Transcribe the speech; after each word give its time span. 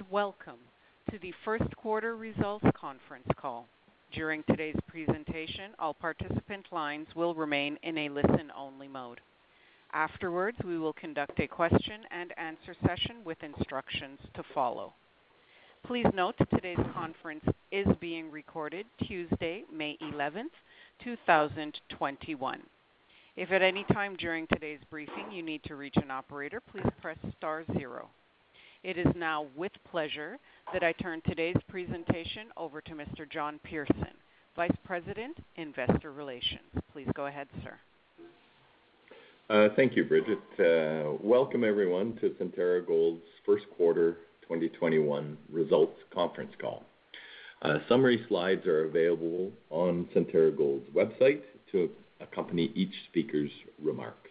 And 0.00 0.10
welcome 0.10 0.58
to 1.10 1.18
the 1.18 1.32
first 1.44 1.76
quarter 1.76 2.16
results 2.16 2.64
conference 2.74 3.26
call. 3.36 3.66
During 4.12 4.42
today's 4.44 4.76
presentation, 4.88 5.72
all 5.78 5.92
participant 5.94 6.66
lines 6.72 7.06
will 7.14 7.34
remain 7.34 7.78
in 7.82 7.98
a 7.98 8.08
listen-only 8.08 8.88
mode. 8.88 9.20
Afterwards, 9.92 10.56
we 10.64 10.78
will 10.78 10.92
conduct 10.94 11.38
a 11.40 11.46
question-and-answer 11.46 12.76
session 12.86 13.16
with 13.24 13.42
instructions 13.42 14.18
to 14.34 14.42
follow. 14.54 14.92
Please 15.86 16.06
note 16.14 16.36
today's 16.54 16.78
conference 16.94 17.44
is 17.70 17.86
being 18.00 18.30
recorded 18.30 18.86
Tuesday, 19.06 19.64
May 19.72 19.98
11th, 20.02 20.54
2021. 21.04 22.60
If 23.36 23.50
at 23.50 23.62
any 23.62 23.84
time 23.92 24.16
during 24.16 24.46
today's 24.46 24.80
briefing 24.88 25.30
you 25.32 25.42
need 25.42 25.62
to 25.64 25.76
reach 25.76 25.96
an 25.96 26.10
operator, 26.10 26.60
please 26.60 26.86
press 27.02 27.18
star 27.36 27.64
zero. 27.76 28.08
It 28.82 28.96
is 28.96 29.06
now 29.14 29.46
with 29.56 29.72
pleasure 29.90 30.38
that 30.72 30.82
I 30.82 30.92
turn 30.92 31.20
today's 31.26 31.56
presentation 31.68 32.46
over 32.56 32.80
to 32.80 32.92
Mr. 32.92 33.30
John 33.30 33.60
Pearson, 33.62 34.14
Vice 34.56 34.74
President, 34.84 35.36
Investor 35.56 36.12
Relations. 36.12 36.62
Please 36.90 37.06
go 37.14 37.26
ahead, 37.26 37.46
sir. 37.62 37.78
Uh, 39.50 39.68
thank 39.76 39.96
you, 39.96 40.04
Bridget. 40.04 40.38
Uh, 40.58 41.18
welcome 41.22 41.62
everyone 41.62 42.16
to 42.22 42.30
Centerra 42.40 42.86
Gold's 42.86 43.20
first 43.44 43.64
quarter 43.76 44.12
2021 44.42 45.36
results 45.52 45.98
conference 46.14 46.52
call. 46.58 46.82
Uh, 47.60 47.80
summary 47.86 48.24
slides 48.28 48.66
are 48.66 48.86
available 48.86 49.50
on 49.68 50.08
Centerra 50.16 50.56
Gold's 50.56 50.88
website 50.94 51.42
to 51.70 51.90
accompany 52.22 52.72
each 52.74 52.94
speaker's 53.10 53.50
remarks. 53.82 54.29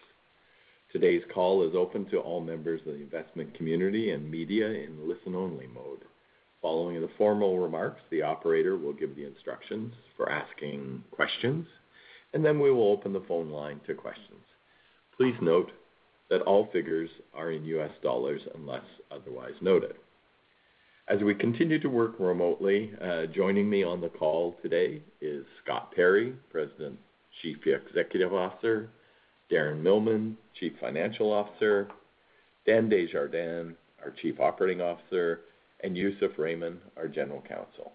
Today's 0.91 1.21
call 1.31 1.67
is 1.67 1.75
open 1.75 2.05
to 2.09 2.17
all 2.17 2.41
members 2.41 2.81
of 2.81 2.93
the 2.93 3.01
investment 3.01 3.53
community 3.53 4.09
and 4.09 4.29
media 4.29 4.67
in 4.67 5.07
listen-only 5.07 5.67
mode. 5.67 5.99
Following 6.63 6.99
the 6.99 7.09
formal 7.15 7.59
remarks, 7.59 8.01
the 8.09 8.23
operator 8.23 8.75
will 8.75 8.93
give 8.93 9.15
the 9.15 9.27
instructions 9.27 9.93
for 10.17 10.31
asking 10.31 11.03
questions, 11.11 11.67
and 12.33 12.43
then 12.43 12.59
we 12.59 12.71
will 12.71 12.91
open 12.91 13.13
the 13.13 13.23
phone 13.27 13.51
line 13.51 13.79
to 13.85 13.93
questions. 13.93 14.41
Please 15.15 15.35
note 15.43 15.71
that 16.31 16.41
all 16.41 16.69
figures 16.73 17.11
are 17.35 17.51
in 17.51 17.65
US 17.65 17.91
dollars 18.01 18.41
unless 18.55 18.85
otherwise 19.11 19.53
noted. 19.61 19.93
As 21.07 21.21
we 21.21 21.35
continue 21.35 21.79
to 21.79 21.87
work 21.87 22.15
remotely, 22.17 22.93
uh, 22.99 23.27
joining 23.27 23.69
me 23.69 23.83
on 23.83 24.01
the 24.01 24.09
call 24.09 24.57
today 24.63 25.03
is 25.21 25.45
Scott 25.63 25.91
Perry, 25.95 26.33
President, 26.51 26.97
Chief 27.43 27.57
Executive 27.67 28.33
Officer, 28.33 28.89
Darren 29.51 29.81
Millman, 29.81 30.37
Chief 30.59 30.73
Financial 30.79 31.31
Officer, 31.31 31.87
Dan 32.65 32.89
Desjardins, 32.89 33.75
our 34.03 34.11
Chief 34.21 34.39
Operating 34.39 34.81
Officer, 34.81 35.41
and 35.83 35.95
Yousef 35.95 36.35
Rehman, 36.35 36.77
our 36.97 37.07
General 37.07 37.41
Counsel. 37.41 37.93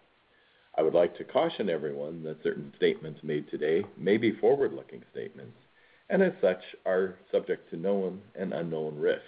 I 0.76 0.82
would 0.82 0.94
like 0.94 1.16
to 1.18 1.24
caution 1.24 1.70
everyone 1.70 2.22
that 2.24 2.42
certain 2.42 2.72
statements 2.76 3.20
made 3.22 3.48
today 3.50 3.84
may 3.96 4.16
be 4.16 4.32
forward-looking 4.32 5.02
statements, 5.12 5.56
and 6.10 6.22
as 6.22 6.32
such, 6.40 6.60
are 6.84 7.14
subject 7.30 7.70
to 7.70 7.76
known 7.76 8.20
and 8.34 8.52
unknown 8.52 8.98
risks, 8.98 9.22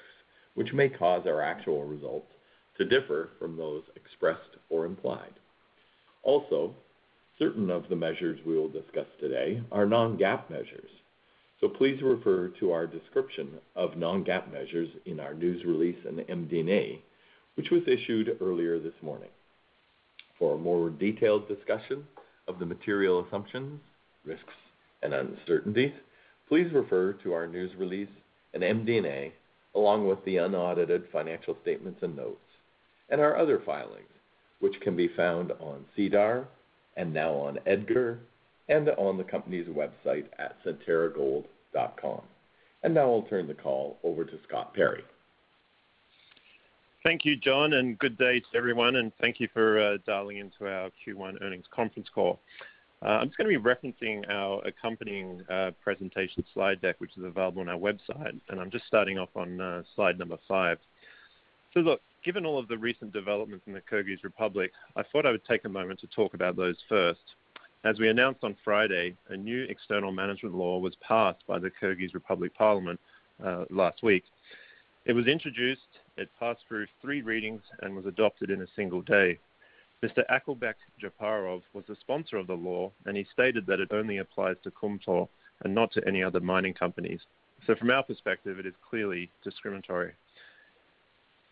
which 0.55 0.73
may 0.73 0.89
cause 0.89 1.27
our 1.27 1.41
actual 1.41 1.85
results 1.85 2.33
to 2.79 2.85
differ 2.85 3.31
from 3.39 3.57
those 3.57 3.83
expressed 3.95 4.57
or 4.69 4.85
implied. 4.85 5.35
Also, 6.25 6.75
certain 7.39 7.71
of 7.71 7.89
the 7.89 7.97
measures 7.97 8.41
we 8.45 8.59
will 8.59 8.69
discuss 8.69 9.07
today 9.21 9.63
are 9.71 9.87
non-GAAP 9.87 10.51
measures. 10.51 10.91
So 11.61 11.69
please 11.69 12.03
refer 12.03 12.49
to 12.61 12.73
our 12.73 12.87
description 12.87 13.49
of 13.75 13.97
non-GAAP 13.97 14.53
measures 14.53 14.91
in 15.07 15.21
our 15.21 15.33
news 15.33 15.65
release 15.65 15.97
and 16.07 16.19
MD&A, 16.19 17.01
which 17.55 17.71
was 17.71 17.83
issued 17.87 18.37
earlier 18.43 18.79
this 18.79 18.95
morning. 19.03 19.31
For 20.39 20.55
a 20.55 20.59
more 20.59 20.91
detailed 20.91 21.49
discussion 21.49 22.07
of 22.47 22.59
the 22.59 22.67
material 22.67 23.25
assumptions, 23.27 23.81
risks, 24.25 24.53
and 25.03 25.15
uncertainties, 25.15 25.95
please 26.49 26.71
refer 26.73 27.15
to 27.15 27.33
our 27.33 27.47
news 27.47 27.75
release 27.77 28.09
and 28.53 28.63
MD&A, 28.63 29.33
along 29.75 30.07
with 30.07 30.23
the 30.25 30.37
unaudited 30.37 31.05
financial 31.11 31.57
statements 31.63 32.01
and 32.03 32.15
notes, 32.17 32.39
and 33.09 33.21
our 33.21 33.37
other 33.37 33.63
filings, 33.65 34.05
which 34.61 34.79
can 34.81 34.95
be 34.95 35.09
found 35.09 35.53
on 35.53 35.87
SEDAR 35.97 36.47
and 36.97 37.13
now 37.13 37.33
on 37.33 37.59
EDGAR 37.67 38.19
and 38.69 38.89
on 38.91 39.17
the 39.17 39.25
company's 39.25 39.69
website 39.69 40.27
at 40.39 40.57
centerragold.com. 40.65 42.23
And 42.83 42.95
now 42.95 43.11
I'll 43.11 43.23
turn 43.23 43.47
the 43.47 43.55
call 43.55 43.99
over 44.03 44.25
to 44.25 44.39
Scott 44.47 44.75
Perry. 44.75 45.03
Thank 47.05 47.25
you, 47.25 47.37
John, 47.37 47.75
and 47.75 47.99
good 47.99 48.19
day 48.19 48.41
to 48.41 48.47
everyone, 48.57 48.97
and 48.97 49.13
thank 49.21 49.39
you 49.39 49.49
for 49.53 49.81
uh, 49.81 49.99
dialing 50.07 50.39
into 50.39 50.67
our 50.67 50.91
Q1 51.07 51.41
earnings 51.41 51.67
conference 51.73 52.09
call. 52.13 52.41
Uh, 53.03 53.11
I'm 53.11 53.29
just 53.29 53.39
going 53.39 53.53
to 53.53 53.59
be 53.59 53.65
referencing 53.65 54.29
our 54.29 54.61
accompanying 54.67 55.43
uh, 55.49 55.71
presentation 55.85 56.45
slide 56.53 56.81
deck, 56.81 56.97
which 56.99 57.17
is 57.17 57.23
available 57.23 57.61
on 57.61 57.69
our 57.69 57.79
website, 57.79 58.41
and 58.49 58.61
I'm 58.61 58.71
just 58.71 58.87
starting 58.87 59.19
off 59.19 59.29
on 59.37 59.85
slide 59.95 60.19
number 60.19 60.39
five. 60.49 60.79
Look, 61.77 62.01
given 62.25 62.47
all 62.47 62.59
of 62.59 62.69
the 62.69 62.79
recent 62.79 63.13
developments 63.13 63.67
in 63.67 63.75
the 63.75 63.81
Kyrgyz 63.81 64.25
Republic, 64.25 64.73
I 64.97 65.03
thought 65.03 65.27
I 65.27 65.31
would 65.31 65.45
take 65.45 65.65
a 65.65 65.69
moment 65.69 66.01
to 66.01 66.07
talk 66.09 66.35
about 66.35 66.57
those 66.57 66.77
first. 66.89 67.21
As 67.87 68.01
we 68.01 68.09
announced 68.09 68.43
on 68.43 68.57
Friday, 68.65 69.15
a 69.29 69.37
new 69.37 69.63
external 69.63 70.11
management 70.11 70.57
law 70.57 70.79
was 70.79 70.97
passed 70.97 71.47
by 71.47 71.61
the 71.61 71.71
Kyrgyz 71.71 72.15
Republic 72.15 72.53
Parliament 72.53 72.99
uh, 73.45 73.65
last 73.71 74.03
week. 74.03 74.25
It 75.05 75.13
was 75.13 75.29
introduced, 75.29 76.01
it 76.17 76.29
passed 76.37 76.63
through 76.67 76.89
three 77.01 77.23
readings, 77.23 77.63
and 77.83 77.95
was 77.95 78.07
adopted 78.07 78.51
in 78.51 78.63
a 78.63 78.67
single 78.75 79.03
day. 79.03 79.39
Mr. 80.03 80.25
Akhilbek 80.29 80.75
Japarov 81.01 81.63
was 81.75 81.85
the 81.87 81.95
sponsor 82.01 82.39
of 82.39 82.49
the 82.49 82.55
law, 82.55 82.91
and 83.05 83.17
he 83.17 83.25
stated 83.33 83.67
that 83.67 83.79
it 83.79 83.93
only 83.93 84.19
applies 84.19 84.57
to 84.65 84.73
Kumtor 84.73 85.29
and 85.63 85.73
not 85.73 85.93
to 85.93 86.09
any 86.09 86.25
other 86.25 86.41
mining 86.41 86.75
companies. 86.75 87.21
So, 87.69 87.77
from 87.77 87.93
our 87.93 88.03
perspective, 88.03 88.59
it 88.59 88.67
is 88.67 88.75
clearly 88.91 89.31
discriminatory. 89.45 90.11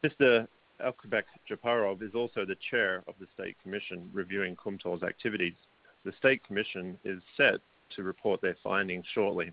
Mr. 0.04 0.48
Akhilbek 0.84 1.22
Japarov 1.48 2.02
is 2.02 2.16
also 2.16 2.44
the 2.44 2.56
chair 2.72 3.04
of 3.06 3.14
the 3.20 3.28
State 3.34 3.54
Commission 3.62 4.10
reviewing 4.12 4.56
Kumtor's 4.56 5.04
activities. 5.04 5.54
The 6.04 6.12
State 6.18 6.44
Commission 6.44 6.98
is 7.04 7.20
set 7.36 7.60
to 7.96 8.02
report 8.02 8.40
their 8.40 8.56
findings 8.62 9.04
shortly. 9.14 9.52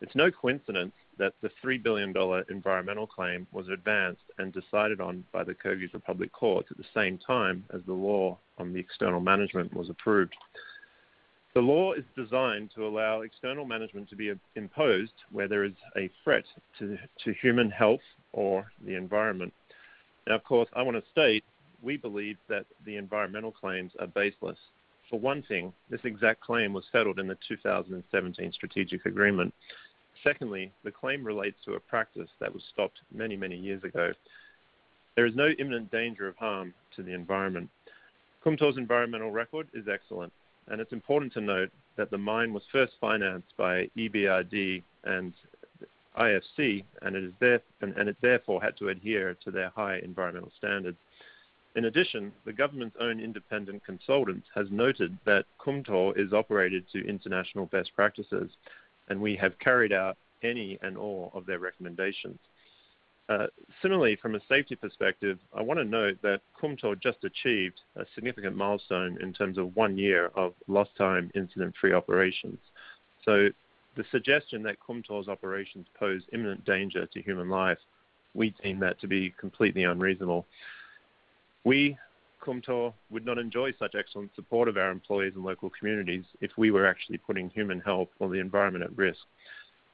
It's 0.00 0.14
no 0.14 0.30
coincidence 0.30 0.92
that 1.18 1.34
the 1.40 1.50
$3 1.64 1.82
billion 1.82 2.12
environmental 2.50 3.06
claim 3.06 3.46
was 3.52 3.68
advanced 3.68 4.22
and 4.38 4.52
decided 4.52 5.00
on 5.00 5.24
by 5.32 5.44
the 5.44 5.54
Kyrgyz 5.54 5.92
Republic 5.92 6.32
courts 6.32 6.68
at 6.70 6.76
the 6.76 6.84
same 6.92 7.18
time 7.18 7.64
as 7.72 7.80
the 7.86 7.92
law 7.92 8.36
on 8.58 8.72
the 8.72 8.80
external 8.80 9.20
management 9.20 9.72
was 9.72 9.88
approved. 9.90 10.34
The 11.54 11.60
law 11.60 11.92
is 11.92 12.04
designed 12.16 12.70
to 12.74 12.86
allow 12.86 13.20
external 13.20 13.64
management 13.64 14.08
to 14.10 14.16
be 14.16 14.32
imposed 14.56 15.12
where 15.30 15.46
there 15.46 15.62
is 15.64 15.74
a 15.96 16.10
threat 16.24 16.44
to 16.80 17.32
human 17.40 17.70
health 17.70 18.00
or 18.32 18.72
the 18.84 18.96
environment. 18.96 19.52
Now, 20.26 20.34
of 20.34 20.42
course, 20.44 20.68
I 20.74 20.82
want 20.82 20.96
to 20.96 21.10
state, 21.12 21.44
we 21.80 21.96
believe 21.96 22.38
that 22.48 22.66
the 22.84 22.96
environmental 22.96 23.52
claims 23.52 23.92
are 24.00 24.08
baseless. 24.08 24.58
For 25.10 25.18
one 25.18 25.42
thing, 25.42 25.72
this 25.90 26.00
exact 26.04 26.40
claim 26.40 26.72
was 26.72 26.84
settled 26.90 27.18
in 27.18 27.26
the 27.26 27.36
2017 27.46 28.52
strategic 28.52 29.06
agreement. 29.06 29.54
Secondly, 30.22 30.72
the 30.82 30.90
claim 30.90 31.24
relates 31.24 31.58
to 31.64 31.74
a 31.74 31.80
practice 31.80 32.30
that 32.40 32.52
was 32.52 32.62
stopped 32.72 33.00
many, 33.12 33.36
many 33.36 33.56
years 33.56 33.84
ago. 33.84 34.12
There 35.14 35.26
is 35.26 35.34
no 35.36 35.48
imminent 35.58 35.90
danger 35.92 36.26
of 36.26 36.36
harm 36.36 36.74
to 36.96 37.02
the 37.02 37.12
environment. 37.12 37.68
Kumtor's 38.42 38.78
environmental 38.78 39.30
record 39.30 39.68
is 39.74 39.86
excellent, 39.88 40.32
and 40.68 40.80
it's 40.80 40.92
important 40.92 41.32
to 41.34 41.40
note 41.40 41.70
that 41.96 42.10
the 42.10 42.18
mine 42.18 42.52
was 42.52 42.62
first 42.72 42.94
financed 43.00 43.56
by 43.56 43.88
EBRD 43.96 44.82
and 45.04 45.32
IFC, 46.18 46.84
and 47.02 47.16
it 47.16 48.16
therefore 48.20 48.62
had 48.62 48.76
to 48.78 48.88
adhere 48.88 49.36
to 49.44 49.50
their 49.50 49.70
high 49.70 49.98
environmental 49.98 50.52
standards. 50.56 50.98
In 51.76 51.86
addition, 51.86 52.32
the 52.44 52.52
government's 52.52 52.96
own 53.00 53.18
independent 53.18 53.84
consultant 53.84 54.44
has 54.54 54.66
noted 54.70 55.18
that 55.24 55.46
Kumtor 55.58 56.16
is 56.16 56.32
operated 56.32 56.84
to 56.92 57.06
international 57.06 57.66
best 57.66 57.94
practices, 57.96 58.50
and 59.08 59.20
we 59.20 59.34
have 59.36 59.58
carried 59.58 59.92
out 59.92 60.16
any 60.42 60.78
and 60.82 60.96
all 60.96 61.32
of 61.34 61.46
their 61.46 61.58
recommendations. 61.58 62.38
Uh, 63.28 63.46
similarly, 63.80 64.16
from 64.16 64.34
a 64.34 64.40
safety 64.48 64.76
perspective, 64.76 65.38
I 65.54 65.62
want 65.62 65.80
to 65.80 65.84
note 65.84 66.18
that 66.22 66.42
Kumtor 66.60 67.00
just 67.00 67.24
achieved 67.24 67.80
a 67.96 68.04
significant 68.14 68.54
milestone 68.54 69.18
in 69.20 69.32
terms 69.32 69.56
of 69.56 69.74
one 69.74 69.96
year 69.96 70.30
of 70.34 70.52
lost 70.68 70.90
time 70.96 71.30
incident-free 71.34 71.94
operations. 71.94 72.58
So 73.24 73.48
the 73.96 74.04
suggestion 74.10 74.62
that 74.64 74.76
Kumtor's 74.78 75.28
operations 75.28 75.86
pose 75.98 76.22
imminent 76.32 76.64
danger 76.66 77.06
to 77.06 77.22
human 77.22 77.48
life, 77.48 77.78
we 78.34 78.54
deem 78.62 78.78
that 78.80 79.00
to 79.00 79.06
be 79.06 79.32
completely 79.40 79.84
unreasonable. 79.84 80.46
We, 81.64 81.96
Kumtor, 82.42 82.92
would 83.10 83.24
not 83.24 83.38
enjoy 83.38 83.72
such 83.78 83.94
excellent 83.94 84.34
support 84.34 84.68
of 84.68 84.76
our 84.76 84.90
employees 84.90 85.32
and 85.34 85.44
local 85.44 85.70
communities 85.70 86.24
if 86.40 86.50
we 86.58 86.70
were 86.70 86.86
actually 86.86 87.18
putting 87.18 87.48
human 87.50 87.80
health 87.80 88.08
or 88.18 88.28
the 88.28 88.38
environment 88.38 88.84
at 88.84 88.96
risk. 88.96 89.20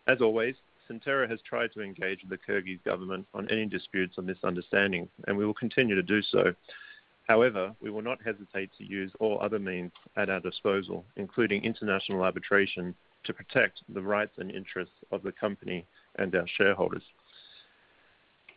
As 0.08 0.20
always, 0.20 0.56
Centerra 0.90 1.30
has 1.30 1.40
tried 1.42 1.72
to 1.72 1.82
engage 1.82 2.22
with 2.22 2.30
the 2.30 2.52
Kyrgyz 2.52 2.82
government 2.84 3.24
on 3.34 3.48
any 3.50 3.66
disputes 3.66 4.18
or 4.18 4.22
misunderstandings, 4.22 5.08
and 5.28 5.36
we 5.36 5.46
will 5.46 5.54
continue 5.54 5.94
to 5.94 6.02
do 6.02 6.20
so. 6.22 6.52
However, 7.28 7.72
we 7.80 7.90
will 7.90 8.02
not 8.02 8.18
hesitate 8.24 8.70
to 8.76 8.84
use 8.84 9.12
all 9.20 9.40
other 9.40 9.60
means 9.60 9.92
at 10.16 10.28
our 10.28 10.40
disposal, 10.40 11.04
including 11.14 11.62
international 11.62 12.22
arbitration, 12.22 12.92
to 13.22 13.32
protect 13.32 13.82
the 13.88 14.02
rights 14.02 14.32
and 14.38 14.50
interests 14.50 14.94
of 15.12 15.22
the 15.22 15.30
company 15.30 15.86
and 16.16 16.34
our 16.34 16.48
shareholders. 16.48 17.04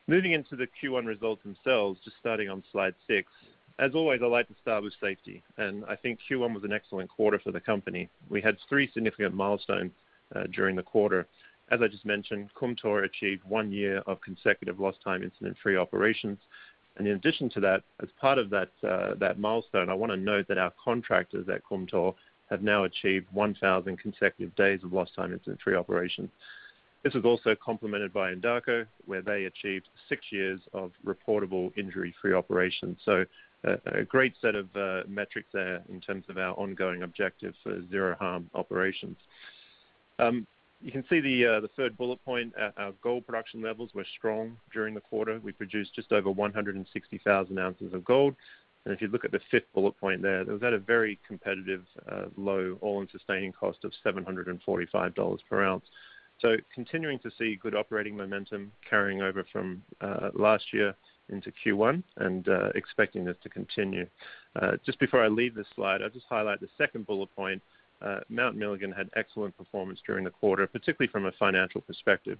Moving 0.07 0.33
into 0.33 0.57
the 0.57 0.67
Q1 0.67 1.05
results 1.05 1.43
themselves, 1.43 1.99
just 2.03 2.17
starting 2.19 2.49
on 2.49 2.61
slide 2.71 2.93
six. 3.07 3.31
As 3.79 3.91
always, 3.95 4.21
I 4.21 4.27
like 4.27 4.47
to 4.49 4.55
start 4.61 4.83
with 4.83 4.93
safety, 5.01 5.41
and 5.57 5.85
I 5.85 5.95
think 5.95 6.19
Q1 6.29 6.53
was 6.53 6.63
an 6.63 6.73
excellent 6.73 7.09
quarter 7.09 7.39
for 7.39 7.51
the 7.51 7.61
company. 7.61 8.09
We 8.29 8.41
had 8.41 8.57
three 8.67 8.91
significant 8.93 9.33
milestones 9.33 9.91
uh, 10.35 10.43
during 10.53 10.75
the 10.75 10.83
quarter. 10.83 11.25
As 11.71 11.81
I 11.81 11.87
just 11.87 12.05
mentioned, 12.05 12.49
Kumtor 12.53 13.05
achieved 13.05 13.43
one 13.45 13.71
year 13.71 13.99
of 13.99 14.19
consecutive 14.21 14.79
lost 14.79 15.01
time 15.01 15.23
incident-free 15.23 15.77
operations. 15.77 16.37
And 16.97 17.07
in 17.07 17.15
addition 17.15 17.49
to 17.51 17.59
that, 17.61 17.83
as 18.01 18.09
part 18.19 18.37
of 18.37 18.49
that, 18.49 18.69
uh, 18.87 19.15
that 19.15 19.39
milestone, 19.39 19.89
I 19.89 19.93
want 19.93 20.11
to 20.11 20.17
note 20.17 20.47
that 20.49 20.57
our 20.57 20.73
contractors 20.83 21.47
at 21.49 21.63
Kumtor 21.63 22.13
have 22.49 22.61
now 22.61 22.83
achieved 22.83 23.27
1,000 23.31 23.97
consecutive 23.97 24.53
days 24.55 24.81
of 24.83 24.91
lost 24.91 25.15
time 25.15 25.31
incident-free 25.33 25.75
operations. 25.75 26.29
This 27.03 27.13
was 27.13 27.25
also 27.25 27.55
complemented 27.55 28.13
by 28.13 28.33
Endako, 28.33 28.85
where 29.05 29.21
they 29.21 29.45
achieved 29.45 29.87
six 30.07 30.25
years 30.31 30.59
of 30.73 30.91
reportable 31.05 31.77
injury-free 31.77 32.33
operations. 32.33 32.97
So 33.03 33.25
a 33.63 34.03
great 34.03 34.33
set 34.41 34.55
of 34.55 34.67
uh, 34.75 35.01
metrics 35.07 35.47
there 35.53 35.81
in 35.89 36.01
terms 36.01 36.25
of 36.29 36.37
our 36.37 36.53
ongoing 36.53 37.03
objective 37.03 37.53
for 37.63 37.81
zero 37.89 38.15
harm 38.19 38.49
operations. 38.53 39.17
Um, 40.19 40.45
you 40.81 40.91
can 40.91 41.05
see 41.09 41.21
the 41.21 41.45
uh, 41.45 41.67
third 41.77 41.97
bullet 41.97 42.23
point. 42.25 42.53
Our 42.77 42.91
gold 43.01 43.25
production 43.25 43.61
levels 43.61 43.91
were 43.93 44.05
strong 44.17 44.57
during 44.73 44.93
the 44.93 45.01
quarter. 45.01 45.39
We 45.41 45.53
produced 45.53 45.95
just 45.95 46.11
over 46.11 46.29
160,000 46.29 47.57
ounces 47.57 47.93
of 47.93 48.03
gold. 48.03 48.35
And 48.85 48.93
if 48.93 49.01
you 49.01 49.07
look 49.07 49.23
at 49.23 49.31
the 49.31 49.39
fifth 49.49 49.71
bullet 49.73 49.97
point 49.97 50.21
there, 50.21 50.41
it 50.41 50.47
was 50.47 50.61
at 50.61 50.73
a 50.73 50.79
very 50.79 51.17
competitive 51.25 51.83
uh, 52.11 52.25
low 52.35 52.77
all-in 52.81 53.07
sustaining 53.09 53.53
cost 53.53 53.85
of 53.85 53.93
$745 54.05 55.39
per 55.49 55.63
ounce. 55.63 55.85
So 56.39 56.55
continuing 56.73 57.19
to 57.19 57.31
see 57.37 57.55
good 57.55 57.75
operating 57.75 58.17
momentum 58.17 58.71
carrying 58.89 59.21
over 59.21 59.45
from 59.51 59.81
uh, 60.01 60.29
last 60.33 60.65
year 60.73 60.95
into 61.29 61.51
Q1 61.65 62.03
and 62.17 62.47
uh, 62.49 62.69
expecting 62.75 63.23
this 63.23 63.37
to 63.43 63.49
continue. 63.49 64.05
Uh, 64.61 64.73
just 64.85 64.99
before 64.99 65.23
I 65.23 65.29
leave 65.29 65.55
this 65.55 65.67
slide, 65.75 66.01
I'll 66.01 66.09
just 66.09 66.25
highlight 66.29 66.59
the 66.59 66.67
second 66.77 67.05
bullet 67.05 67.33
point, 67.35 67.61
Mount 68.27 68.57
Milligan 68.57 68.91
had 68.91 69.09
excellent 69.15 69.57
performance 69.57 69.99
during 70.05 70.25
the 70.25 70.29
quarter, 70.29 70.67
particularly 70.67 71.09
from 71.09 71.25
a 71.25 71.31
financial 71.39 71.79
perspective. 71.79 72.37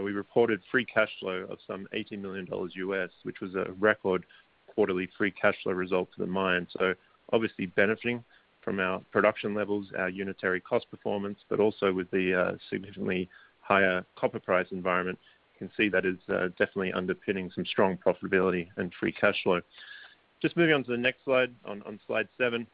We 0.00 0.12
reported 0.12 0.60
free 0.70 0.84
cash 0.84 1.10
flow 1.18 1.44
of 1.50 1.58
some 1.66 1.88
$80 1.92 2.20
million 2.20 2.46
US, 2.48 3.10
which 3.24 3.40
was 3.40 3.56
a 3.56 3.72
record 3.80 4.24
quarterly 4.72 5.08
free 5.18 5.32
cash 5.32 5.56
flow 5.64 5.72
result 5.72 6.08
for 6.14 6.24
the 6.24 6.30
mine. 6.30 6.68
So 6.78 6.94
obviously 7.32 7.66
benefiting 7.66 8.22
from 8.62 8.80
our 8.80 9.00
production 9.10 9.54
levels, 9.54 9.86
our 9.98 10.08
unitary 10.08 10.60
cost 10.60 10.90
performance, 10.90 11.38
but 11.48 11.60
also 11.60 11.92
with 11.92 12.10
the 12.10 12.34
uh, 12.34 12.52
significantly 12.70 13.28
higher 13.60 14.04
copper 14.16 14.40
price 14.40 14.66
environment, 14.70 15.18
you 15.54 15.66
can 15.66 15.76
see 15.76 15.88
that 15.88 16.04
is 16.04 16.18
uh, 16.28 16.48
definitely 16.58 16.92
underpinning 16.92 17.50
some 17.54 17.64
strong 17.66 17.96
profitability 17.96 18.68
and 18.76 18.92
free 18.98 19.12
cash 19.12 19.36
flow. 19.42 19.60
Just 20.40 20.56
moving 20.56 20.74
on 20.74 20.84
to 20.84 20.90
the 20.90 20.96
next 20.96 21.24
slide, 21.24 21.52
on, 21.64 22.00
slide 22.06 22.28
seven 22.38 22.66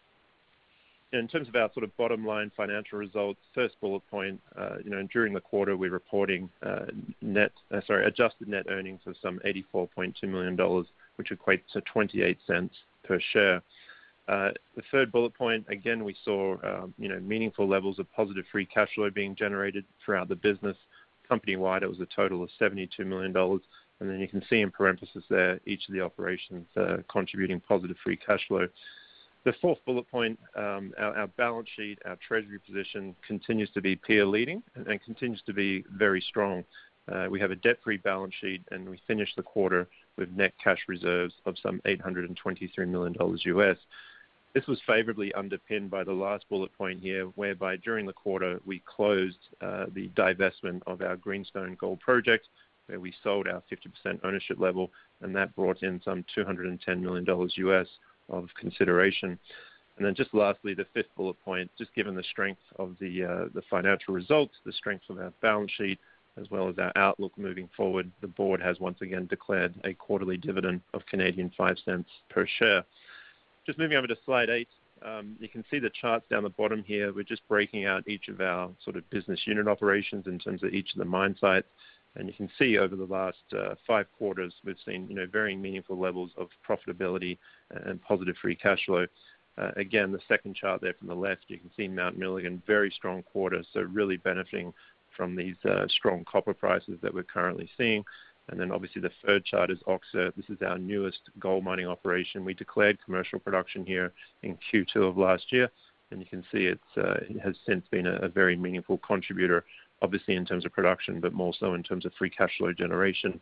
in 1.13 1.27
terms 1.27 1.49
of 1.49 1.57
our 1.57 1.71
sort 1.73 1.85
of 1.85 1.97
bottom 1.97 2.27
line 2.27 2.51
financial 2.57 2.99
results, 2.99 3.41
first 3.55 3.81
bullet 3.81 4.03
point, 4.11 4.41
uh, 4.59 4.77
you 4.85 4.91
know, 4.91 5.07
during 5.11 5.33
the 5.33 5.41
quarter, 5.41 5.77
we're 5.77 5.91
reporting 5.91 6.51
net, 7.23 7.53
sorry, 7.87 8.05
adjusted 8.05 8.49
net 8.49 8.67
earnings 8.69 9.01
of 9.07 9.17
some 9.23 9.41
$84.2 9.45 10.23
million, 10.25 10.85
which 11.17 11.31
equates 11.31 11.63
to 11.73 11.81
28 11.83 12.39
cents 12.47 12.75
per 13.05 13.19
share. 13.33 13.63
The 14.29 14.83
third 14.91 15.11
bullet 15.11 15.35
point, 15.35 15.67
again, 15.69 16.05
we 16.05 16.15
saw, 16.25 16.57
um, 16.63 16.95
you 16.99 17.09
know, 17.09 17.19
meaningful 17.21 17.67
levels 17.67 17.99
of 17.99 18.11
positive 18.13 18.45
free 18.53 18.67
cash 18.67 18.91
flow 18.95 19.11
being 19.11 19.35
generated 19.35 19.85
throughout 20.05 20.29
the 20.29 20.37
business. 20.37 20.77
Company-wide, 21.29 21.83
it 21.83 21.89
was 21.89 22.01
a 22.01 22.07
total 22.15 22.43
of 22.43 22.51
$72 22.61 22.89
million. 23.07 23.35
And 24.01 24.09
then 24.11 24.21
you 24.21 24.29
can 24.29 24.43
see 24.49 24.61
in 24.61 24.71
parentheses 24.71 25.25
there, 25.29 25.61
each 25.67 25.89
of 25.89 25.95
the 25.95 26.01
operations 26.01 26.67
contributing 27.11 27.61
positive 27.61 27.97
free 28.05 28.17
cash 28.17 28.47
flow. 28.47 28.69
The 29.45 29.53
fourth 29.63 29.79
bullet 29.87 30.09
point, 30.11 30.39
um, 30.57 30.93
our 30.99 31.29
balance 31.39 31.69
sheet, 31.75 31.99
our 32.05 32.19
treasury 32.27 32.59
position 32.59 33.17
continues 33.27 33.71
to 33.71 33.81
be 33.81 33.97
peer 33.97 34.27
leading 34.27 34.63
and 34.75 35.03
continues 35.03 35.43
to 35.47 35.55
be 35.55 35.85
very 35.91 36.21
strong. 36.21 36.65
Uh, 37.11 37.27
we 37.31 37.41
have 37.41 37.51
a 37.51 37.57
debt-free 37.57 37.97
balance 37.99 38.35
sheet, 38.41 38.63
and 38.71 38.87
we 38.87 39.01
finished 39.07 39.37
the 39.37 39.43
quarter 39.43 39.89
with 40.19 40.29
net 40.33 40.53
cash 40.63 40.81
reserves 40.87 41.33
of 41.47 41.55
some 41.63 41.81
$823 41.87 42.87
million 42.87 43.15
US. 43.19 43.77
This 44.55 44.67
was 44.67 44.81
favorably 44.87 45.33
underpinned 45.35 45.91
by 45.91 46.05
the 46.05 46.13
last 46.13 46.49
bullet 46.49 46.73
point 46.77 47.01
here, 47.01 47.27
whereby 47.35 47.77
during 47.77 48.07
the 48.07 48.13
quarter, 48.13 48.61
we 48.65 48.83
closed 48.87 49.39
uh, 49.61 49.87
the 49.95 50.09
divestment 50.11 50.81
of 50.87 51.03
our 51.03 51.17
Greenstone 51.17 51.77
Gold 51.79 52.01
project, 52.01 52.49
where 52.87 52.99
we 52.99 53.13
sold 53.23 53.47
our 53.47 53.63
50% 53.71 54.19
ownership 54.25 54.59
level, 54.59 54.91
and 55.21 55.37
that 55.37 55.55
brought 55.55 55.83
in 55.83 56.01
some 56.03 56.25
$210 56.37 57.01
million 57.01 57.27
US 57.57 57.87
of 58.31 58.49
consideration. 58.59 59.39
And 59.99 60.07
then 60.07 60.15
just 60.15 60.33
lastly, 60.33 60.75
the 60.75 60.87
fifth 60.95 61.15
bullet 61.17 61.37
point, 61.45 61.71
just 61.77 61.95
given 61.95 62.15
the 62.15 62.23
strength 62.23 62.61
of 62.79 62.95
the 63.01 63.25
uh, 63.25 63.45
the 63.53 63.63
financial 63.69 64.15
results, 64.15 64.55
the 64.65 64.73
strength 64.73 65.05
of 65.11 65.19
our 65.19 65.33
balance 65.43 65.73
sheet, 65.73 65.99
as 66.41 66.49
well 66.51 66.69
as 66.69 66.79
our 66.79 66.93
outlook 66.97 67.33
moving 67.37 67.69
forward, 67.77 68.11
the 68.21 68.29
board 68.29 68.61
has 68.61 68.79
once 68.79 69.01
again 69.01 69.27
declared 69.27 69.75
a 69.85 69.93
quarterly 69.95 70.37
dividend 70.37 70.81
of 70.95 71.05
Canadian 71.07 71.51
5 71.57 71.77
cents 71.85 72.09
per 72.31 72.47
share. 72.59 72.85
Just 73.69 73.79
moving 73.79 73.99
over 73.99 74.07
to 74.07 74.17
slide 74.25 74.49
eight, 74.49 74.71
um, 75.03 75.37
you 75.39 75.47
can 75.47 75.63
see 75.71 75.79
the 75.79 75.91
charts 75.91 76.25
down 76.31 76.43
the 76.43 76.49
bottom 76.49 76.83
here. 76.83 77.13
We're 77.13 77.23
just 77.23 77.47
breaking 77.49 77.85
out 77.85 78.09
each 78.09 78.29
of 78.29 78.41
our 78.41 78.71
sort 78.83 78.97
of 78.97 79.09
business 79.11 79.41
unit 79.45 79.69
operations 79.69 80.27
in 80.27 80.39
terms 80.39 80.63
of 80.63 80.73
each 80.73 80.95
of 80.95 80.99
the 81.01 81.05
mine 81.05 81.37
sites. 81.39 81.67
And 82.17 82.29
you 82.29 82.33
can 82.33 82.49
see 82.59 82.79
over 82.79 82.97
the 82.97 83.05
last 83.05 83.37
uh, 83.55 83.75
five 83.87 84.07
quarters, 84.17 84.55
we've 84.65 84.79
seen, 84.87 85.07
you 85.11 85.15
know, 85.15 85.27
varying 85.31 85.61
meaningful 85.61 85.99
levels 85.99 86.31
of 86.39 86.49
profitability 86.67 87.37
and 87.69 88.01
positive 88.01 88.37
free 88.41 88.57
cash 88.57 88.87
flow. 88.87 89.07
Uh, 89.59 89.73
again, 89.77 90.13
the 90.13 90.21
second 90.29 90.57
chart 90.57 90.81
there 90.81 90.95
from 90.95 91.09
the 91.09 91.15
left, 91.15 91.45
you 91.49 91.59
can 91.59 91.71
see 91.77 91.89
Mount 91.89 92.17
Milligan, 92.17 92.63
very 92.67 92.91
strong 92.91 93.23
quarter, 93.23 93.63
so 93.75 93.83
really 93.83 94.17
benefiting 94.17 94.73
from 95.15 95.37
these 95.37 95.57
uh, 95.69 95.87
strong 95.89 96.25
copper 96.25 96.55
prices 96.55 96.99
that 97.03 97.13
we're 97.13 97.23
currently 97.23 97.69
seeing. 97.77 98.03
And 98.49 98.59
then 98.59 98.73
obviously 98.73 99.03
the 99.03 99.11
third 99.25 99.45
chart 99.45 99.71
is 99.71 99.79
Öksüt. 99.87 100.35
This 100.37 100.49
is 100.49 100.63
our 100.63 100.79
newest 100.79 101.21
gold 101.39 101.65
mining 101.65 101.87
operation. 101.87 102.45
We 102.45 102.55
declared 102.55 102.99
commercial 103.05 103.39
production 103.39 103.85
here 103.85 104.13
in 104.43 104.59
Q2 104.73 105.09
of 105.09 105.19
last 105.19 105.53
year, 105.53 105.71
and 106.11 106.21
you 106.21 106.27
can 106.27 106.43
see 106.51 106.67
it 106.67 106.81
uh, 106.97 107.17
has 107.43 107.57
since 107.67 107.85
been 107.91 108.07
a 108.07 108.29
very 108.29 108.57
meaningful 108.57 108.99
contributor 108.99 109.65
obviously 110.03 110.37
in 110.37 110.45
terms 110.45 110.65
of 110.65 110.73
production, 110.73 111.21
but 111.21 111.33
more 111.33 111.53
so 111.59 111.75
in 111.75 111.83
terms 111.83 112.07
of 112.07 112.13
free 112.15 112.31
cash 112.31 112.53
flow 112.59 112.73
generation. 112.73 113.41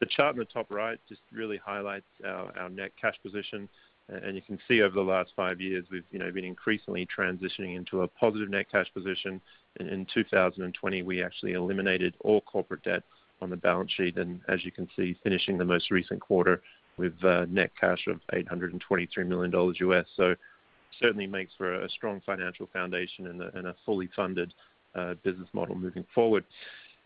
The 0.00 0.06
chart 0.06 0.34
in 0.34 0.38
the 0.38 0.44
top 0.44 0.70
right 0.70 0.98
just 1.08 1.20
really 1.32 1.56
highlights 1.56 2.06
our 2.24 2.68
net 2.68 2.92
cash 3.00 3.16
position. 3.22 3.68
and 4.08 4.36
You 4.36 4.42
can 4.42 4.58
see 4.68 4.82
over 4.82 4.94
the 4.94 5.00
last 5.00 5.32
five 5.34 5.60
years, 5.60 5.84
we've 5.90 6.04
you 6.12 6.18
know 6.18 6.30
been 6.30 6.44
increasingly 6.44 7.06
transitioning 7.06 7.76
into 7.76 8.02
a 8.02 8.08
positive 8.08 8.48
net 8.48 8.70
cash 8.70 8.86
position. 8.94 9.40
In 9.80 10.06
2020, 10.14 11.02
we 11.02 11.22
actually 11.22 11.52
eliminated 11.52 12.14
all 12.20 12.40
corporate 12.42 12.82
debt 12.84 13.02
on 13.40 13.50
the 13.50 13.56
balance 13.56 13.92
sheet, 13.92 14.16
and 14.16 14.40
as 14.48 14.64
you 14.64 14.72
can 14.72 14.88
see, 14.96 15.16
finishing 15.22 15.58
the 15.58 15.64
most 15.64 15.90
recent 15.90 16.20
quarter 16.20 16.62
with 16.96 17.12
uh, 17.24 17.46
net 17.48 17.70
cash 17.80 18.06
of 18.08 18.20
$823 18.32 19.26
million 19.26 19.74
US. 19.80 20.06
So 20.16 20.34
Certainly 21.00 21.26
makes 21.28 21.52
for 21.56 21.82
a 21.82 21.88
strong 21.90 22.20
financial 22.26 22.68
foundation 22.72 23.26
and 23.28 23.66
a 23.66 23.74
fully 23.84 24.08
funded 24.16 24.52
uh, 24.94 25.14
business 25.22 25.48
model 25.52 25.76
moving 25.76 26.04
forward. 26.14 26.44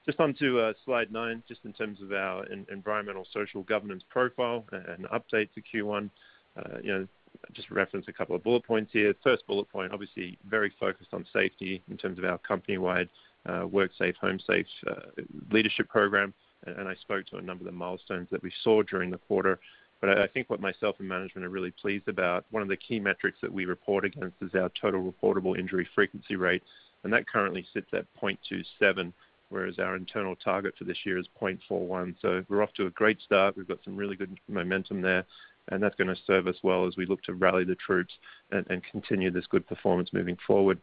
Just 0.07 0.19
on 0.19 0.35
to 0.35 0.61
uh, 0.61 0.73
slide 0.85 1.12
nine, 1.12 1.43
just 1.47 1.61
in 1.65 1.73
terms 1.73 2.01
of 2.01 2.12
our 2.12 2.45
environmental 2.71 3.27
social 3.33 3.62
governance 3.62 4.03
profile 4.09 4.65
and 4.73 5.05
update 5.07 5.49
to 5.55 5.62
Q1. 5.62 6.11
Uh, 6.57 6.79
you 6.83 6.93
know, 6.93 7.09
just 7.53 7.71
reference 7.71 8.07
a 8.09 8.12
couple 8.12 8.35
of 8.35 8.43
bullet 8.43 8.65
points 8.65 8.91
here. 8.93 9.15
First 9.23 9.47
bullet 9.47 9.69
point, 9.71 9.93
obviously 9.93 10.39
very 10.49 10.73
focused 10.81 11.12
on 11.12 11.27
safety 11.33 11.83
in 11.91 11.97
terms 11.97 12.19
of 12.19 12.25
our 12.25 12.39
company-wide 12.39 13.09
Uh, 13.47 13.67
work 13.67 13.91
Safe, 13.99 14.15
Home 14.21 14.39
Safe 14.47 14.67
uh, 14.89 15.23
leadership 15.51 15.89
program. 15.89 16.33
and 16.67 16.89
I 16.89 16.95
spoke 16.95 17.27
to 17.27 17.39
a 17.39 17.43
number 17.43 17.63
of 17.63 17.67
the 17.67 17.73
milestones 17.73 18.29
that 18.31 18.43
we 18.43 18.53
saw 18.63 18.83
during 18.83 19.11
the 19.11 19.19
quarter. 19.19 19.59
But 20.03 20.19
I 20.19 20.27
think 20.27 20.51
what 20.51 20.61
myself 20.61 20.97
and 20.99 21.09
management 21.09 21.47
are 21.47 21.49
really 21.49 21.71
pleased 21.71 22.09
about, 22.09 22.45
one 22.51 22.61
of 22.61 22.69
the 22.69 22.77
key 22.77 22.99
metrics 22.99 23.39
that 23.41 23.53
we 23.53 23.67
report 23.67 24.05
against 24.05 24.37
is 24.43 24.51
our 24.55 24.69
total 24.81 25.01
reportable 25.01 25.57
injury 25.57 25.89
frequency 25.95 26.35
rate, 26.35 26.65
and 27.05 27.13
that 27.13 27.29
currently 27.29 27.65
sits 27.73 27.87
at 27.93 28.05
0.27, 28.21 29.13
whereas 29.49 29.79
our 29.79 29.95
internal 29.95 30.35
target 30.35 30.75
for 30.77 30.83
this 30.83 30.99
year 31.07 31.19
is 31.19 31.27
0.41. 31.41 32.17
So 32.21 32.45
we're 32.49 32.65
off 32.65 32.73
to 32.75 32.87
a 32.87 32.91
great 32.91 33.21
start. 33.21 33.57
We've 33.57 33.69
got 33.69 33.79
some 33.85 33.97
really 33.97 34.17
good 34.17 34.37
momentum 34.49 35.03
there, 35.03 35.25
and 35.69 35.81
that's 35.81 35.95
going 35.95 36.09
to 36.09 36.21
serve 36.27 36.49
us 36.49 36.57
well 36.65 36.85
as 36.89 36.97
we 36.97 37.07
look 37.07 37.23
to 37.23 37.35
rally 37.35 37.63
the 37.63 37.77
troops 37.77 38.13
and, 38.51 38.67
and 38.71 38.83
continue 38.91 39.31
this 39.31 39.47
good 39.47 39.65
performance 39.69 40.11
moving 40.13 40.37
forward. 40.45 40.81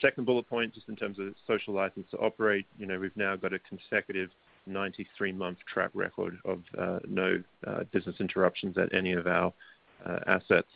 Second 0.00 0.24
bullet 0.24 0.48
point, 0.48 0.74
just 0.74 0.88
in 0.88 0.96
terms 0.96 1.18
of 1.18 1.34
social 1.46 1.74
license 1.74 2.06
to 2.10 2.16
operate, 2.18 2.66
you 2.78 2.86
know, 2.86 2.98
we've 2.98 3.16
now 3.16 3.36
got 3.36 3.52
a 3.52 3.58
consecutive 3.58 4.30
93-month 4.68 5.58
track 5.72 5.90
record 5.94 6.38
of 6.44 6.62
uh, 6.78 7.00
no 7.08 7.42
uh, 7.66 7.84
business 7.92 8.16
interruptions 8.20 8.78
at 8.78 8.92
any 8.94 9.12
of 9.12 9.26
our 9.26 9.52
uh, 10.06 10.18
assets. 10.26 10.68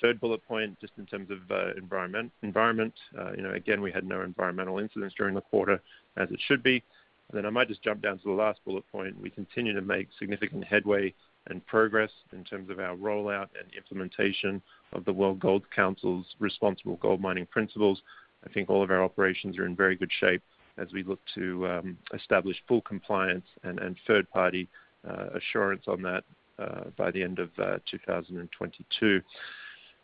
Third 0.00 0.20
bullet 0.20 0.46
point, 0.46 0.80
just 0.80 0.94
in 0.98 1.06
terms 1.06 1.28
of 1.30 1.76
environment. 1.76 2.32
Environment, 2.42 2.94
you 3.36 3.42
know, 3.42 3.52
again, 3.52 3.80
we 3.80 3.92
had 3.92 4.04
no 4.04 4.22
environmental 4.22 4.78
incidents 4.78 5.14
during 5.16 5.34
the 5.34 5.40
quarter, 5.40 5.80
as 6.16 6.28
it 6.30 6.40
should 6.48 6.62
be. 6.62 6.82
And 7.28 7.38
then 7.38 7.46
I 7.46 7.50
might 7.50 7.68
just 7.68 7.82
jump 7.82 8.02
down 8.02 8.18
to 8.18 8.24
the 8.24 8.30
last 8.30 8.60
bullet 8.64 8.84
point. 8.90 9.20
We 9.20 9.30
continue 9.30 9.72
to 9.74 9.80
make 9.80 10.08
significant 10.18 10.64
headway 10.64 11.14
and 11.48 11.64
progress 11.66 12.10
in 12.32 12.44
terms 12.44 12.70
of 12.70 12.78
our 12.78 12.94
rollout 12.96 13.48
and 13.58 13.72
implementation 13.76 14.62
of 14.92 15.04
the 15.04 15.12
World 15.12 15.40
Gold 15.40 15.64
Council's 15.74 16.26
responsible 16.38 16.96
gold 16.96 17.20
mining 17.20 17.46
principles. 17.46 18.02
I 18.44 18.52
think 18.52 18.70
all 18.70 18.82
of 18.82 18.90
our 18.90 19.02
operations 19.02 19.58
are 19.58 19.66
in 19.66 19.76
very 19.76 19.96
good 19.96 20.10
shape 20.20 20.42
as 20.78 20.88
we 20.92 21.02
look 21.02 21.20
to 21.34 21.66
um, 21.68 21.98
establish 22.14 22.56
full 22.66 22.80
compliance 22.80 23.44
and 23.62 23.96
third-party 24.06 24.68
uh, 25.08 25.26
assurance 25.34 25.82
on 25.86 26.02
that 26.02 26.24
uh, 26.58 26.84
by 26.96 27.10
the 27.10 27.22
end 27.22 27.38
of 27.38 27.50
uh, 27.58 27.78
2022. 27.90 29.20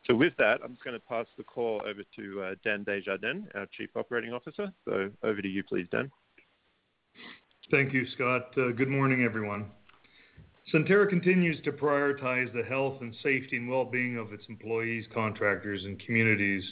So 0.06 0.14
with 0.14 0.32
that, 0.38 0.60
I'm 0.64 0.72
just 0.72 0.84
going 0.84 0.98
to 0.98 1.06
pass 1.06 1.26
the 1.36 1.44
call 1.44 1.82
over 1.86 2.02
to 2.16 2.56
Dan 2.64 2.84
Desjardins, 2.84 3.46
our 3.54 3.66
Chief 3.76 3.90
Operating 3.96 4.32
Officer. 4.32 4.72
So 4.84 5.10
over 5.22 5.42
to 5.42 5.48
you, 5.48 5.62
please, 5.62 5.86
Dan. 5.90 6.10
Thank 7.70 7.92
you, 7.92 8.06
Scott. 8.14 8.54
Good 8.54 8.88
morning, 8.88 9.24
everyone. 9.24 9.66
Centerra 10.72 11.08
continues 11.08 11.60
to 11.62 11.72
prioritize 11.72 12.52
the 12.52 12.62
health 12.62 13.00
and 13.00 13.14
safety 13.22 13.56
and 13.56 13.68
well-being 13.68 14.18
of 14.18 14.32
its 14.32 14.44
employees, 14.48 15.06
contractors, 15.14 15.84
and 15.84 15.98
communities 16.00 16.62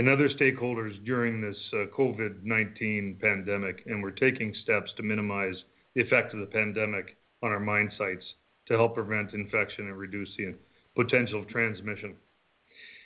and 0.00 0.08
other 0.08 0.30
stakeholders 0.30 0.94
during 1.04 1.42
this 1.42 1.58
uh, 1.74 1.84
COVID-19 1.94 3.20
pandemic, 3.20 3.82
and 3.84 4.02
we're 4.02 4.10
taking 4.10 4.54
steps 4.62 4.90
to 4.96 5.02
minimize 5.02 5.56
the 5.94 6.00
effect 6.00 6.32
of 6.32 6.40
the 6.40 6.46
pandemic 6.46 7.18
on 7.42 7.50
our 7.50 7.60
mine 7.60 7.92
sites 7.98 8.24
to 8.66 8.78
help 8.78 8.94
prevent 8.94 9.34
infection 9.34 9.88
and 9.88 9.98
reduce 9.98 10.30
the 10.38 10.54
potential 10.96 11.40
of 11.40 11.48
transmission. 11.48 12.14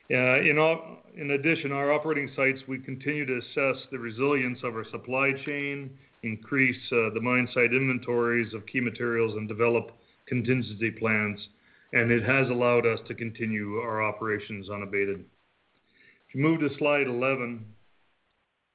Uh, 0.08 0.38
in 0.38 1.32
addition, 1.32 1.72
our 1.72 1.92
operating 1.92 2.30
sites, 2.36 2.60
we 2.68 2.78
continue 2.78 3.26
to 3.26 3.38
assess 3.38 3.82
the 3.90 3.98
resilience 3.98 4.60
of 4.62 4.76
our 4.76 4.88
supply 4.92 5.32
chain, 5.44 5.90
increase 6.22 6.78
uh, 6.92 7.10
the 7.12 7.20
mine 7.20 7.48
site 7.52 7.72
inventories 7.72 8.54
of 8.54 8.64
key 8.66 8.80
materials, 8.80 9.34
and 9.34 9.48
develop 9.48 9.90
contingency 10.26 10.92
plans, 10.92 11.40
and 11.92 12.12
it 12.12 12.22
has 12.22 12.48
allowed 12.50 12.86
us 12.86 13.00
to 13.08 13.14
continue 13.16 13.78
our 13.78 14.00
operations 14.00 14.70
unabated. 14.70 15.24
You 16.34 16.42
move 16.42 16.60
to 16.60 16.76
slide 16.78 17.06
11, 17.06 17.64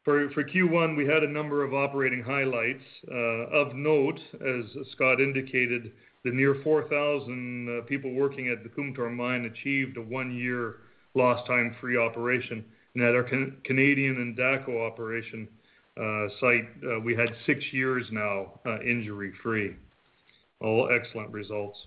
for 0.05 0.29
Q1, 0.45 0.95
we 0.95 1.05
had 1.05 1.23
a 1.23 1.27
number 1.29 1.61
of 1.61 1.73
operating 1.73 2.23
highlights. 2.23 2.83
Uh, 3.11 3.15
of 3.51 3.75
note, 3.75 4.17
as 4.35 4.63
Scott 4.93 5.19
indicated, 5.19 5.91
the 6.23 6.31
near 6.31 6.55
4,000 6.63 7.67
uh, 7.69 7.85
people 7.85 8.13
working 8.13 8.47
at 8.47 8.63
the 8.63 8.69
Kumtor 8.69 9.13
mine 9.13 9.43
achieved 9.43 9.97
a 9.97 10.01
one-year 10.01 10.77
lost 11.15 11.45
time 11.47 11.75
free 11.81 11.97
operation. 11.97 12.63
and 12.95 13.03
At 13.03 13.13
our 13.13 13.23
Canadian 13.65 14.35
Endako 14.37 14.89
operation 14.89 15.45
uh, 16.01 16.27
site, 16.39 17.03
we 17.03 17.13
had 17.13 17.27
six 17.45 17.61
years 17.73 18.05
now 18.09 18.61
injury-free. 18.85 19.75
All 20.61 20.89
excellent 20.89 21.31
results. 21.31 21.77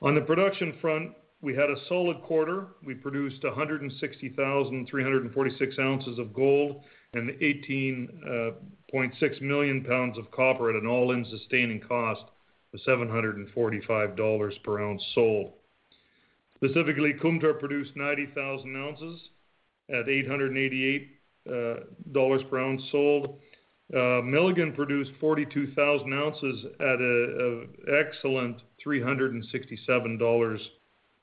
On 0.00 0.14
the 0.14 0.22
production 0.22 0.74
front, 0.80 1.12
we 1.44 1.54
had 1.54 1.70
a 1.70 1.76
solid 1.88 2.20
quarter. 2.22 2.66
We 2.82 2.94
produced 2.94 3.44
160,346 3.44 5.78
ounces 5.78 6.18
of 6.18 6.32
gold 6.32 6.82
and 7.12 7.28
18.6 7.30 8.94
uh, 8.94 9.88
pounds 9.88 10.16
of 10.18 10.30
copper 10.30 10.70
at 10.70 10.76
an 10.82 10.88
all-in 10.88 11.26
sustaining 11.26 11.80
cost 11.80 12.22
of 12.72 12.80
$745 12.80 14.62
per 14.64 14.82
ounce 14.82 15.04
sold. 15.14 15.52
Specifically, 16.56 17.12
Kumtor 17.12 17.60
produced 17.60 17.94
90,000 17.94 18.76
ounces 18.76 19.28
at 19.90 20.06
$888 20.06 21.08
uh, 21.46 21.80
per 22.48 22.58
ounce 22.58 22.82
sold. 22.90 23.38
Uh, 23.94 24.22
Milligan 24.22 24.72
produced 24.72 25.12
42,000 25.20 26.14
ounces 26.14 26.64
at 26.80 27.00
an 27.00 27.68
excellent 27.86 28.62
$367 28.84 30.70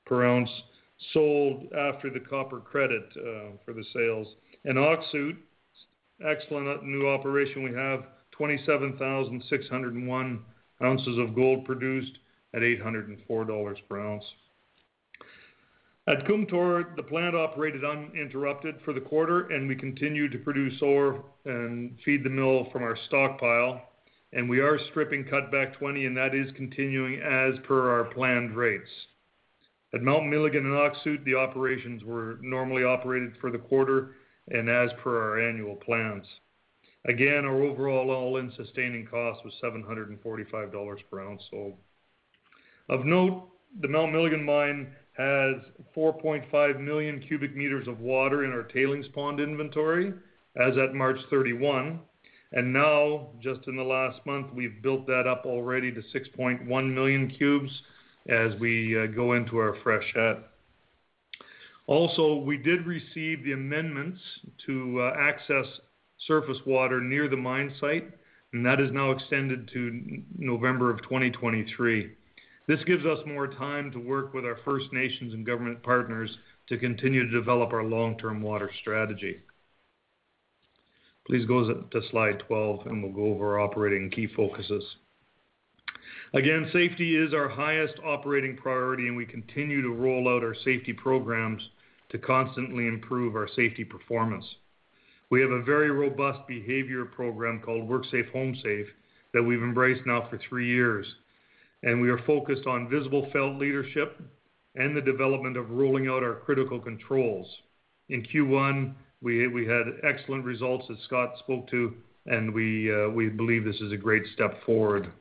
per 0.04 0.24
ounce 0.24 0.50
sold 1.12 1.72
after 1.72 2.10
the 2.10 2.20
copper 2.20 2.60
credit 2.60 3.04
uh, 3.16 3.56
for 3.64 3.72
the 3.72 3.84
sales. 3.92 4.28
And 4.64 4.78
Öksüt, 4.78 5.36
excellent 6.24 6.84
new 6.84 7.08
operation. 7.08 7.62
We 7.62 7.72
have 7.74 8.06
27,601 8.32 10.44
ounces 10.82 11.18
of 11.18 11.34
gold 11.34 11.64
produced 11.64 12.18
at 12.54 12.62
$804 12.62 13.76
per 13.88 14.00
ounce. 14.00 14.24
At 16.08 16.26
Kumtor, 16.26 16.96
the 16.96 17.04
plant 17.04 17.36
operated 17.36 17.84
uninterrupted 17.84 18.80
for 18.84 18.92
the 18.92 19.00
quarter, 19.00 19.50
and 19.50 19.68
we 19.68 19.76
continue 19.76 20.28
to 20.28 20.38
produce 20.38 20.82
ore 20.82 21.24
and 21.44 21.96
feed 22.04 22.24
the 22.24 22.30
mill 22.30 22.68
from 22.72 22.82
our 22.82 22.96
stockpile. 23.06 23.88
And 24.32 24.48
we 24.48 24.58
are 24.58 24.80
stripping 24.90 25.24
cutback 25.24 25.78
20, 25.78 26.06
and 26.06 26.16
that 26.16 26.34
is 26.34 26.50
continuing 26.56 27.20
as 27.20 27.54
per 27.64 27.90
our 27.90 28.12
planned 28.12 28.56
rates. 28.56 28.88
At 29.94 30.02
Mount 30.02 30.28
Milligan 30.28 30.64
and 30.64 30.74
Öksüt, 30.74 31.22
the 31.24 31.34
operations 31.34 32.02
were 32.02 32.38
normally 32.40 32.82
operated 32.82 33.36
for 33.40 33.50
the 33.50 33.58
quarter 33.58 34.16
and 34.50 34.68
as 34.68 34.90
per 35.02 35.20
our 35.22 35.38
annual 35.38 35.76
plans. 35.76 36.24
Again, 37.04 37.44
our 37.44 37.62
overall 37.62 38.10
all-in 38.10 38.52
sustaining 38.56 39.06
cost 39.06 39.44
was 39.44 39.54
$745 39.62 40.98
per 41.10 41.20
ounce 41.20 41.42
sold. 41.50 41.74
Of 42.88 43.04
note, 43.04 43.48
the 43.80 43.88
Mount 43.88 44.12
Milligan 44.12 44.44
mine 44.44 44.94
has 45.16 45.56
4.5 45.94 46.80
million 46.80 47.20
cubic 47.20 47.54
meters 47.54 47.86
of 47.86 48.00
water 48.00 48.44
in 48.44 48.52
our 48.52 48.62
tailings 48.62 49.08
pond 49.08 49.40
inventory 49.40 50.14
as 50.56 50.76
at 50.78 50.94
March 50.94 51.18
31. 51.28 52.00
And 52.52 52.72
now, 52.72 53.30
just 53.40 53.66
in 53.66 53.76
the 53.76 53.82
last 53.82 54.24
month, 54.26 54.52
we've 54.54 54.82
built 54.82 55.06
that 55.06 55.26
up 55.26 55.44
already 55.44 55.90
to 55.92 56.00
6.1 56.00 56.94
million 56.94 57.28
cubes 57.30 57.82
as 58.28 58.58
we 58.60 58.98
uh, 58.98 59.06
go 59.06 59.34
into 59.34 59.58
our 59.58 59.76
freshet. 59.82 60.38
Also, 61.86 62.36
we 62.36 62.56
did 62.56 62.86
receive 62.86 63.44
the 63.44 63.52
amendments 63.52 64.20
to 64.66 65.00
uh, 65.00 65.16
access 65.18 65.66
surface 66.26 66.58
water 66.64 67.00
near 67.00 67.28
the 67.28 67.36
mine 67.36 67.72
site, 67.80 68.08
and 68.52 68.64
that 68.64 68.80
is 68.80 68.92
now 68.92 69.10
extended 69.10 69.68
to 69.72 70.22
November 70.38 70.90
of 70.90 71.02
2023. 71.02 72.12
This 72.68 72.82
gives 72.84 73.04
us 73.04 73.18
more 73.26 73.48
time 73.48 73.90
to 73.90 73.98
work 73.98 74.32
with 74.32 74.44
our 74.44 74.58
First 74.64 74.92
Nations 74.92 75.34
and 75.34 75.44
government 75.44 75.82
partners 75.82 76.30
to 76.68 76.78
continue 76.78 77.28
to 77.28 77.38
develop 77.38 77.72
our 77.72 77.82
long-term 77.82 78.40
water 78.40 78.70
strategy. 78.80 79.38
Please 81.26 81.44
go 81.46 81.82
to 81.82 82.00
slide 82.10 82.42
12, 82.46 82.86
and 82.86 83.02
we'll 83.02 83.12
go 83.12 83.32
over 83.32 83.54
our 83.54 83.60
operating 83.60 84.10
key 84.10 84.28
focuses. 84.28 84.84
Again, 86.34 86.70
safety 86.72 87.14
is 87.14 87.34
our 87.34 87.48
highest 87.48 87.94
operating 88.02 88.56
priority, 88.56 89.06
and 89.06 89.16
we 89.16 89.26
continue 89.26 89.82
to 89.82 89.90
roll 89.90 90.30
out 90.30 90.42
our 90.42 90.54
safety 90.54 90.94
programs 90.94 91.62
to 92.08 92.18
constantly 92.18 92.86
improve 92.86 93.36
our 93.36 93.48
safety 93.48 93.84
performance. 93.84 94.46
We 95.28 95.42
have 95.42 95.50
a 95.50 95.62
very 95.62 95.90
robust 95.90 96.46
behavior 96.48 97.04
program 97.04 97.60
called 97.60 97.86
WorkSafe 97.86 98.32
HomeSafe 98.34 98.86
that 99.34 99.42
we've 99.42 99.62
embraced 99.62 100.06
now 100.06 100.26
for 100.30 100.38
three 100.48 100.68
years, 100.68 101.06
and 101.82 102.00
we 102.00 102.08
are 102.08 102.24
focused 102.26 102.66
on 102.66 102.88
visible 102.88 103.28
felt 103.30 103.56
leadership 103.56 104.18
and 104.74 104.96
the 104.96 105.02
development 105.02 105.58
of 105.58 105.70
rolling 105.70 106.08
out 106.08 106.22
our 106.22 106.36
critical 106.36 106.80
controls. 106.80 107.46
In 108.08 108.22
Q1, 108.22 108.94
we, 109.20 109.48
we 109.48 109.66
had 109.66 109.84
excellent 110.02 110.46
results, 110.46 110.86
as 110.90 110.96
Scott 111.04 111.34
spoke 111.40 111.68
to, 111.68 111.92
and 112.24 112.54
we, 112.54 112.90
uh, 112.90 113.10
we 113.10 113.28
believe 113.28 113.66
this 113.66 113.80
is 113.82 113.92
a 113.92 113.98
great 113.98 114.24
step 114.32 114.64
forward. 114.64 115.12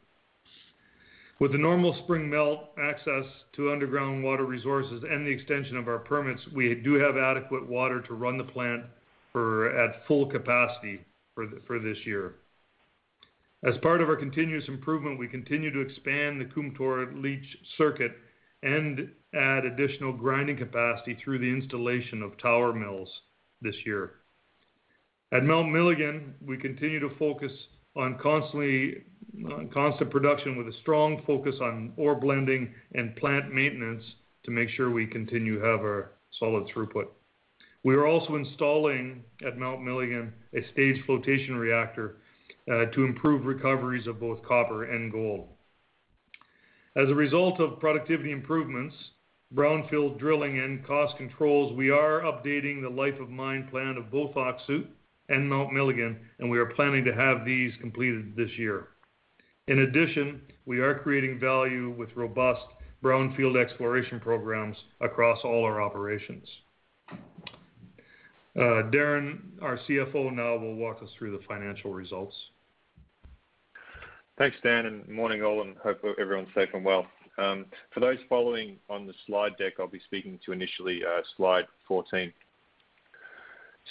With 1.41 1.53
the 1.53 1.57
normal 1.57 1.95
spring 2.03 2.29
melt, 2.29 2.69
access 2.77 3.25
to 3.53 3.71
underground 3.71 4.23
water 4.23 4.45
resources, 4.45 5.03
and 5.09 5.25
the 5.25 5.31
extension 5.31 5.75
of 5.75 5.87
our 5.87 5.97
permits, 5.97 6.39
we 6.55 6.75
do 6.75 6.93
have 6.93 7.17
adequate 7.17 7.67
water 7.67 7.99
to 7.99 8.13
run 8.13 8.37
the 8.37 8.43
plant 8.43 8.83
at 9.33 10.05
full 10.07 10.27
capacity 10.27 11.03
for 11.33 11.79
this 11.79 11.97
year. 12.05 12.35
As 13.63 13.75
part 13.79 14.01
of 14.01 14.09
our 14.09 14.17
continuous 14.17 14.67
improvement, 14.67 15.17
we 15.17 15.27
continue 15.27 15.71
to 15.73 15.79
expand 15.79 16.39
the 16.39 16.45
Kumtor 16.45 17.19
leach 17.19 17.57
circuit 17.75 18.11
and 18.61 19.09
add 19.33 19.65
additional 19.65 20.13
grinding 20.13 20.57
capacity 20.57 21.17
through 21.23 21.39
the 21.39 21.51
installation 21.51 22.21
of 22.21 22.37
tower 22.37 22.71
mills 22.71 23.09
this 23.63 23.75
year. 23.83 24.11
At 25.31 25.43
Mount 25.43 25.71
Milligan, 25.71 26.35
we 26.45 26.57
continue 26.57 26.99
to 26.99 27.09
focus 27.17 27.51
constant 29.73 30.11
production 30.11 30.57
with 30.57 30.67
a 30.67 30.77
strong 30.81 31.21
focus 31.25 31.55
on 31.61 31.93
ore 31.97 32.15
blending 32.15 32.73
and 32.93 33.15
plant 33.15 33.53
maintenance 33.53 34.03
to 34.43 34.51
make 34.51 34.69
sure 34.69 34.89
we 34.89 35.05
continue 35.05 35.59
to 35.59 35.65
have 35.65 35.81
a 35.81 36.05
solid 36.39 36.67
throughput. 36.67 37.07
We 37.83 37.95
are 37.95 38.05
also 38.05 38.35
installing 38.35 39.23
at 39.45 39.57
Mount 39.57 39.81
Milligan 39.81 40.33
a 40.53 40.61
staged 40.71 41.05
flotation 41.05 41.55
reactor 41.55 42.17
uh, 42.71 42.85
to 42.93 43.03
improve 43.05 43.45
recoveries 43.45 44.07
of 44.07 44.19
both 44.19 44.43
copper 44.43 44.83
and 44.83 45.11
gold. 45.11 45.49
As 46.95 47.09
a 47.09 47.15
result 47.15 47.59
of 47.59 47.79
productivity 47.79 48.31
improvements, 48.31 48.95
brownfield 49.55 50.19
drilling 50.19 50.59
and 50.59 50.85
cost 50.85 51.17
controls, 51.17 51.73
we 51.75 51.89
are 51.89 52.21
updating 52.21 52.81
the 52.81 52.89
life 52.89 53.19
of 53.19 53.29
mine 53.29 53.67
plan 53.71 53.97
of 53.97 54.11
both 54.11 54.35
Öksüt 54.35 54.87
and 55.31 55.49
Mount 55.49 55.73
Milligan, 55.73 56.19
and 56.39 56.49
we 56.49 56.59
are 56.59 56.67
planning 56.67 57.03
to 57.05 57.13
have 57.13 57.45
these 57.45 57.73
completed 57.79 58.35
this 58.35 58.51
year. 58.57 58.89
In 59.67 59.79
addition, 59.79 60.41
we 60.65 60.79
are 60.79 60.99
creating 60.99 61.39
value 61.39 61.91
with 61.97 62.09
robust 62.15 62.61
brownfield 63.03 63.59
exploration 63.59 64.19
programs 64.19 64.77
across 64.99 65.39
all 65.43 65.63
our 65.63 65.81
operations. 65.81 66.47
Uh, 68.53 68.83
Darren, 68.91 69.39
our 69.61 69.79
CFO, 69.87 70.33
now 70.33 70.57
will 70.57 70.75
walk 70.75 71.01
us 71.01 71.09
through 71.17 71.31
the 71.31 71.43
financial 71.47 71.93
results. 71.93 72.35
Thanks, 74.37 74.57
Dan, 74.63 74.85
and 74.85 75.07
morning 75.07 75.41
all, 75.43 75.61
and 75.61 75.77
hope 75.77 76.01
everyone's 76.19 76.49
safe 76.53 76.69
and 76.73 76.83
well. 76.83 77.05
Um, 77.37 77.65
for 77.93 78.01
those 78.01 78.17
following 78.27 78.77
on 78.89 79.07
the 79.07 79.13
slide 79.25 79.57
deck, 79.57 79.73
I'll 79.79 79.87
be 79.87 80.01
speaking 80.05 80.39
to 80.45 80.51
initially 80.51 81.01
uh, 81.03 81.21
slide 81.37 81.65
14. 81.87 82.31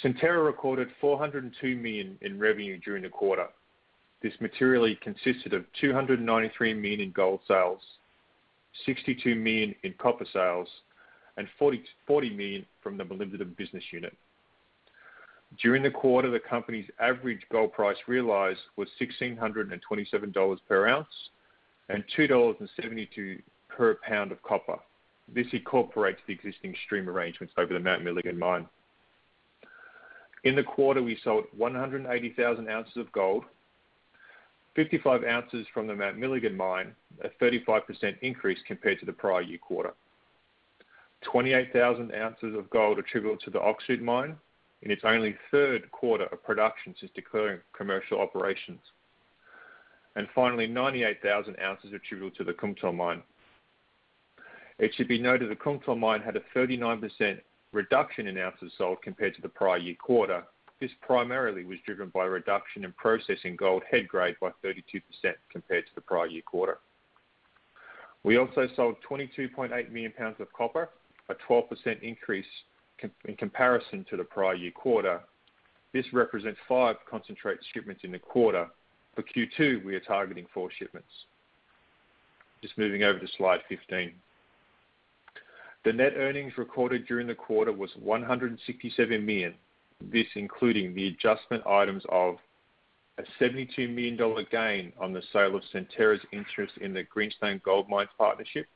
Centerra 0.03 0.45
recorded 0.45 0.89
402 0.99 1.75
million 1.75 2.17
in 2.21 2.39
revenue 2.39 2.77
during 2.79 3.03
the 3.03 3.09
quarter. 3.09 3.47
This 4.21 4.33
materially 4.39 4.97
consisted 5.01 5.53
of 5.53 5.65
293 5.79 6.73
million 6.73 7.01
in 7.01 7.11
gold 7.11 7.41
sales, 7.47 7.81
62 8.85 9.35
million 9.35 9.75
in 9.83 9.93
copper 9.99 10.25
sales, 10.31 10.67
and 11.37 11.47
$40 11.59 12.35
million 12.35 12.65
from 12.81 12.97
the 12.97 13.03
molybdenum 13.03 13.55
business 13.57 13.83
unit. 13.91 14.15
During 15.61 15.83
the 15.83 15.91
quarter, 15.91 16.29
the 16.29 16.39
company's 16.39 16.89
average 16.99 17.41
gold 17.51 17.73
price 17.73 17.97
realized 18.07 18.61
was 18.77 18.87
$1,627 19.01 20.59
per 20.67 20.87
ounce 20.87 21.07
and 21.89 22.03
$2.72 22.17 23.41
per 23.67 23.95
pound 23.95 24.31
of 24.31 24.41
copper. 24.43 24.79
This 25.33 25.47
incorporates 25.51 26.19
the 26.27 26.33
existing 26.33 26.75
stream 26.85 27.09
arrangements 27.09 27.53
over 27.57 27.73
the 27.73 27.79
Mount 27.79 28.03
Milligan 28.03 28.37
mine. 28.39 28.67
In 30.43 30.55
the 30.55 30.63
quarter, 30.63 31.03
we 31.03 31.19
sold 31.23 31.45
180,000 31.55 32.69
ounces 32.69 32.97
of 32.97 33.11
gold, 33.11 33.45
55 34.75 35.23
ounces 35.23 35.67
from 35.73 35.87
the 35.87 35.95
Mount 35.95 36.17
Milligan 36.17 36.55
mine, 36.55 36.95
a 37.23 37.29
35% 37.43 38.17
increase 38.21 38.59
compared 38.65 38.99
to 38.99 39.05
the 39.05 39.13
prior 39.13 39.41
year 39.41 39.59
quarter. 39.59 39.93
28,000 41.21 42.13
ounces 42.15 42.55
of 42.55 42.69
gold 42.69 42.97
attributable 42.97 43.39
to 43.43 43.51
the 43.51 43.59
Öksüt 43.59 44.01
mine 44.01 44.35
in 44.81 44.89
its 44.89 45.03
only 45.05 45.35
third 45.51 45.91
quarter 45.91 46.25
of 46.25 46.43
production 46.43 46.95
since 46.99 47.11
declaring 47.13 47.59
commercial 47.73 48.19
operations. 48.19 48.79
And 50.15 50.27
finally, 50.33 50.67
98,000 50.67 51.57
ounces 51.61 51.93
attributable 51.93 52.35
to 52.37 52.43
the 52.43 52.53
Kumtor 52.53 52.95
mine. 52.95 53.21
It 54.79 54.93
should 54.95 55.07
be 55.07 55.19
noted 55.19 55.49
the 55.49 55.55
Kumtor 55.55 55.97
mine 55.97 56.21
had 56.21 56.35
a 56.35 56.41
39% 56.55 57.39
reduction 57.71 58.27
in 58.27 58.37
ounces 58.37 58.71
sold 58.77 59.01
compared 59.01 59.35
to 59.35 59.41
the 59.41 59.49
prior 59.49 59.77
year 59.77 59.95
quarter. 59.95 60.43
This 60.79 60.91
primarily 61.01 61.63
was 61.63 61.77
driven 61.85 62.09
by 62.09 62.25
a 62.25 62.29
reduction 62.29 62.83
in 62.83 62.91
processing 62.93 63.55
gold 63.55 63.83
head 63.89 64.07
grade 64.07 64.35
by 64.41 64.49
32% 64.63 64.81
compared 65.51 65.85
to 65.85 65.95
the 65.95 66.01
prior 66.01 66.27
year 66.27 66.41
quarter. 66.41 66.79
We 68.23 68.37
also 68.37 68.67
sold 68.75 68.95
22.8 69.09 69.91
million 69.91 70.11
pounds 70.11 70.37
of 70.39 70.51
copper, 70.53 70.89
a 71.29 71.35
12% 71.49 72.01
increase 72.01 72.45
in 73.25 73.35
comparison 73.35 74.05
to 74.09 74.17
the 74.17 74.23
prior 74.23 74.55
year 74.55 74.71
quarter. 74.71 75.21
This 75.93 76.05
represents 76.13 76.59
five 76.67 76.95
concentrate 77.09 77.59
shipments 77.73 78.01
in 78.03 78.11
the 78.11 78.19
quarter. 78.19 78.67
For 79.15 79.23
Q2, 79.23 79.83
we 79.83 79.95
are 79.95 79.99
targeting 79.99 80.45
four 80.53 80.69
shipments. 80.77 81.09
Just 82.61 82.77
moving 82.77 83.03
over 83.03 83.19
to 83.19 83.27
slide 83.37 83.59
15. 83.67 84.13
The 85.83 85.93
net 85.93 86.13
earnings 86.15 86.53
recorded 86.57 87.07
during 87.07 87.27
the 87.27 87.35
quarter 87.35 87.71
was 87.71 87.89
167 87.95 89.25
million. 89.25 89.55
This 89.99 90.27
including 90.35 90.93
the 90.93 91.07
adjustment 91.07 91.65
items 91.65 92.03
of 92.09 92.37
a 93.17 93.23
$72 93.43 93.93
million 93.93 94.17
gain 94.51 94.93
on 94.99 95.13
the 95.13 95.21
sale 95.33 95.55
of 95.55 95.63
Centerra's 95.73 96.21
interest 96.31 96.73
in 96.81 96.93
the 96.93 97.03
Greenstone 97.03 97.61
Gold 97.63 97.89
Mines 97.89 98.09
partnership, 98.17 98.67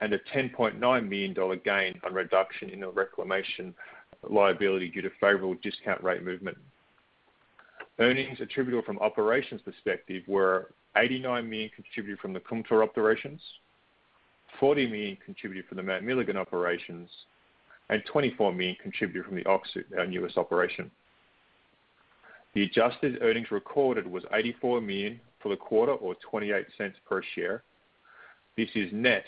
and 0.00 0.12
a 0.12 0.18
$10.9 0.34 1.08
million 1.08 1.60
gain 1.64 2.00
on 2.04 2.14
reduction 2.14 2.70
in 2.70 2.80
the 2.80 2.88
reclamation 2.88 3.74
liability 4.28 4.88
due 4.88 5.02
to 5.02 5.10
favorable 5.20 5.54
discount 5.62 6.02
rate 6.02 6.24
movement. 6.24 6.58
Earnings 7.98 8.40
attributable 8.40 8.84
from 8.84 8.98
operations 8.98 9.60
perspective 9.62 10.22
were 10.26 10.72
89 10.96 11.48
million 11.48 11.70
contributed 11.74 12.18
from 12.18 12.32
the 12.32 12.40
Kumtor 12.40 12.82
operations, 12.82 13.40
40 14.60 14.86
million 14.86 15.18
contributed 15.24 15.66
from 15.66 15.78
the 15.78 15.82
Mount 15.82 16.04
Milligan 16.04 16.36
operations, 16.36 17.08
and 17.88 18.02
24 18.04 18.52
million 18.52 18.76
contributed 18.80 19.24
from 19.24 19.36
the 19.36 19.44
Öksüt, 19.44 19.84
our 19.98 20.06
newest 20.06 20.36
operation. 20.36 20.90
The 22.54 22.64
adjusted 22.64 23.18
earnings 23.22 23.50
recorded 23.50 24.06
was 24.06 24.24
84 24.32 24.80
million 24.80 25.20
for 25.40 25.48
the 25.48 25.56
quarter 25.56 25.92
or 25.92 26.14
$0.28 26.32 26.92
per 27.08 27.22
share. 27.34 27.62
This 28.56 28.68
is 28.74 28.90
net 28.92 29.24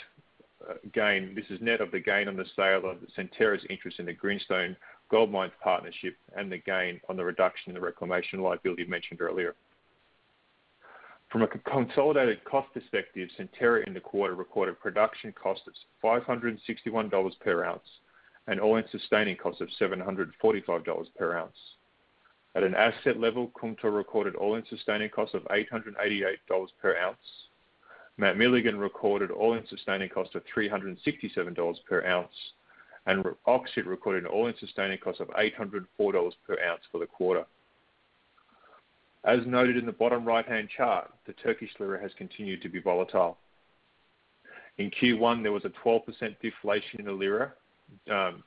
uh, 0.68 0.74
gain. 0.92 1.34
This 1.34 1.46
is 1.48 1.60
net 1.60 1.80
of 1.80 1.90
the 1.90 2.00
gain 2.00 2.28
on 2.28 2.36
the 2.36 2.44
sale 2.54 2.88
of 2.88 2.98
Centerra's 3.16 3.64
interest 3.70 3.98
in 3.98 4.06
the 4.06 4.12
Greenstone 4.12 4.76
Gold 5.10 5.30
Mines 5.30 5.52
partnership 5.62 6.16
and 6.36 6.50
the 6.50 6.58
gain 6.58 7.00
on 7.08 7.16
the 7.16 7.24
reduction 7.24 7.70
in 7.70 7.74
the 7.74 7.80
reclamation 7.80 8.40
liability 8.40 8.84
mentioned 8.84 9.20
earlier. 9.20 9.54
From 11.32 11.40
a 11.40 11.48
consolidated 11.48 12.44
cost 12.44 12.74
perspective, 12.74 13.30
Centerra 13.38 13.86
in 13.86 13.94
the 13.94 14.00
quarter 14.00 14.34
recorded 14.34 14.78
production 14.78 15.32
costs 15.32 15.66
of 15.66 15.72
$561 16.04 17.40
per 17.40 17.64
ounce 17.64 17.80
and 18.48 18.60
all-in 18.60 18.84
sustaining 18.90 19.36
costs 19.36 19.62
of 19.62 19.68
$745 19.80 21.06
per 21.16 21.34
ounce. 21.34 21.56
At 22.54 22.64
an 22.64 22.74
asset 22.74 23.18
level, 23.18 23.50
Kumtor 23.58 23.96
recorded 23.96 24.34
all-in 24.34 24.64
sustaining 24.68 25.08
costs 25.08 25.34
of 25.34 25.44
$888 25.44 26.36
per 26.82 26.98
ounce. 26.98 27.16
Mount 28.18 28.36
Milligan 28.36 28.78
recorded 28.78 29.30
all-in 29.30 29.66
sustaining 29.68 30.10
cost 30.10 30.34
of 30.34 30.42
$367 30.54 31.76
per 31.88 32.04
ounce, 32.04 32.52
and 33.06 33.24
Öksüt 33.46 33.86
recorded 33.86 34.24
an 34.24 34.30
all-in 34.30 34.54
sustaining 34.60 34.98
cost 34.98 35.20
of 35.20 35.28
$804 35.28 35.86
per 36.46 36.58
ounce 36.62 36.82
for 36.90 36.98
the 36.98 37.06
quarter. 37.06 37.46
As 39.24 39.40
noted 39.46 39.76
in 39.76 39.86
the 39.86 39.92
bottom 39.92 40.24
right-hand 40.24 40.68
chart, 40.76 41.10
the 41.26 41.32
Turkish 41.34 41.70
lira 41.78 42.00
has 42.00 42.10
continued 42.18 42.60
to 42.62 42.68
be 42.68 42.80
volatile. 42.80 43.38
In 44.78 44.90
Q1, 44.90 45.42
there 45.42 45.52
was 45.52 45.64
a 45.64 45.70
12% 45.86 46.02
deflation 46.40 47.00
in 47.00 47.06
the 47.06 47.12
lira 47.12 47.52
um, 48.10 48.42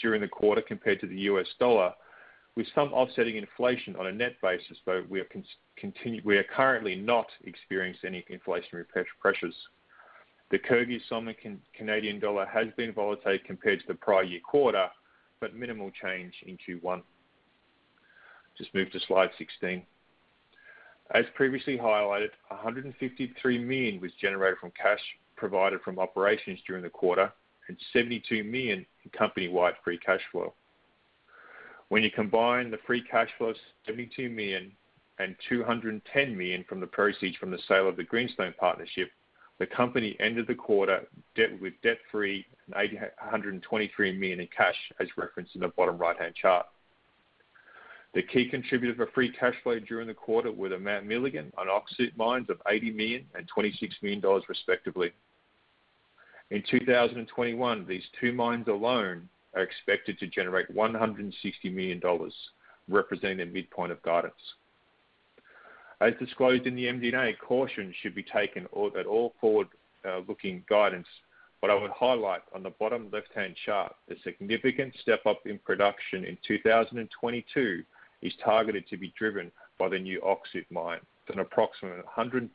during 0.00 0.20
the 0.20 0.28
quarter 0.28 0.62
compared 0.62 1.00
to 1.00 1.06
the 1.06 1.18
US 1.22 1.46
dollar, 1.58 1.92
with 2.56 2.66
some 2.74 2.92
offsetting 2.92 3.36
inflation 3.36 3.94
on 3.96 4.06
a 4.06 4.12
net 4.12 4.36
basis, 4.42 4.78
but 4.86 5.08
we 5.08 5.20
are 5.20 6.44
currently 6.44 6.94
not 6.96 7.26
experiencing 7.44 8.08
any 8.08 8.24
inflationary 8.30 8.84
pressures. 9.20 9.54
The 10.50 10.58
Kyrgyz 10.58 11.00
som 11.08 11.28
and 11.28 11.60
Canadian 11.74 12.18
dollar 12.18 12.44
has 12.46 12.68
been 12.76 12.92
volatile 12.92 13.38
compared 13.46 13.80
to 13.80 13.86
the 13.86 13.94
prior 13.94 14.24
year 14.24 14.40
quarter, 14.40 14.88
but 15.40 15.54
minimal 15.54 15.90
change 16.02 16.34
in 16.44 16.58
Q1. 16.58 17.02
Just 18.60 18.74
move 18.74 18.90
to 18.92 19.00
slide 19.08 19.30
16. 19.38 19.82
As 21.14 21.24
previously 21.34 21.78
highlighted, 21.78 22.28
153 22.48 23.58
million 23.58 23.98
was 24.02 24.12
generated 24.20 24.58
from 24.58 24.70
cash 24.80 25.00
provided 25.34 25.80
from 25.80 25.98
operations 25.98 26.58
during 26.66 26.82
the 26.82 26.90
quarter 26.90 27.32
and 27.68 27.78
72 27.94 28.44
million 28.44 28.84
in 29.04 29.10
company-wide 29.16 29.72
free 29.82 29.96
cash 29.96 30.20
flow. 30.30 30.52
When 31.88 32.02
you 32.02 32.10
combine 32.10 32.70
the 32.70 32.76
free 32.86 33.02
cash 33.02 33.30
flow 33.38 33.48
of 33.48 33.56
$72 33.88 34.30
million 34.30 34.72
and 35.18 35.34
$210 35.50 36.36
million 36.36 36.62
from 36.68 36.80
the 36.80 36.86
proceeds 36.86 37.38
from 37.38 37.50
the 37.50 37.58
sale 37.66 37.88
of 37.88 37.96
the 37.96 38.04
Greenstone 38.04 38.52
partnership, 38.60 39.10
the 39.58 39.66
company 39.66 40.18
ended 40.20 40.46
the 40.46 40.54
quarter 40.54 41.06
debt-free 41.34 42.46
and 42.74 42.98
$123 43.32 44.18
million 44.18 44.40
in 44.40 44.48
cash, 44.54 44.76
as 45.00 45.08
referenced 45.16 45.54
in 45.54 45.62
the 45.62 45.68
bottom 45.68 45.96
right-hand 45.96 46.34
chart. 46.34 46.66
The 48.12 48.22
key 48.22 48.48
contributor 48.48 48.94
for 48.94 49.12
free 49.12 49.30
cash 49.30 49.54
flow 49.62 49.78
during 49.78 50.08
the 50.08 50.14
quarter 50.14 50.50
were 50.50 50.68
the 50.68 50.78
Mount 50.78 51.06
Milligan 51.06 51.52
and 51.56 51.70
Öksüt 51.70 52.16
mines 52.16 52.50
of 52.50 52.60
$80 52.64 52.94
million 52.94 53.24
and 53.36 53.48
$26 53.56 53.90
million 54.02 54.42
respectively. 54.48 55.12
In 56.50 56.64
2021, 56.68 57.86
these 57.86 58.02
two 58.20 58.32
mines 58.32 58.66
alone 58.66 59.28
are 59.54 59.62
expected 59.62 60.18
to 60.18 60.26
generate 60.26 60.74
$160 60.74 61.32
million, 61.72 62.00
representing 62.88 63.38
the 63.38 63.46
midpoint 63.46 63.92
of 63.92 64.02
guidance. 64.02 64.34
As 66.00 66.14
disclosed 66.18 66.66
in 66.66 66.74
the 66.74 66.86
MD&A, 66.86 67.34
caution 67.34 67.94
should 68.02 68.16
be 68.16 68.24
taken 68.24 68.64
at 68.98 69.06
all 69.06 69.34
forward-looking 69.40 70.64
guidance. 70.68 71.06
but 71.60 71.70
I 71.70 71.74
would 71.74 71.90
highlight 71.90 72.42
on 72.54 72.62
the 72.62 72.70
bottom 72.70 73.08
left-hand 73.12 73.54
chart, 73.66 73.94
the 74.08 74.16
significant 74.24 74.94
step-up 75.00 75.46
in 75.46 75.58
production 75.58 76.24
in 76.24 76.38
2022 76.46 77.84
is 78.22 78.32
targeted 78.44 78.86
to 78.88 78.96
be 78.96 79.12
driven 79.18 79.50
by 79.78 79.88
the 79.88 79.98
new 79.98 80.20
Öksüt 80.20 80.66
mine, 80.70 81.00
with 81.26 81.36
an 81.36 81.40
approximate 81.40 82.04
125% 82.06 82.48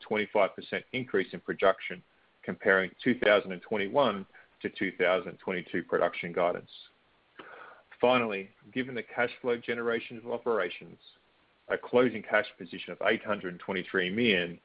increase 0.93 1.33
in 1.33 1.39
production 1.39 2.01
comparing 2.43 2.91
2021 3.03 4.25
to 4.61 4.69
2022 4.69 5.83
production 5.83 6.31
guidance. 6.31 6.69
Finally, 7.99 8.49
given 8.73 8.93
the 8.93 9.03
cash 9.03 9.31
flow 9.41 9.57
generation 9.57 10.17
of 10.17 10.31
operations, 10.31 10.97
a 11.69 11.77
closing 11.77 12.21
cash 12.21 12.45
position 12.57 12.91
of 12.91 12.99
823 13.05 14.09
million, 14.11 14.59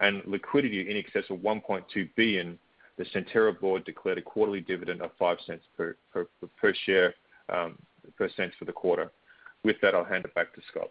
and 0.00 0.22
liquidity 0.26 0.90
in 0.90 0.96
excess 0.96 1.24
of 1.30 1.38
1.2 1.38 2.08
billion, 2.16 2.58
the 2.96 3.04
Centerra 3.04 3.58
board 3.58 3.84
declared 3.84 4.18
a 4.18 4.22
quarterly 4.22 4.60
dividend 4.60 5.02
of 5.02 5.10
$0.05 5.18 5.60
per 5.76 5.96
per 6.56 6.74
share 6.84 7.14
um, 7.48 7.76
per 8.16 8.28
cent 8.36 8.52
for 8.58 8.64
the 8.64 8.72
quarter. 8.72 9.10
With 9.64 9.80
that, 9.80 9.94
I'll 9.94 10.04
hand 10.04 10.26
it 10.26 10.34
back 10.34 10.54
to 10.54 10.60
Scott. 10.70 10.90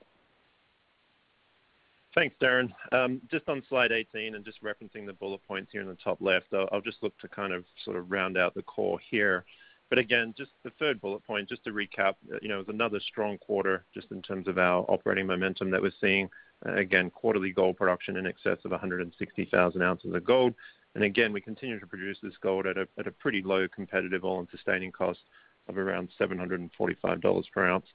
Thanks, 2.15 2.36
Darren. 2.41 2.71
Um, 2.91 3.21
Just 3.31 3.47
on 3.49 3.63
slide 3.69 3.91
18 3.91 4.36
and 4.36 4.45
just 4.45 4.62
referencing 4.63 5.05
the 5.05 5.13
bullet 5.13 5.41
points 5.47 5.71
here 5.71 5.81
in 5.81 5.88
the 5.88 5.95
top 5.95 6.19
left, 6.21 6.47
I'll 6.53 6.81
just 6.81 7.01
look 7.01 7.17
to 7.19 7.27
kind 7.27 7.53
of 7.53 7.65
sort 7.83 7.97
of 7.97 8.12
round 8.12 8.38
out 8.38 8.53
the 8.53 8.62
core 8.63 8.99
here. 9.09 9.45
But 9.89 9.99
Again, 9.99 10.33
just 10.38 10.51
the 10.63 10.71
third 10.79 11.01
bullet 11.01 11.23
point, 11.25 11.49
just 11.49 11.63
to 11.65 11.71
recap, 11.71 12.15
you 12.41 12.49
know, 12.49 12.55
it 12.55 12.67
was 12.67 12.73
another 12.73 12.99
strong 12.99 13.38
quarter 13.38 13.86
just 13.93 14.12
in 14.12 14.21
terms 14.21 14.47
of 14.47 14.57
our 14.57 14.86
operating 14.89 15.27
momentum 15.27 15.69
that 15.71 15.81
we're 15.81 15.91
seeing. 16.01 16.29
Again, 16.65 17.09
quarterly 17.09 17.51
gold 17.51 17.77
production 17.77 18.17
in 18.17 18.25
excess 18.25 18.57
of 18.63 18.71
160,000 18.71 19.81
ounces 19.81 20.13
of 20.13 20.23
gold. 20.23 20.53
And 20.95 21.03
Again, 21.03 21.33
we 21.33 21.41
continue 21.41 21.79
to 21.79 21.88
produce 21.88 22.17
this 22.21 22.38
gold 22.41 22.65
at 22.67 22.77
a 22.77 23.12
pretty 23.12 23.41
low 23.41 23.67
competitive 23.67 24.23
all-in 24.23 24.47
sustaining 24.51 24.91
cost 24.91 25.19
of 25.67 25.77
around 25.77 26.09
$745 26.19 27.43
per 27.51 27.67
ounce. 27.67 27.86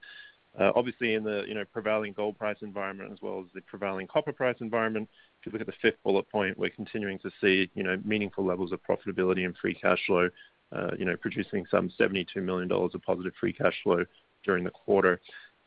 Uh, 0.58 0.72
obviously 0.74 1.14
in 1.14 1.22
the, 1.22 1.44
you 1.46 1.54
know, 1.54 1.64
prevailing 1.72 2.12
gold 2.12 2.36
price 2.36 2.56
environment 2.62 3.12
as 3.12 3.18
well 3.22 3.40
as 3.40 3.46
the 3.54 3.60
prevailing 3.62 4.08
copper 4.08 4.32
price 4.32 4.56
environment, 4.60 5.08
if 5.40 5.46
you 5.46 5.52
look 5.52 5.60
at 5.60 5.66
the 5.68 5.72
fifth 5.80 6.02
bullet 6.02 6.28
point, 6.30 6.58
we're 6.58 6.68
continuing 6.70 7.18
to 7.20 7.30
see, 7.40 7.70
you 7.74 7.84
know, 7.84 7.96
meaningful 8.04 8.44
levels 8.44 8.72
of 8.72 8.80
profitability 8.82 9.44
and 9.44 9.56
free 9.58 9.74
cash 9.74 10.00
flow, 10.06 10.28
uh, 10.72 10.90
you 10.98 11.04
know, 11.04 11.16
producing 11.16 11.64
some 11.70 11.90
$72 12.00 12.36
million 12.36 12.70
of 12.72 13.02
positive 13.06 13.32
free 13.38 13.52
cash 13.52 13.74
flow 13.84 14.04
during 14.44 14.64
the 14.64 14.70
quarter. 14.70 15.20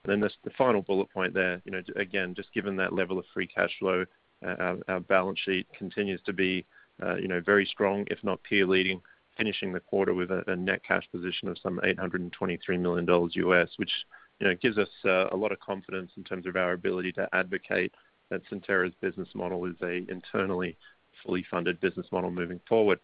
And 0.04 0.12
then 0.12 0.20
this, 0.20 0.34
the 0.44 0.52
final 0.58 0.82
bullet 0.82 1.10
point 1.12 1.34
there, 1.34 1.62
you 1.64 1.72
know, 1.72 1.82
again, 1.96 2.34
just 2.36 2.54
given 2.54 2.76
that 2.78 2.94
level 2.94 3.18
of 3.18 3.26
free 3.34 3.48
cash 3.48 3.72
flow, 3.80 4.04
uh, 4.46 4.76
our 4.90 5.00
balance 5.00 5.40
sheet 5.46 5.68
continues 5.78 6.20
to 6.26 6.34
be, 6.34 6.66
you 7.20 7.28
know, 7.28 7.40
very 7.40 7.66
strong, 7.66 8.06
if 8.12 8.22
not 8.24 8.44
peer 8.44 8.66
leading, 8.66 9.02
finishing 9.38 9.72
the 9.72 9.80
quarter 9.80 10.14
with 10.14 10.32
a 10.32 10.56
net 10.56 10.82
cash 10.88 11.04
position 11.12 11.48
of 11.48 11.58
some 11.64 11.80
$823 11.84 12.80
million, 12.80 13.08
US, 13.08 13.70
which, 13.78 13.92
you 14.42 14.48
know, 14.48 14.56
gives 14.56 14.80
us 14.80 14.90
uh, 15.06 15.28
a 15.32 15.38
lot 15.38 15.52
of 15.52 15.60
confidence 15.60 16.12
in 16.18 16.24
terms 16.24 16.48
of 16.48 16.56
our 16.56 16.74
ability 16.74 17.12
to 17.14 17.30
advocate 17.32 17.94
that 18.32 18.42
Centerra's 18.52 18.94
business 19.00 19.30
model 19.36 19.66
is 19.66 19.76
a 19.84 20.04
internally 20.12 20.76
fully 21.24 21.46
funded 21.52 21.80
business 21.80 22.08
model 22.12 22.32
moving 22.32 22.60
forward. 22.68 23.00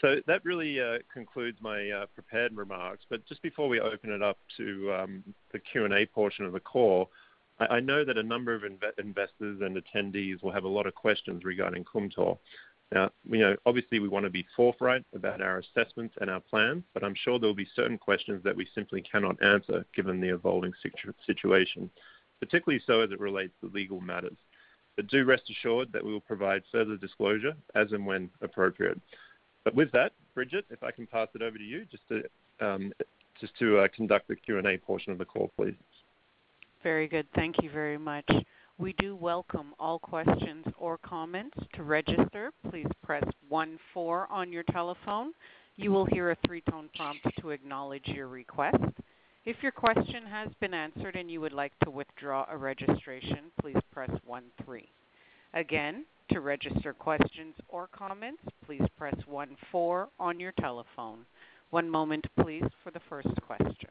So 0.00 0.16
That 0.26 0.42
really 0.44 0.80
uh, 0.80 0.98
concludes 1.12 1.58
my 1.60 1.90
uh, 1.90 2.06
prepared 2.14 2.56
remarks. 2.56 3.04
But 3.10 3.26
Just 3.28 3.42
before 3.42 3.68
we 3.68 3.78
open 3.78 4.10
it 4.10 4.22
up 4.22 4.38
to 4.56 4.92
um, 4.94 5.24
the 5.52 5.58
Q&A 5.58 6.06
portion 6.06 6.46
of 6.46 6.52
the 6.52 6.60
call, 6.60 7.10
I 7.60 7.78
know 7.78 8.04
that 8.04 8.18
a 8.18 8.22
number 8.22 8.54
of 8.54 8.64
investors 8.64 9.60
and 9.60 9.76
attendees 9.76 10.42
will 10.42 10.50
have 10.50 10.64
a 10.64 10.68
lot 10.68 10.86
of 10.86 10.94
questions 10.94 11.44
regarding 11.44 11.84
Kumtor. 11.84 12.38
Now, 12.92 13.10
you 13.28 13.38
know, 13.38 13.56
obviously 13.66 13.98
we 13.98 14.08
wanna 14.08 14.30
be 14.30 14.46
forthright 14.56 15.04
about 15.14 15.40
our 15.40 15.58
assessments 15.58 16.14
and 16.20 16.30
our 16.30 16.40
plans, 16.40 16.84
but 16.92 17.02
I'm 17.02 17.14
sure 17.14 17.38
there'll 17.38 17.54
be 17.54 17.68
certain 17.74 17.98
questions 17.98 18.42
that 18.44 18.56
we 18.56 18.68
simply 18.74 19.02
cannot 19.02 19.42
answer 19.42 19.84
given 19.94 20.20
the 20.20 20.28
evolving 20.28 20.72
situation, 21.26 21.90
particularly 22.40 22.82
so 22.86 23.00
as 23.00 23.10
it 23.10 23.20
relates 23.20 23.52
to 23.60 23.70
legal 23.70 24.00
matters. 24.00 24.36
But 24.96 25.08
do 25.08 25.24
rest 25.24 25.50
assured 25.50 25.92
that 25.92 26.04
we 26.04 26.12
will 26.12 26.20
provide 26.20 26.62
further 26.70 26.96
disclosure 26.96 27.54
as 27.74 27.90
and 27.92 28.06
when 28.06 28.30
appropriate. 28.42 29.00
But 29.64 29.74
with 29.74 29.90
that, 29.92 30.12
Bridget, 30.34 30.66
if 30.70 30.82
I 30.82 30.90
can 30.90 31.06
pass 31.06 31.28
it 31.34 31.42
over 31.42 31.58
to 31.58 31.64
you 31.64 31.86
just 31.90 32.06
to 32.08 32.22
um, 32.60 32.92
uh, 33.00 33.88
conduct 33.94 34.28
the 34.28 34.36
Q&A 34.36 34.76
portion 34.78 35.10
of 35.10 35.18
the 35.18 35.24
call, 35.24 35.50
please. 35.56 35.74
Very 36.82 37.08
good. 37.08 37.26
Thank 37.34 37.62
you 37.62 37.70
very 37.70 37.98
much. 37.98 38.28
We 38.76 38.92
do 38.98 39.14
welcome 39.14 39.72
all 39.78 40.00
questions 40.00 40.64
or 40.78 40.98
comments. 40.98 41.56
To 41.74 41.84
register, 41.84 42.50
please 42.68 42.88
press 43.04 43.22
one 43.48 43.78
four 43.92 44.26
on 44.32 44.52
your 44.52 44.64
telephone. 44.64 45.32
You 45.76 45.92
will 45.92 46.06
hear 46.06 46.32
a 46.32 46.36
three-tone 46.44 46.90
prompt 46.96 47.24
to 47.40 47.50
acknowledge 47.50 48.06
your 48.08 48.26
request. 48.26 48.82
If 49.44 49.56
your 49.62 49.70
question 49.70 50.24
has 50.28 50.48
been 50.60 50.74
answered 50.74 51.14
and 51.14 51.30
you 51.30 51.40
would 51.40 51.52
like 51.52 51.72
to 51.84 51.90
withdraw 51.90 52.46
a 52.50 52.56
registration, 52.56 53.52
please 53.60 53.76
press 53.92 54.10
one 54.26 54.44
three. 54.64 54.88
Again, 55.52 56.04
to 56.32 56.40
register 56.40 56.92
questions 56.92 57.54
or 57.68 57.88
comments, 57.96 58.42
please 58.66 58.82
press 58.98 59.14
one 59.26 59.56
four 59.70 60.08
on 60.18 60.40
your 60.40 60.52
telephone. 60.60 61.18
One 61.70 61.88
moment 61.88 62.24
please 62.42 62.64
for 62.82 62.90
the 62.90 63.00
first 63.08 63.28
question. 63.46 63.90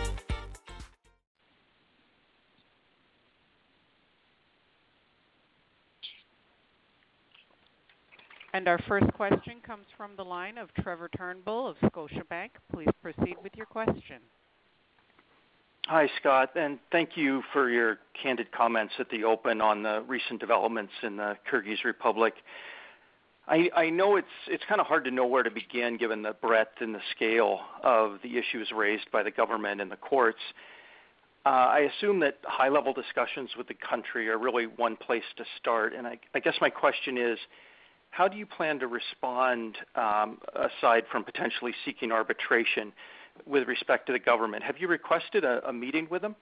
And 8.53 8.67
our 8.67 8.79
first 8.87 9.11
question 9.13 9.61
comes 9.65 9.85
from 9.95 10.11
the 10.17 10.25
line 10.25 10.57
of 10.57 10.73
Trevor 10.73 11.09
Turnbull 11.15 11.67
of 11.67 11.77
Scotiabank. 11.89 12.49
Please 12.73 12.89
proceed 13.01 13.37
with 13.41 13.55
your 13.55 13.65
question. 13.65 14.17
Hi, 15.87 16.09
Scott, 16.19 16.51
and 16.55 16.77
thank 16.91 17.15
you 17.15 17.43
for 17.53 17.69
your 17.69 17.99
candid 18.21 18.51
comments 18.51 18.93
at 18.99 19.09
the 19.09 19.23
open 19.23 19.61
on 19.61 19.83
the 19.83 20.03
recent 20.05 20.39
developments 20.39 20.91
in 21.01 21.15
the 21.15 21.37
Kyrgyz 21.49 21.83
Republic. 21.85 22.33
I 23.47 23.89
know 23.89 24.15
it's 24.15 24.65
kinda 24.65 24.83
hard 24.83 25.03
to 25.05 25.11
know 25.11 25.25
where 25.25 25.43
to 25.43 25.51
begin 25.51 25.97
given 25.97 26.21
the 26.21 26.33
breadth 26.33 26.81
and 26.81 26.95
the 26.95 27.01
scale 27.11 27.61
of 27.83 28.21
the 28.21 28.37
issues 28.37 28.71
raised 28.71 29.11
by 29.11 29.23
the 29.23 29.31
government 29.31 29.81
and 29.81 29.91
the 29.91 29.97
courts. 29.97 30.39
Uh, 31.45 31.49
I 31.49 31.79
assume 31.79 32.19
that 32.19 32.37
high-level 32.43 32.93
discussions 32.93 33.49
with 33.57 33.67
the 33.67 33.73
country 33.73 34.29
are 34.29 34.37
really 34.37 34.67
one 34.67 34.95
place 34.95 35.23
to 35.35 35.45
start. 35.57 35.93
And 35.93 36.07
I 36.07 36.39
guess 36.39 36.55
my 36.61 36.69
question 36.69 37.17
is, 37.17 37.39
how 38.11 38.27
do 38.27 38.37
you 38.37 38.45
plan 38.45 38.79
to 38.79 38.87
respond, 38.87 39.77
um, 39.95 40.37
aside 40.53 41.03
from 41.11 41.23
potentially 41.23 41.73
seeking 41.83 42.11
arbitration 42.11 42.93
with 43.45 43.67
respect 43.67 44.05
to 44.07 44.13
the 44.13 44.19
government? 44.19 44.63
Have 44.63 44.77
you 44.77 44.87
requested 44.87 45.43
a 45.45 45.73
meeting 45.73 46.07
with 46.11 46.21
them? 46.21 46.35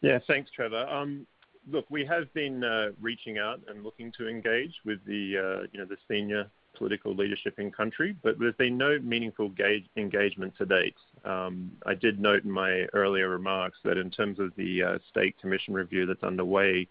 Yeah. 0.00 0.18
Thanks, 0.26 0.50
Trevor. 0.50 0.86
Um, 0.88 1.26
look, 1.70 1.86
we 1.88 2.04
have 2.04 2.32
been 2.34 2.64
uh, 2.64 2.90
reaching 3.00 3.38
out 3.38 3.60
and 3.68 3.82
looking 3.82 4.12
to 4.18 4.28
engage 4.28 4.74
with 4.84 4.98
the, 5.06 5.38
uh, 5.38 5.66
you 5.72 5.78
know, 5.78 5.86
the 5.86 5.96
senior 6.08 6.50
political 6.76 7.14
leadership 7.14 7.58
in 7.58 7.70
country, 7.72 8.16
but 8.22 8.38
there's 8.38 8.54
been 8.54 8.78
no 8.78 8.98
meaningful 9.00 9.52
engagement 9.96 10.54
to 10.58 10.66
date. 10.66 10.94
Um, 11.24 11.72
I 11.86 11.94
did 11.94 12.20
note 12.20 12.44
in 12.44 12.50
my 12.50 12.86
earlier 12.92 13.28
remarks 13.28 13.78
that 13.84 13.98
in 13.98 14.10
terms 14.10 14.38
of 14.38 14.52
the 14.56 14.82
uh, 14.82 14.98
state 15.10 15.36
commission 15.40 15.74
review 15.74 16.06
that's 16.06 16.22
underway, 16.22 16.86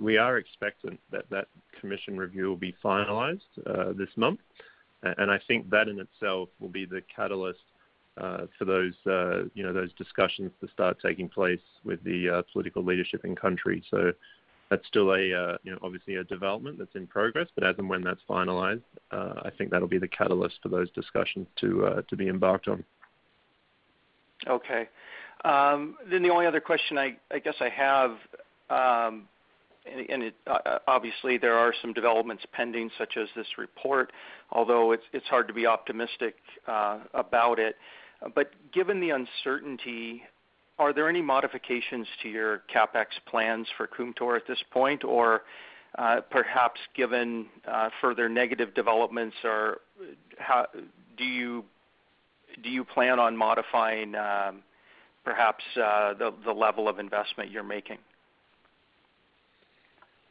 we 0.00 0.18
are 0.18 0.38
expectant 0.38 0.98
that 1.10 1.28
that 1.30 1.48
commission 1.80 2.16
review 2.16 2.48
will 2.48 2.56
be 2.56 2.74
finalized 2.84 3.40
this 3.96 4.10
month. 4.16 4.40
And 5.02 5.30
I 5.30 5.38
think 5.46 5.68
that 5.70 5.88
in 5.88 5.98
itself 6.00 6.48
will 6.60 6.70
be 6.70 6.86
the 6.86 7.02
catalyst 7.14 7.60
uh, 8.16 8.46
for 8.58 8.64
those 8.64 8.94
uh, 9.06 9.44
you 9.54 9.62
know 9.64 9.72
those 9.72 9.92
discussions 9.94 10.52
to 10.60 10.68
start 10.68 10.96
taking 11.02 11.28
place 11.28 11.60
with 11.84 12.02
the 12.04 12.28
uh, 12.28 12.42
political 12.52 12.84
leadership 12.84 13.24
in 13.24 13.34
country. 13.34 13.82
So 13.90 14.12
that's 14.70 14.86
still 14.86 15.10
a 15.10 15.32
uh, 15.32 15.56
you 15.64 15.72
know 15.72 15.78
obviously 15.82 16.16
a 16.16 16.24
development 16.24 16.78
that's 16.78 16.94
in 16.94 17.06
progress, 17.06 17.48
but 17.54 17.64
as 17.64 17.74
and 17.78 17.88
when 17.88 18.02
that's 18.02 18.20
finalised, 18.28 18.82
uh, 19.10 19.34
I 19.44 19.50
think 19.56 19.70
that'll 19.70 19.88
be 19.88 19.98
the 19.98 20.08
catalyst 20.08 20.56
for 20.62 20.68
those 20.68 20.90
discussions 20.92 21.46
to 21.60 21.86
uh, 21.86 22.02
to 22.02 22.16
be 22.16 22.28
embarked 22.28 22.68
on. 22.68 22.84
Okay. 24.46 24.88
Um, 25.44 25.96
then 26.10 26.22
the 26.22 26.30
only 26.30 26.46
other 26.46 26.60
question 26.60 26.96
I, 26.96 27.16
I 27.30 27.38
guess 27.38 27.56
I 27.60 27.68
have, 27.68 28.12
um, 28.70 29.28
obviously 30.86 31.38
there 31.38 31.54
are 31.54 31.74
some 31.80 31.92
developments 31.92 32.44
pending, 32.52 32.90
such 32.98 33.16
as 33.16 33.28
this 33.36 33.46
report, 33.58 34.12
although 34.50 34.92
it's 34.92 35.04
it's 35.12 35.26
hard 35.26 35.48
to 35.48 35.54
be 35.54 35.66
optimistic 35.66 36.36
uh, 36.66 37.00
about 37.12 37.58
it. 37.58 37.76
But 38.34 38.50
given 38.72 39.00
the 39.00 39.10
uncertainty, 39.10 40.22
are 40.78 40.92
there 40.92 41.08
any 41.08 41.22
modifications 41.22 42.06
to 42.22 42.28
your 42.28 42.62
CapEx 42.74 43.06
plans 43.26 43.66
for 43.76 43.86
Kumtor 43.86 44.36
at 44.36 44.46
this 44.46 44.62
point? 44.72 45.04
Or 45.04 45.42
uh, 45.98 46.22
perhaps 46.30 46.80
given 46.96 47.46
uh, 47.66 47.90
further 48.00 48.28
negative 48.28 48.74
developments, 48.74 49.36
do 49.42 51.24
you 51.24 51.64
do 52.62 52.70
you 52.70 52.84
plan 52.84 53.18
on 53.18 53.36
modifying 53.36 54.14
um, 54.14 54.62
perhaps 55.24 55.64
uh, 55.76 56.14
the 56.14 56.52
level 56.52 56.88
of 56.88 56.98
investment 56.98 57.50
you're 57.50 57.62
making? 57.62 57.98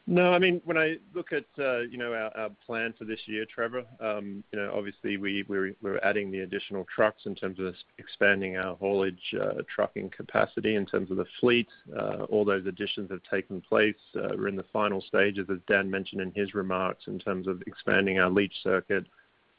No, 0.05 0.33
I 0.33 0.39
mean, 0.39 0.61
when 0.65 0.77
I 0.77 0.97
look 1.13 1.31
at, 1.31 1.45
uh, 1.57 1.79
you 1.79 1.97
know, 1.97 2.13
our 2.13 2.49
plan 2.65 2.93
for 2.97 3.05
this 3.05 3.21
year, 3.25 3.45
Trevor, 3.45 3.85
um, 4.01 4.43
you 4.51 4.59
know, 4.59 4.73
obviously 4.75 5.15
we're 5.15 5.45
we're 5.81 5.99
adding 6.03 6.29
the 6.29 6.41
additional 6.41 6.85
trucks 6.93 7.21
in 7.25 7.35
terms 7.35 7.57
of 7.57 7.73
expanding 7.97 8.57
our 8.57 8.75
haulage 8.75 9.33
uh, 9.41 9.61
trucking 9.73 10.09
capacity 10.09 10.75
in 10.75 10.85
terms 10.85 11.09
of 11.09 11.15
the 11.15 11.25
fleet. 11.39 11.69
Uh, 11.97 12.23
all 12.23 12.43
those 12.43 12.65
additions 12.65 13.11
have 13.11 13.21
taken 13.31 13.61
place. 13.61 13.95
We're 14.13 14.49
in 14.49 14.57
the 14.57 14.65
final 14.73 15.01
stages, 15.01 15.47
as 15.49 15.59
Dan 15.69 15.89
mentioned 15.89 16.19
in 16.19 16.33
his 16.33 16.53
remarks, 16.53 17.05
in 17.07 17.17
terms 17.17 17.47
of 17.47 17.61
expanding 17.65 18.19
our 18.19 18.29
leach 18.29 18.55
circuit, 18.61 19.05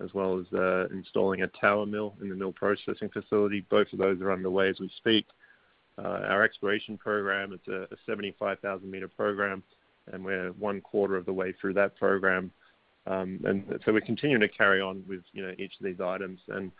as 0.02 0.12
well 0.12 0.38
as 0.38 0.90
installing 0.90 1.40
a 1.40 1.46
tower 1.46 1.86
mill 1.86 2.16
in 2.20 2.28
the 2.28 2.36
mill 2.36 2.52
processing 2.52 3.08
facility. 3.08 3.64
Both 3.70 3.94
of 3.94 3.98
those 3.98 4.20
are 4.20 4.30
underway 4.30 4.68
as 4.68 4.78
we 4.78 4.90
speak. 4.98 5.24
Our 5.96 6.42
exploration 6.42 6.98
program, 6.98 7.54
it's 7.54 7.68
a 7.68 7.88
75,000-meter 8.06 9.08
program 9.08 9.62
and 10.12 10.24
we're 10.24 10.50
one 10.52 10.80
quarter 10.80 11.16
of 11.16 11.26
the 11.26 11.32
way 11.32 11.52
through 11.60 11.74
that 11.74 11.96
program. 11.96 12.50
Um, 13.06 13.40
and 13.44 13.80
so 13.84 13.92
we're 13.92 14.00
continuing 14.00 14.40
to 14.40 14.48
carry 14.48 14.80
on 14.80 15.04
with 15.08 15.22
you 15.32 15.46
know 15.46 15.52
each 15.58 15.74
of 15.78 15.84
these 15.84 16.00
items. 16.00 16.40
And 16.48 16.70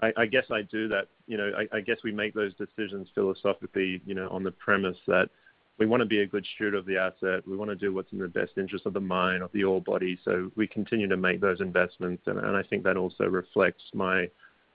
I, 0.00 0.12
I 0.16 0.26
guess 0.26 0.44
I 0.50 0.62
do 0.62 0.88
that. 0.88 1.08
You 1.26 1.36
know, 1.36 1.52
I, 1.56 1.76
I 1.76 1.80
guess 1.80 1.98
we 2.02 2.12
make 2.12 2.34
those 2.34 2.52
decisions 2.54 3.08
philosophically. 3.14 4.00
You 4.06 4.14
know, 4.14 4.28
on 4.30 4.42
the 4.42 4.52
premise 4.52 4.96
that 5.06 5.28
we 5.78 5.86
want 5.86 6.00
to 6.00 6.06
be 6.06 6.20
a 6.20 6.26
good 6.26 6.46
steward 6.54 6.74
of 6.74 6.86
the 6.86 6.96
asset. 6.96 7.46
We 7.46 7.56
want 7.56 7.70
to 7.70 7.76
do 7.76 7.92
what's 7.92 8.12
in 8.12 8.18
the 8.18 8.28
best 8.28 8.52
interest 8.56 8.86
of 8.86 8.92
the 8.92 9.00
mine, 9.00 9.42
of 9.42 9.50
the 9.52 9.64
ore 9.64 9.80
body. 9.80 10.18
So 10.24 10.50
we 10.56 10.66
continue 10.66 11.08
to 11.08 11.16
make 11.16 11.40
those 11.40 11.60
investments, 11.60 12.22
and, 12.26 12.38
and 12.38 12.56
I 12.56 12.62
think 12.62 12.84
that 12.84 12.96
also 12.96 13.24
reflects 13.24 13.82
my 13.92 14.28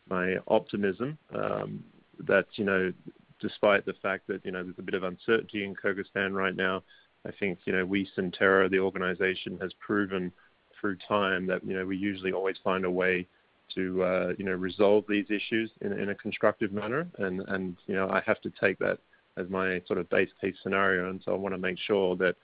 my 0.09 0.37
optimism 0.47 1.17
um, 1.33 1.83
that 2.27 2.45
you 2.55 2.65
know, 2.65 2.91
despite 3.39 3.85
the 3.85 3.93
fact 4.01 4.27
that 4.27 4.45
you 4.45 4.51
know 4.51 4.63
there's 4.63 4.79
a 4.79 4.83
bit 4.83 4.95
of 4.95 5.03
uncertainty 5.03 5.63
in 5.63 5.75
Kyrgyzstan 5.75 6.33
right 6.33 6.55
now, 6.55 6.83
I 7.27 7.31
think, 7.39 7.59
you 7.65 7.73
know, 7.73 7.85
we, 7.85 8.09
Centerra, 8.17 8.69
the 8.69 8.79
organization, 8.79 9.57
has 9.61 9.71
proven 9.79 10.31
through 10.79 10.97
time 11.07 11.45
that, 11.47 11.65
you 11.65 11.75
know, 11.75 11.85
we 11.85 11.97
usually 11.97 12.31
always 12.31 12.55
find 12.63 12.85
a 12.85 12.91
way 12.91 13.27
to, 13.75 14.03
uh, 14.03 14.33
you 14.37 14.45
know, 14.45 14.53
resolve 14.53 15.03
these 15.07 15.25
issues 15.29 15.69
in, 15.81 15.91
in 15.93 16.09
a 16.09 16.15
constructive 16.15 16.71
manner. 16.71 17.07
And, 17.17 17.41
and, 17.49 17.75
you 17.87 17.95
know, 17.95 18.09
I 18.09 18.21
have 18.25 18.41
to 18.41 18.51
take 18.61 18.79
that 18.79 18.99
as 19.37 19.49
my 19.49 19.81
sort 19.87 19.99
of 19.99 20.09
base 20.09 20.29
case 20.41 20.55
scenario. 20.63 21.09
And 21.09 21.21
so 21.23 21.33
I 21.33 21.35
want 21.35 21.53
to 21.53 21.59
make 21.59 21.77
sure 21.77 22.15
that, 22.17 22.35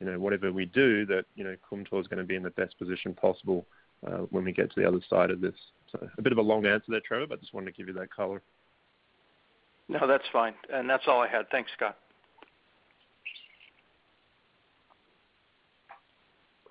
you 0.00 0.06
know, 0.06 0.18
whatever 0.18 0.52
we 0.52 0.66
do, 0.66 1.06
that, 1.06 1.24
you 1.36 1.44
know, 1.44 1.56
Kumtor 1.70 2.00
is 2.00 2.08
going 2.08 2.18
to 2.18 2.24
be 2.24 2.36
in 2.36 2.42
the 2.42 2.50
best 2.50 2.78
position 2.78 3.14
possible 3.14 3.64
uh, 4.06 4.26
when 4.30 4.44
we 4.44 4.52
get 4.52 4.70
to 4.74 4.80
the 4.80 4.86
other 4.86 5.00
side 5.08 5.30
of 5.30 5.40
this. 5.40 5.54
So 5.92 6.06
a 6.18 6.22
bit 6.22 6.32
of 6.32 6.38
a 6.38 6.42
long 6.42 6.66
answer 6.66 6.86
there, 6.88 7.00
Trevor, 7.00 7.26
but 7.28 7.40
just 7.40 7.54
wanted 7.54 7.66
to 7.66 7.76
give 7.76 7.88
you 7.88 7.94
that 7.94 8.14
color. 8.14 8.42
No, 9.88 10.06
that's 10.06 10.24
fine. 10.32 10.54
And 10.72 10.90
that's 10.90 11.04
all 11.06 11.20
I 11.20 11.28
had. 11.28 11.48
Thanks, 11.50 11.70
Scott. 11.76 11.96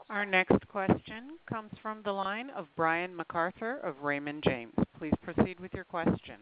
Our 0.10 0.26
next 0.26 0.68
question 0.68 1.32
comes 1.50 1.72
from 1.82 2.02
the 2.04 2.12
line 2.12 2.52
of 2.52 2.68
Brian 2.76 3.16
MacArthur 3.16 3.78
of 3.78 4.02
Raymond 4.04 4.44
James. 4.44 4.74
Please 5.00 5.14
proceed 5.24 5.60
with 5.60 5.74
your 5.74 5.84
question. 5.84 6.36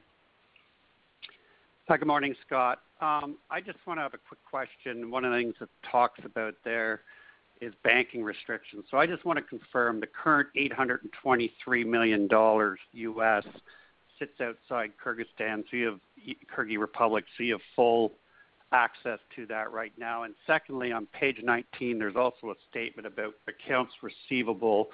Hi, 1.87 1.95
good 1.95 2.07
morning, 2.07 2.35
Scott. 2.45 2.79
Um, 2.99 3.37
I 3.49 3.61
just 3.61 3.77
want 3.87 3.99
to 3.99 4.01
have 4.01 4.13
a 4.13 4.17
quick 4.17 4.39
question. 4.49 5.09
One 5.09 5.23
of 5.23 5.31
the 5.31 5.37
things 5.37 5.55
it 5.61 5.69
talks 5.89 6.19
about 6.25 6.55
there 6.65 7.01
is 7.61 7.73
banking 7.85 8.21
restrictions. 8.21 8.83
So 8.91 8.97
I 8.97 9.07
just 9.07 9.23
want 9.23 9.37
to 9.37 9.43
confirm 9.43 10.01
the 10.01 10.07
current 10.07 10.49
$823 10.57 11.85
million 11.85 12.27
US 12.93 13.43
sits 14.19 14.41
outside 14.41 14.91
Kyrgyzstan, 15.03 15.63
so 15.71 15.77
you 15.77 15.85
have 15.85 15.99
Kyrgyz 16.53 16.77
Republic, 16.77 17.23
so 17.37 17.43
you 17.43 17.53
have 17.53 17.61
full 17.77 18.11
access 18.73 19.19
to 19.35 19.45
that 19.45 19.71
right 19.71 19.93
now. 19.97 20.23
And 20.23 20.33
secondly, 20.45 20.91
on 20.91 21.05
page 21.07 21.37
19, 21.41 21.99
there's 21.99 22.15
also 22.15 22.49
a 22.49 22.55
statement 22.69 23.07
about 23.07 23.35
accounts 23.47 23.93
receivable 24.01 24.89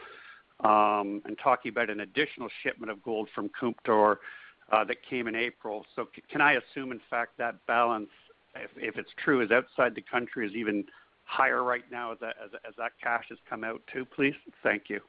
um, 0.63 1.21
and 1.25 1.37
talking 1.41 1.69
about 1.69 1.89
an 1.89 2.01
additional 2.01 2.49
shipment 2.61 2.91
of 2.91 3.01
gold 3.01 3.29
from 3.33 3.49
Kumtor 3.59 4.17
uh, 4.71 4.83
that 4.83 4.97
came 5.09 5.27
in 5.27 5.35
April. 5.35 5.85
So 5.95 6.09
c- 6.15 6.21
can 6.29 6.41
I 6.41 6.53
assume, 6.53 6.91
in 6.91 6.99
fact, 7.09 7.37
that 7.37 7.65
balance, 7.65 8.09
if, 8.55 8.69
if 8.75 8.97
it's 8.97 9.09
true, 9.23 9.41
is 9.41 9.51
outside 9.51 9.95
the 9.95 10.01
country 10.01 10.45
is 10.45 10.53
even 10.53 10.83
higher 11.23 11.63
right 11.63 11.85
now 11.89 12.11
as 12.11 12.19
that, 12.19 12.35
as, 12.43 12.51
as 12.67 12.73
that 12.77 12.91
cash 13.01 13.25
has 13.29 13.37
come 13.49 13.63
out 13.63 13.81
too, 13.91 14.05
please? 14.05 14.35
Thank 14.61 14.83
you. 14.89 14.99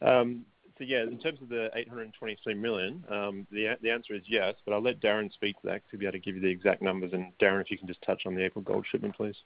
Um, 0.00 0.44
yeah, 0.80 1.02
in 1.02 1.18
terms 1.18 1.40
of 1.40 1.48
the 1.48 1.70
823 1.74 2.54
million, 2.54 3.04
um, 3.08 3.46
the 3.52 3.76
the 3.80 3.90
answer 3.90 4.14
is 4.14 4.22
yes, 4.26 4.54
but 4.64 4.74
I'll 4.74 4.82
let 4.82 5.00
Darren 5.00 5.32
speak 5.32 5.60
to 5.60 5.68
that 5.68 5.82
to 5.90 5.96
be 5.96 6.06
able 6.06 6.14
to 6.14 6.18
give 6.18 6.34
you 6.34 6.42
the 6.42 6.48
exact 6.48 6.82
numbers. 6.82 7.12
And 7.12 7.32
Darren, 7.40 7.60
if 7.60 7.70
you 7.70 7.78
can 7.78 7.86
just 7.86 8.02
touch 8.02 8.22
on 8.26 8.34
the 8.34 8.44
April 8.44 8.62
gold 8.62 8.84
shipment, 8.90 9.16
please. 9.16 9.36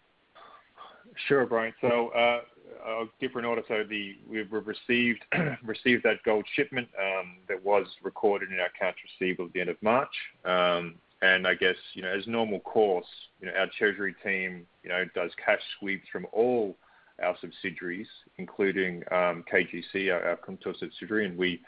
Sure, 1.27 1.47
Brian. 1.47 1.75
So 1.81 2.09
uh, 2.09 2.41
I'll 2.87 3.09
give 3.21 3.35
order. 3.37 3.63
So 3.69 3.85
the 3.89 4.17
we've 4.27 4.51
received 4.51 5.25
received 5.65 6.05
that 6.05 6.23
gold 6.25 6.47
shipment 6.55 6.89
um, 6.99 7.37
that 7.49 7.63
was 7.63 7.87
recorded 8.03 8.51
in 8.51 8.59
our 8.61 8.67
accounts 8.67 8.99
receivable 9.21 9.47
at 9.47 9.53
the 9.53 9.61
end 9.61 9.71
of 9.71 9.83
March. 9.83 10.15
Um, 10.45 10.95
and 11.21 11.47
I 11.47 11.55
guess 11.55 11.77
you 11.95 12.03
know, 12.03 12.09
as 12.09 12.27
normal 12.27 12.61
course, 12.61 13.07
you 13.41 13.49
know, 13.49 13.53
our 13.55 13.69
treasury 13.77 14.15
team, 14.23 14.67
you 14.83 14.89
know, 14.89 15.05
does 15.15 15.31
cash 15.45 15.61
sweeps 15.79 16.07
from 16.13 16.27
all 16.33 16.77
our 17.23 17.37
subsidiaries, 17.41 18.07
including 18.37 19.03
um, 19.11 19.45
KGC, 19.53 20.13
our 20.13 20.37
Kumtor 20.37 20.79
subsidiary, 20.79 21.27
and 21.27 21.37
we 21.37 21.61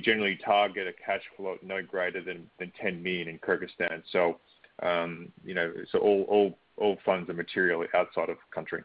generally 0.00 0.38
target 0.44 0.86
a 0.86 0.92
cash 0.92 1.22
flow 1.36 1.56
no 1.62 1.82
greater 1.82 2.22
than 2.22 2.48
10 2.80 3.02
million 3.02 3.28
in 3.28 3.38
Kyrgyzstan. 3.38 4.02
So, 4.12 4.38
um, 4.82 5.32
you 5.44 5.54
know, 5.54 5.72
so 5.90 5.98
all 5.98 6.96
funds 7.04 7.28
are 7.30 7.34
materially 7.34 7.86
outside 7.94 8.28
of 8.28 8.36
country. 8.54 8.82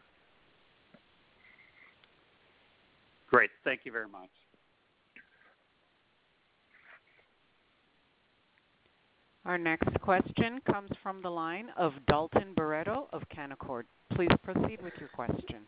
Great. 3.28 3.50
Thank 3.64 3.80
you 3.84 3.92
very 3.92 4.08
much. 4.08 4.30
Our 9.44 9.58
next 9.58 10.00
question 10.00 10.60
comes 10.70 10.90
from 11.02 11.20
the 11.20 11.28
line 11.28 11.66
of 11.76 11.92
Dalton 12.08 12.54
Baretto 12.56 13.08
of 13.12 13.22
Canaccord. 13.28 13.82
Please 14.14 14.30
proceed 14.42 14.80
with 14.82 14.94
your 14.98 15.10
question. 15.10 15.66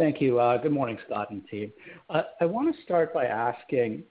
Thank 0.00 0.22
you. 0.22 0.40
Uh, 0.40 0.56
good 0.56 0.72
morning, 0.72 0.96
Scott 1.04 1.28
and 1.28 1.46
team. 1.48 1.70
Uh, 2.08 2.22
I 2.40 2.46
want 2.46 2.74
to 2.74 2.82
start 2.84 3.12
by 3.12 3.26
asking 3.26 4.02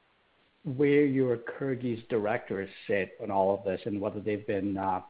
where 0.63 1.03
your 1.03 1.35
Kyrgyz 1.37 2.07
directors 2.09 2.69
sit 2.87 3.13
on 3.19 3.31
all 3.31 3.55
of 3.55 3.63
this 3.63 3.81
and 3.85 3.99
whether 3.99 4.19
they've 4.19 4.45
been 4.45 4.77
uh, 4.77 5.01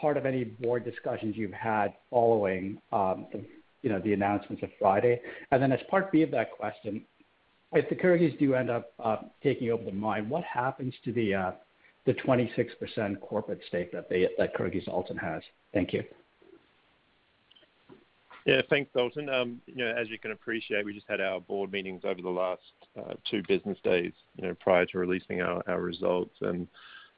part 0.00 0.16
of 0.16 0.26
any 0.26 0.44
board 0.44 0.84
discussions 0.84 1.36
you've 1.36 1.50
had 1.52 1.88
following 2.08 2.80
um, 2.92 3.26
the, 3.82 4.12
announcements 4.12 4.62
of 4.62 4.68
Friday. 4.78 5.20
And 5.50 5.60
then 5.60 5.72
as 5.72 5.80
part 5.90 6.12
B 6.12 6.22
of 6.22 6.30
that 6.30 6.52
question, 6.52 7.02
if 7.72 7.88
the 7.88 7.96
Kyrgyz 7.96 8.38
do 8.38 8.54
end 8.54 8.70
up 8.70 8.92
taking 9.42 9.72
over 9.72 9.82
the 9.82 9.90
mine, 9.90 10.28
what 10.28 10.44
happens 10.44 10.94
to 11.04 11.12
the 11.12 11.34
uh, 11.34 11.50
the 12.06 12.14
26% 12.14 13.20
corporate 13.20 13.60
stake 13.66 13.90
that 13.90 14.08
they 14.08 14.28
that 14.38 14.54
Kyrgyzaltyn 14.54 15.18
has? 15.18 15.42
Thank 15.74 15.92
you. 15.92 16.04
Yeah, 18.48 18.62
thanks, 18.70 18.90
Dalton. 18.96 19.28
Um, 19.28 19.60
you 19.66 19.84
know, 19.84 19.94
as 19.94 20.08
you 20.08 20.18
can 20.18 20.30
appreciate, 20.30 20.82
we 20.82 20.94
just 20.94 21.04
had 21.06 21.20
our 21.20 21.38
board 21.38 21.70
meetings 21.70 22.00
over 22.06 22.22
the 22.22 22.30
last 22.30 22.62
uh, 22.98 23.12
two 23.30 23.42
business 23.46 23.76
days, 23.84 24.14
you 24.36 24.48
know, 24.48 24.54
prior 24.58 24.86
to 24.86 24.98
releasing 24.98 25.42
our, 25.42 25.62
our 25.68 25.82
results. 25.82 26.34
And 26.40 26.66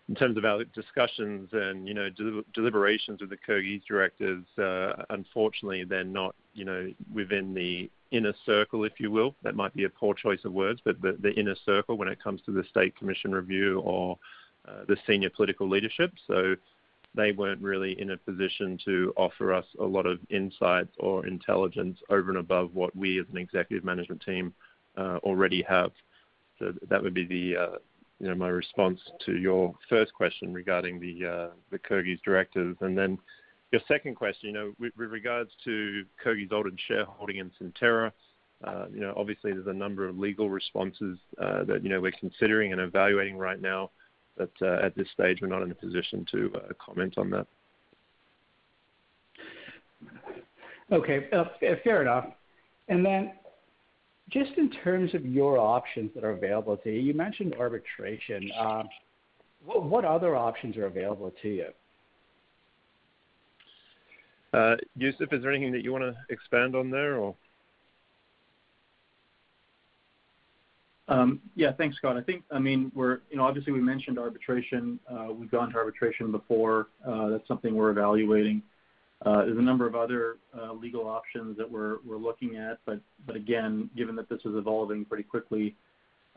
in 0.08 0.16
terms 0.16 0.36
of 0.36 0.44
our 0.44 0.64
discussions 0.64 1.48
and 1.52 1.86
you 1.86 1.94
know 1.94 2.08
deliberations 2.52 3.20
with 3.20 3.30
the 3.30 3.36
Kyrgyz 3.36 3.84
directors, 3.86 4.42
uh, 4.58 5.04
unfortunately, 5.10 5.84
they're 5.84 6.02
not 6.02 6.34
you 6.52 6.64
know 6.64 6.92
within 7.14 7.54
the 7.54 7.88
inner 8.10 8.34
circle, 8.44 8.82
if 8.82 8.98
you 8.98 9.12
will. 9.12 9.36
That 9.44 9.54
might 9.54 9.72
be 9.72 9.84
a 9.84 9.88
poor 9.88 10.14
choice 10.14 10.40
of 10.44 10.52
words, 10.52 10.80
but 10.84 11.00
the, 11.00 11.32
inner 11.36 11.54
circle 11.64 11.96
when 11.96 12.08
it 12.08 12.20
comes 12.20 12.40
to 12.46 12.50
the 12.50 12.64
state 12.64 12.96
commission 12.96 13.30
review 13.30 13.78
or 13.82 14.18
uh, 14.66 14.82
the 14.88 14.96
senior 15.06 15.30
political 15.30 15.68
leadership. 15.68 16.10
So 16.26 16.56
they 17.14 17.32
weren't 17.32 17.60
really 17.60 18.00
in 18.00 18.10
a 18.10 18.16
position 18.16 18.78
to 18.84 19.12
offer 19.16 19.52
us 19.52 19.64
a 19.80 19.84
lot 19.84 20.06
of 20.06 20.20
insight 20.30 20.88
or 20.98 21.26
intelligence 21.26 21.98
over 22.08 22.30
and 22.30 22.38
above 22.38 22.74
what 22.74 22.94
we 22.94 23.18
as 23.18 23.26
an 23.32 23.38
executive 23.38 23.84
management 23.84 24.22
team 24.22 24.54
uh, 24.96 25.18
already 25.22 25.62
have. 25.62 25.90
So 26.58 26.72
that 26.88 27.02
would 27.02 27.14
be 27.14 27.24
the 27.26 27.56
uh, 27.56 27.76
you 28.20 28.28
know, 28.28 28.34
my 28.34 28.48
response 28.48 29.00
to 29.24 29.38
your 29.38 29.74
first 29.88 30.12
question 30.12 30.52
regarding 30.52 31.00
the 31.00 31.26
uh, 31.26 31.48
the 31.70 31.78
Kyrgyz 31.78 32.20
directors. 32.22 32.76
And 32.80 32.96
then 32.96 33.18
your 33.72 33.80
second 33.88 34.14
question, 34.14 34.50
you 34.50 34.54
know, 34.54 34.72
with, 34.78 34.92
regards 34.96 35.50
to 35.64 36.04
Kyrgyz 36.24 36.50
shareholding 36.86 37.38
in 37.38 37.50
Centerra, 37.60 38.12
you 38.92 39.00
know, 39.00 39.14
obviously 39.16 39.52
there's 39.52 39.66
a 39.66 39.72
number 39.72 40.06
of 40.06 40.18
legal 40.18 40.50
responses 40.50 41.18
that, 41.38 41.80
you 41.82 41.88
know, 41.88 42.00
we're 42.00 42.12
considering 42.12 42.72
and 42.72 42.80
evaluating 42.80 43.38
right 43.38 43.60
now, 43.60 43.90
but 44.40 44.66
uh, 44.66 44.84
at 44.84 44.96
this 44.96 45.06
stage 45.12 45.40
we're 45.42 45.48
not 45.48 45.62
in 45.62 45.70
a 45.70 45.74
position 45.74 46.26
to 46.30 46.50
uh, 46.54 46.72
comment 46.84 47.18
on 47.18 47.28
that. 47.28 47.46
Okay, 50.90 51.28
uh, 51.32 51.44
fair 51.84 52.00
enough. 52.00 52.26
And 52.88 53.04
then 53.04 53.32
just 54.30 54.52
in 54.56 54.70
terms 54.70 55.14
of 55.14 55.26
your 55.26 55.58
options 55.58 56.10
that 56.14 56.24
are 56.24 56.30
available 56.30 56.78
to 56.78 56.90
you, 56.90 57.00
you 57.00 57.14
mentioned 57.14 57.54
arbitration. 57.58 58.50
Uh, 58.58 58.84
what 59.64 60.06
other 60.06 60.34
options 60.36 60.76
are 60.78 60.86
available 60.86 61.32
to 61.42 61.48
you? 61.48 61.66
Uh, 64.54 64.76
Yousef, 64.98 65.32
is 65.32 65.42
there 65.42 65.52
anything 65.52 65.72
that 65.72 65.84
you 65.84 65.92
want 65.92 66.02
to 66.02 66.14
expand 66.30 66.74
on 66.74 66.90
there 66.90 67.16
or? 67.16 67.34
Yeah, 71.56 71.72
thanks, 71.72 71.96
Scott. 71.96 72.16
I 72.16 72.22
think, 72.22 72.44
I 72.50 72.58
mean, 72.58 72.92
we're, 72.94 73.20
you 73.30 73.36
know, 73.36 73.44
obviously 73.44 73.72
we 73.72 73.80
mentioned 73.80 74.18
arbitration. 74.18 74.98
Uh, 75.10 75.32
we've 75.32 75.50
gone 75.50 75.70
to 75.72 75.76
arbitration 75.76 76.30
before. 76.30 76.88
That's 77.04 77.46
something 77.48 77.74
we're 77.74 77.90
evaluating. 77.90 78.62
Uh, 79.26 79.44
there's 79.44 79.58
a 79.58 79.62
number 79.62 79.86
of 79.86 79.94
other 79.94 80.38
uh, 80.58 80.72
legal 80.72 81.06
options 81.06 81.56
that 81.58 81.70
we're 81.70 81.98
looking 82.06 82.56
at, 82.56 82.78
but 82.86 83.00
again, 83.34 83.90
given 83.94 84.16
that 84.16 84.28
this 84.30 84.40
is 84.46 84.56
evolving 84.56 85.04
pretty 85.04 85.24
quickly, 85.24 85.76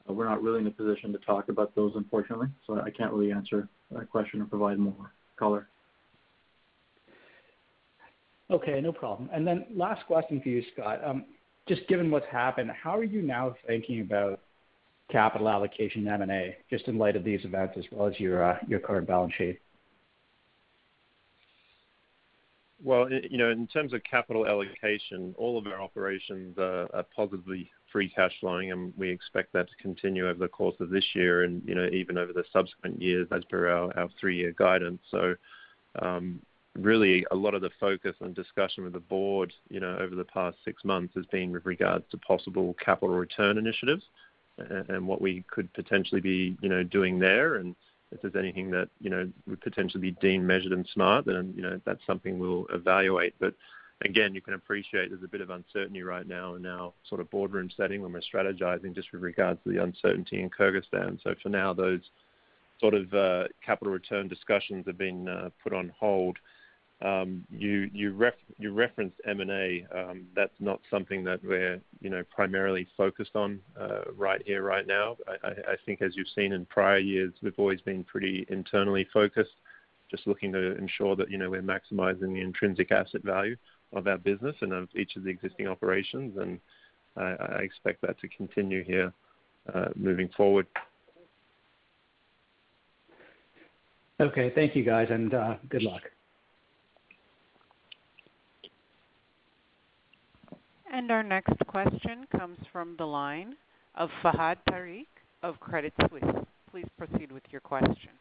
uh, 0.09 0.13
we're 0.13 0.27
not 0.27 0.43
really 0.43 0.59
in 0.59 0.67
a 0.67 0.71
position 0.71 1.13
to 1.13 1.17
talk 1.19 1.47
about 1.47 1.73
those, 1.75 1.93
unfortunately. 1.95 2.47
So 2.67 2.81
I 2.81 2.89
can't 2.89 3.13
really 3.13 3.31
answer 3.31 3.69
that 3.91 4.09
question 4.09 4.41
or 4.41 4.45
provide 4.45 4.79
more 4.79 5.13
color. 5.37 5.69
Okay, 8.51 8.81
no 8.81 8.91
problem. 8.91 9.29
And 9.31 9.47
then 9.47 9.65
last 9.73 10.05
question 10.05 10.41
for 10.41 10.49
you, 10.49 10.61
Scott. 10.73 10.99
Um, 11.05 11.23
just 11.69 11.87
given 11.87 12.11
what's 12.11 12.27
happened, 12.29 12.69
how 12.71 12.97
are 12.97 13.05
you 13.05 13.21
now 13.21 13.55
thinking 13.65 14.01
about 14.01 14.41
capital 15.13 15.47
allocation 15.47 16.07
M&A, 16.07 16.57
just 16.69 16.87
in 16.87 16.97
light 16.97 17.15
of 17.15 17.23
these 17.23 17.45
events 17.45 17.75
as 17.77 17.85
well 17.91 18.07
as 18.07 18.19
your 18.19 18.59
your 18.67 18.79
current 18.79 19.07
balance 19.07 19.33
sheet? 19.37 19.59
Well, 22.83 23.09
you 23.09 23.37
know, 23.37 23.49
in 23.49 23.67
terms 23.67 23.93
of 23.93 24.03
capital 24.03 24.45
allocation, 24.45 25.33
all 25.37 25.57
of 25.57 25.67
our 25.67 25.79
operations 25.79 26.57
are 26.57 27.05
positively 27.15 27.71
free 27.93 28.09
cash 28.09 28.33
flowing, 28.41 28.73
and 28.73 28.91
we 28.97 29.09
expect 29.09 29.53
that 29.53 29.69
to 29.69 29.75
continue 29.81 30.27
over 30.27 30.39
the 30.39 30.49
course 30.49 30.75
of 30.81 30.89
this 30.89 31.05
year 31.13 31.43
and, 31.43 31.61
you 31.65 31.75
know, 31.75 31.87
even 31.93 32.17
over 32.17 32.33
the 32.33 32.43
subsequent 32.51 33.01
years 33.01 33.27
as 33.31 33.43
per 33.45 33.69
our 33.69 34.09
three-year 34.19 34.53
guidance. 34.57 34.99
So, 35.11 35.35
um, 36.01 36.41
really 36.77 37.25
a 37.31 37.35
lot 37.35 37.53
of 37.53 37.61
the 37.61 37.69
focus 37.79 38.15
and 38.19 38.35
discussion 38.35 38.83
with 38.83 38.93
the 38.93 38.99
board, 38.99 39.53
you 39.69 39.79
know, 39.79 39.95
over 40.01 40.15
the 40.15 40.25
past 40.25 40.57
six 40.65 40.83
months 40.83 41.13
has 41.15 41.25
been 41.27 41.53
with 41.53 41.65
regards 41.65 42.03
to 42.11 42.17
possible 42.17 42.75
capital 42.83 43.15
return 43.15 43.57
initiatives 43.57 44.03
and 44.57 45.07
what 45.07 45.21
we 45.21 45.43
could 45.49 45.71
potentially 45.73 46.21
be, 46.21 46.57
you 46.61 46.69
know, 46.69 46.83
doing 46.83 47.19
there. 47.19 47.55
And 47.55 47.75
if 48.11 48.21
there's 48.21 48.35
anything 48.35 48.69
that, 48.71 48.89
you 48.99 49.09
know, 49.09 49.29
would 49.47 49.61
potentially 49.61 50.01
be 50.01 50.11
deemed 50.21 50.45
measured 50.45 50.71
and 50.71 50.87
smart, 50.93 51.25
then, 51.25 51.53
you 51.55 51.61
know, 51.61 51.79
that's 51.85 52.05
something 52.05 52.37
we'll 52.37 52.67
evaluate. 52.71 53.33
But 53.39 53.55
again, 54.03 54.35
you 54.35 54.41
can 54.41 54.53
appreciate 54.53 55.09
there's 55.09 55.23
a 55.23 55.27
bit 55.27 55.41
of 55.41 55.49
uncertainty 55.49 56.03
right 56.03 56.27
now 56.27 56.55
in 56.55 56.65
our 56.65 56.93
sort 57.07 57.21
of 57.21 57.29
boardroom 57.29 57.69
setting 57.75 58.01
when 58.01 58.13
we're 58.13 58.21
strategizing 58.21 58.93
just 58.93 59.11
with 59.11 59.21
regards 59.21 59.59
to 59.63 59.71
the 59.71 59.81
uncertainty 59.81 60.41
in 60.41 60.49
Kyrgyzstan. 60.49 61.21
So 61.23 61.33
for 61.41 61.49
now, 61.49 61.73
those 61.73 62.01
sort 62.79 62.93
of 62.93 63.13
uh, 63.13 63.45
capital 63.65 63.93
return 63.93 64.27
discussions 64.27 64.85
have 64.87 64.97
been 64.97 65.27
uh, 65.27 65.49
put 65.63 65.73
on 65.73 65.91
hold. 65.97 66.37
Um, 67.03 67.43
you 67.49 68.13
referenced 68.13 69.17
M&A. 69.27 69.85
Um, 69.93 70.25
that's 70.35 70.53
not 70.59 70.79
something 70.89 71.23
that 71.25 71.43
we're 71.43 71.81
primarily 72.33 72.87
focused 72.95 73.35
on 73.35 73.59
uh, 73.79 74.11
right 74.15 74.41
here, 74.45 74.63
right 74.63 74.87
now. 74.87 75.17
I 75.43 75.75
think 75.85 76.01
as 76.01 76.15
you've 76.15 76.27
seen 76.33 76.53
in 76.53 76.65
prior 76.65 76.99
years, 76.99 77.33
we've 77.41 77.57
always 77.57 77.81
been 77.81 78.05
pretty 78.05 78.45
internally 78.49 79.05
focused, 79.11 79.55
just 80.09 80.27
looking 80.27 80.53
to 80.53 80.77
ensure 80.77 81.15
that 81.17 81.27
we're 81.29 81.61
maximizing 81.61 82.33
the 82.33 82.41
intrinsic 82.41 82.91
asset 82.91 83.23
value 83.23 83.57
of 83.91 84.07
our 84.07 84.17
business 84.17 84.55
and 84.61 84.71
of 84.71 84.87
each 84.95 85.17
of 85.17 85.23
the 85.23 85.29
existing 85.29 85.67
operations, 85.67 86.37
and 86.37 86.59
I 87.17 87.59
expect 87.61 88.01
that 88.01 88.19
to 88.21 88.27
continue 88.29 88.83
here 88.83 89.13
uh, 89.73 89.89
moving 89.95 90.29
forward. 90.35 90.67
Okay. 94.19 94.51
Thank 94.55 94.75
you, 94.75 94.83
guys, 94.83 95.07
and 95.09 95.33
uh, 95.33 95.55
good 95.69 95.83
luck. 95.83 96.03
And 100.93 101.09
our 101.09 101.23
next 101.23 101.57
question 101.65 102.27
comes 102.37 102.59
from 102.71 102.93
the 102.99 103.05
line 103.05 103.55
of 103.95 104.11
Fahad 104.23 104.57
Tariq 104.69 105.07
of 105.41 105.59
Credit 105.59 105.91
Suisse. 106.07 106.45
Please 106.69 106.85
proceed 106.99 107.31
with 107.31 107.41
your 107.49 107.61
question. 107.61 108.11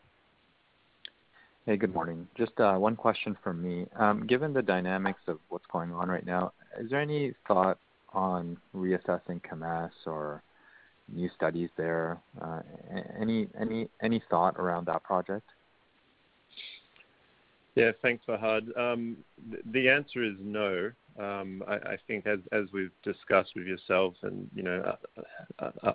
Hey, 1.66 1.76
good 1.76 1.92
morning. 1.92 2.26
Just 2.34 2.58
uh, 2.58 2.76
one 2.76 2.96
question 2.96 3.36
from 3.44 3.62
me. 3.62 3.84
Um, 3.96 4.26
given 4.26 4.54
the 4.54 4.62
dynamics 4.62 5.20
of 5.28 5.38
what's 5.50 5.66
going 5.70 5.92
on 5.92 6.08
right 6.08 6.24
now, 6.24 6.54
is 6.80 6.88
there 6.88 6.98
any 6.98 7.34
thought 7.46 7.76
on 8.14 8.56
reassessing 8.74 9.42
Kemess 9.42 9.90
or 10.06 10.42
new 11.12 11.28
studies 11.36 11.68
there? 11.76 12.18
Uh, 12.40 12.60
any 13.20 14.22
thought 14.30 14.56
around 14.56 14.86
that 14.86 15.02
project? 15.02 15.46
Yeah, 17.74 17.90
thanks, 18.00 18.24
Fahad. 18.26 18.74
Um, 18.78 19.18
the 19.72 19.90
answer 19.90 20.24
is 20.24 20.36
no. 20.40 20.90
Um, 21.18 21.62
I 21.68 21.74
I, 21.74 21.96
think 22.06 22.26
as 22.26 22.38
as 22.52 22.64
we've 22.72 22.90
discussed 23.02 23.52
with 23.54 23.66
yourself 23.66 24.14
and, 24.22 24.48
you 24.54 24.62
know, 24.62 24.96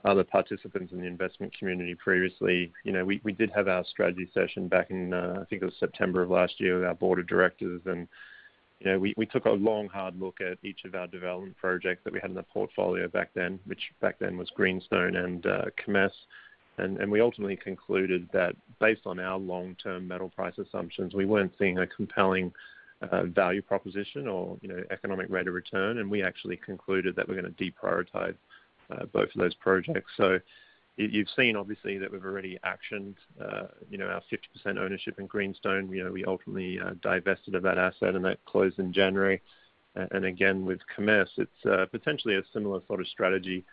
other 0.05 0.23
participants 0.23 0.93
in 0.93 0.99
the 0.99 1.07
investment 1.07 1.57
community 1.57 1.95
previously, 1.95 2.71
you 2.83 2.91
know, 2.91 3.03
we 3.03 3.19
we 3.23 3.31
did 3.31 3.49
have 3.51 3.67
our 3.67 3.83
strategy 3.85 4.29
session 4.33 4.67
back 4.67 4.91
in, 4.91 5.13
uh, 5.13 5.39
I 5.41 5.45
think 5.45 5.63
it 5.63 5.65
was 5.65 5.73
September 5.79 6.21
of 6.21 6.29
last 6.29 6.59
year 6.59 6.75
with 6.75 6.87
our 6.87 6.93
board 6.93 7.17
of 7.19 7.27
directors. 7.27 7.81
and 7.85 8.07
You 8.79 8.91
know, 8.91 8.99
we 8.99 9.15
we 9.17 9.25
took 9.25 9.45
a 9.45 9.51
long, 9.51 9.87
hard 9.87 10.19
look 10.19 10.39
at 10.39 10.59
each 10.61 10.85
of 10.85 10.93
our 10.93 11.07
development 11.07 11.57
projects 11.57 12.03
that 12.03 12.13
we 12.13 12.19
had 12.19 12.29
in 12.29 12.35
the 12.35 12.43
portfolio 12.43 13.07
back 13.07 13.31
then, 13.33 13.59
which 13.65 13.81
back 13.99 14.19
then 14.19 14.37
was 14.37 14.51
Greenstone 14.51 15.15
and 15.15 15.45
uh, 15.47 15.65
Kemess. 15.83 16.11
We 17.09 17.21
ultimately 17.21 17.55
concluded 17.55 18.29
that 18.33 18.55
based 18.79 19.07
on 19.07 19.19
our 19.19 19.39
long-term 19.39 20.07
metal 20.07 20.29
price 20.29 20.59
assumptions, 20.59 21.15
we 21.15 21.25
weren't 21.25 21.53
seeing 21.57 21.79
a 21.79 21.87
compelling 21.87 22.53
uh, 23.01 23.23
value 23.23 23.61
proposition 23.61 24.27
or, 24.27 24.57
you 24.61 24.67
know, 24.67 24.83
economic 24.89 25.27
rate 25.29 25.47
of 25.47 25.53
return, 25.53 25.99
and 25.99 26.09
we 26.09 26.23
actually 26.23 26.57
concluded 26.57 27.15
that 27.15 27.27
we're 27.27 27.35
gonna 27.35 27.49
deprioritize 27.49 28.35
uh, 28.89 29.05
both 29.13 29.29
of 29.29 29.39
those 29.39 29.53
projects. 29.55 30.11
So 30.17 30.39
you've 30.95 31.29
seen 31.35 31.55
obviously 31.55 31.97
that 31.99 32.11
we've 32.11 32.25
already 32.25 32.57
actioned, 32.65 33.15
uh, 33.39 33.67
you 33.89 33.97
know, 33.99 34.07
our 34.07 34.21
50% 34.31 34.79
ownership 34.79 35.19
in 35.19 35.27
Greenstone. 35.27 35.91
You 35.91 36.05
know, 36.05 36.11
we 36.11 36.25
ultimately 36.25 36.79
divested 37.01 37.53
of 37.53 37.63
that 37.63 37.77
asset, 37.77 38.15
and 38.15 38.25
that 38.25 38.43
closed 38.45 38.79
in 38.79 38.91
January. 38.91 39.41
And 39.93 40.25
again, 40.25 40.65
with 40.65 40.79
Kemess, 40.95 41.27
it's 41.37 41.91
potentially 41.91 42.35
a 42.35 42.43
similar 42.51 42.81
sort 42.87 42.99
of 42.99 43.07
strategy, 43.07 43.63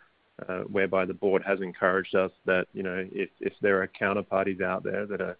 whereby 0.67 1.05
the 1.05 1.13
board 1.15 1.41
has 1.43 1.61
encouraged 1.61 2.13
us 2.13 2.31
that, 2.45 2.67
you 2.73 2.83
know, 2.83 3.07
if 3.11 3.53
there 3.61 3.81
are 3.81 3.87
counterparties 3.87 4.61
out 4.61 4.83
there 4.83 5.07
that 5.07 5.21
are 5.21 5.37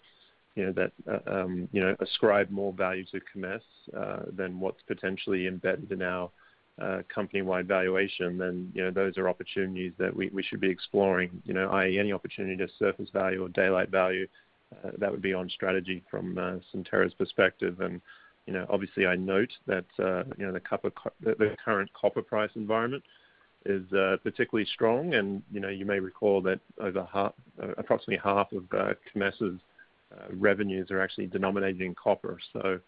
you 0.55 0.65
know, 0.65 0.71
that 0.71 0.91
uh, 1.07 1.41
um, 1.41 1.67
you 1.71 1.82
know, 1.82 1.95
ascribe 1.99 2.49
more 2.49 2.73
value 2.73 3.05
to 3.11 3.19
Kemess 3.19 3.61
uh, 3.95 4.23
than 4.36 4.59
what's 4.59 4.82
potentially 4.88 5.47
embedded 5.47 5.91
in 5.91 6.01
our 6.01 6.30
uh, 6.82 7.01
company-wide 7.13 7.67
valuation, 7.67 8.38
then, 8.38 8.71
you 8.73 8.84
know, 8.84 8.91
those 8.91 9.17
are 9.17 9.30
opportunities 9.30 9.93
that 9.97 10.13
we 10.15 10.30
we 10.30 10.43
should 10.43 10.59
be 10.59 10.69
exploring. 10.69 11.30
You 11.45 11.53
know, 11.53 11.69
i.e., 11.69 11.99
any 11.99 12.11
opportunity 12.13 12.57
to 12.57 12.67
surface 12.77 13.09
value 13.11 13.43
or 13.43 13.49
daylight 13.49 13.89
value, 13.89 14.27
that 14.97 15.11
would 15.11 15.21
be 15.21 15.34
on 15.34 15.49
strategy 15.49 16.03
from 16.09 16.36
Centerra's 16.73 17.13
perspective. 17.13 17.80
And 17.82 18.01
You 18.45 18.53
know, 18.53 18.65
obviously 18.69 19.05
I 19.07 19.15
note 19.15 19.51
that, 19.67 19.86
you 19.97 20.45
know, 20.45 20.51
the 20.51 20.59
copper 20.59 20.91
co 20.91 21.09
the 21.21 21.55
current 21.63 21.89
copper 21.93 22.21
price 22.21 22.51
environment 22.55 23.03
is 23.65 23.86
particularly 24.23 24.67
strong. 24.73 25.13
and 25.15 25.41
You 25.51 25.59
know, 25.59 25.69
you 25.69 25.86
may 25.86 25.99
recall 25.99 26.41
that 26.41 26.59
over 26.80 27.07
approximately 27.77 28.21
half 28.23 28.51
of 28.51 28.63
Kemess's 29.07 29.59
Uh, 30.18 30.34
revenues 30.36 30.91
are 30.91 31.01
actually 31.01 31.28
denominated 31.28 31.82
in 31.82 31.95
copper. 31.95 32.39
So 32.53 32.80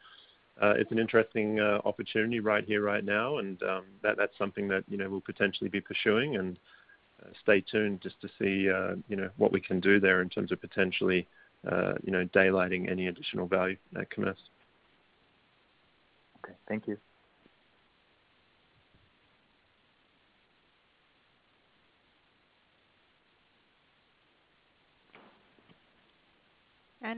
uh, 0.61 0.73
it's 0.77 0.91
an 0.91 0.99
interesting 0.99 1.59
uh, 1.59 1.79
opportunity 1.85 2.39
right 2.39 2.63
here, 2.65 2.81
right 2.81 3.03
now, 3.03 3.37
and 3.37 3.61
um, 3.63 3.83
that's 4.01 4.37
something 4.37 4.67
that 4.69 4.83
you 4.87 4.97
know 4.97 5.09
we'll 5.09 5.21
potentially 5.21 5.69
be 5.69 5.81
pursuing. 5.81 6.37
And 6.37 6.57
stay 7.41 7.61
tuned 7.61 7.99
just 8.01 8.21
to 8.21 8.27
see 8.39 8.69
you 9.07 9.15
know 9.15 9.29
what 9.37 9.51
we 9.51 9.59
can 9.59 9.79
do 9.79 9.99
there 9.99 10.21
in 10.21 10.29
terms 10.29 10.51
of 10.51 10.61
potentially 10.61 11.27
you 12.03 12.11
know 12.11 12.25
daylighting 12.33 12.89
any 12.89 13.07
additional 13.07 13.47
value 13.47 13.77
at 13.95 14.09
Kemess. 14.09 14.37
Okay, 16.43 16.55
thank 16.67 16.87
you. 16.87 16.97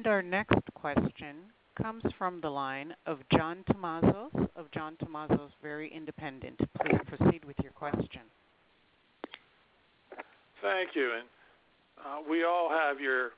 Our 0.06 0.22
next 0.22 0.62
question 0.76 1.50
comes 1.82 2.04
from 2.18 2.42
the 2.42 2.50
line 2.50 2.94
of 3.08 3.18
John 3.34 3.66
Tumazos 3.72 4.30
of 4.56 4.70
John 4.72 4.96
Tumazos 5.02 5.50
Very 5.64 5.92
Independent. 5.92 6.60
Please 6.78 7.02
proceed 7.10 7.44
with 7.44 7.58
your 7.64 7.72
question. 7.72 8.22
Thank 10.62 10.94
you. 10.94 11.18
And 11.18 11.26
uh, 12.06 12.22
we 12.30 12.44
all 12.44 12.70
have 12.70 13.02
your 13.02 13.32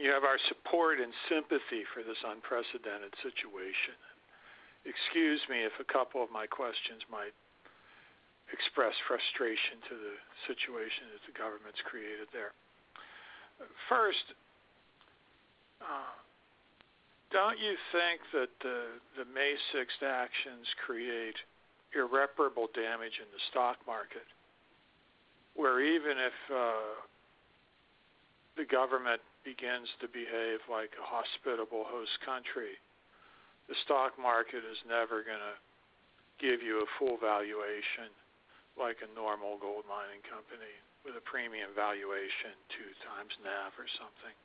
you 0.00 0.08
have 0.08 0.24
our 0.24 0.40
support 0.48 0.96
and 0.96 1.12
sympathy 1.28 1.84
for 1.92 2.00
this 2.00 2.16
unprecedented 2.24 3.12
situation. 3.20 3.92
Excuse 4.88 5.44
me 5.52 5.60
if 5.60 5.76
a 5.76 5.84
couple 5.92 6.24
of 6.24 6.32
my 6.32 6.48
questions 6.48 7.04
might 7.12 7.36
express 8.48 8.96
frustration 9.04 9.76
to 9.92 9.94
the 9.94 10.16
situation 10.48 11.12
that 11.12 11.20
the 11.28 11.36
government's 11.36 11.84
created 11.84 12.32
there. 12.32 12.56
First, 13.92 14.32
don't 17.32 17.58
you 17.58 17.74
think 17.90 18.20
that 18.36 18.52
the, 18.60 19.00
the 19.16 19.26
May 19.32 19.56
6th 19.72 20.04
actions 20.04 20.68
create 20.84 21.36
irreparable 21.96 22.68
damage 22.76 23.16
in 23.20 23.28
the 23.32 23.42
stock 23.48 23.80
market? 23.88 24.28
Where 25.56 25.80
even 25.80 26.20
if 26.20 26.36
uh, 26.52 26.96
the 28.56 28.68
government 28.68 29.20
begins 29.44 29.88
to 30.00 30.08
behave 30.12 30.60
like 30.68 30.92
a 30.96 31.04
hospitable 31.04 31.88
host 31.88 32.12
country, 32.24 32.76
the 33.68 33.76
stock 33.88 34.20
market 34.20 34.60
is 34.68 34.78
never 34.84 35.24
going 35.24 35.40
to 35.40 35.56
give 36.36 36.60
you 36.60 36.84
a 36.84 36.88
full 37.00 37.16
valuation 37.16 38.12
like 38.76 39.00
a 39.00 39.08
normal 39.16 39.56
gold 39.56 39.84
mining 39.88 40.20
company 40.24 40.72
with 41.04 41.16
a 41.16 41.24
premium 41.24 41.72
valuation 41.76 42.56
two 42.72 42.92
times 43.04 43.32
NAV 43.40 43.72
or 43.76 43.88
something. 43.96 44.36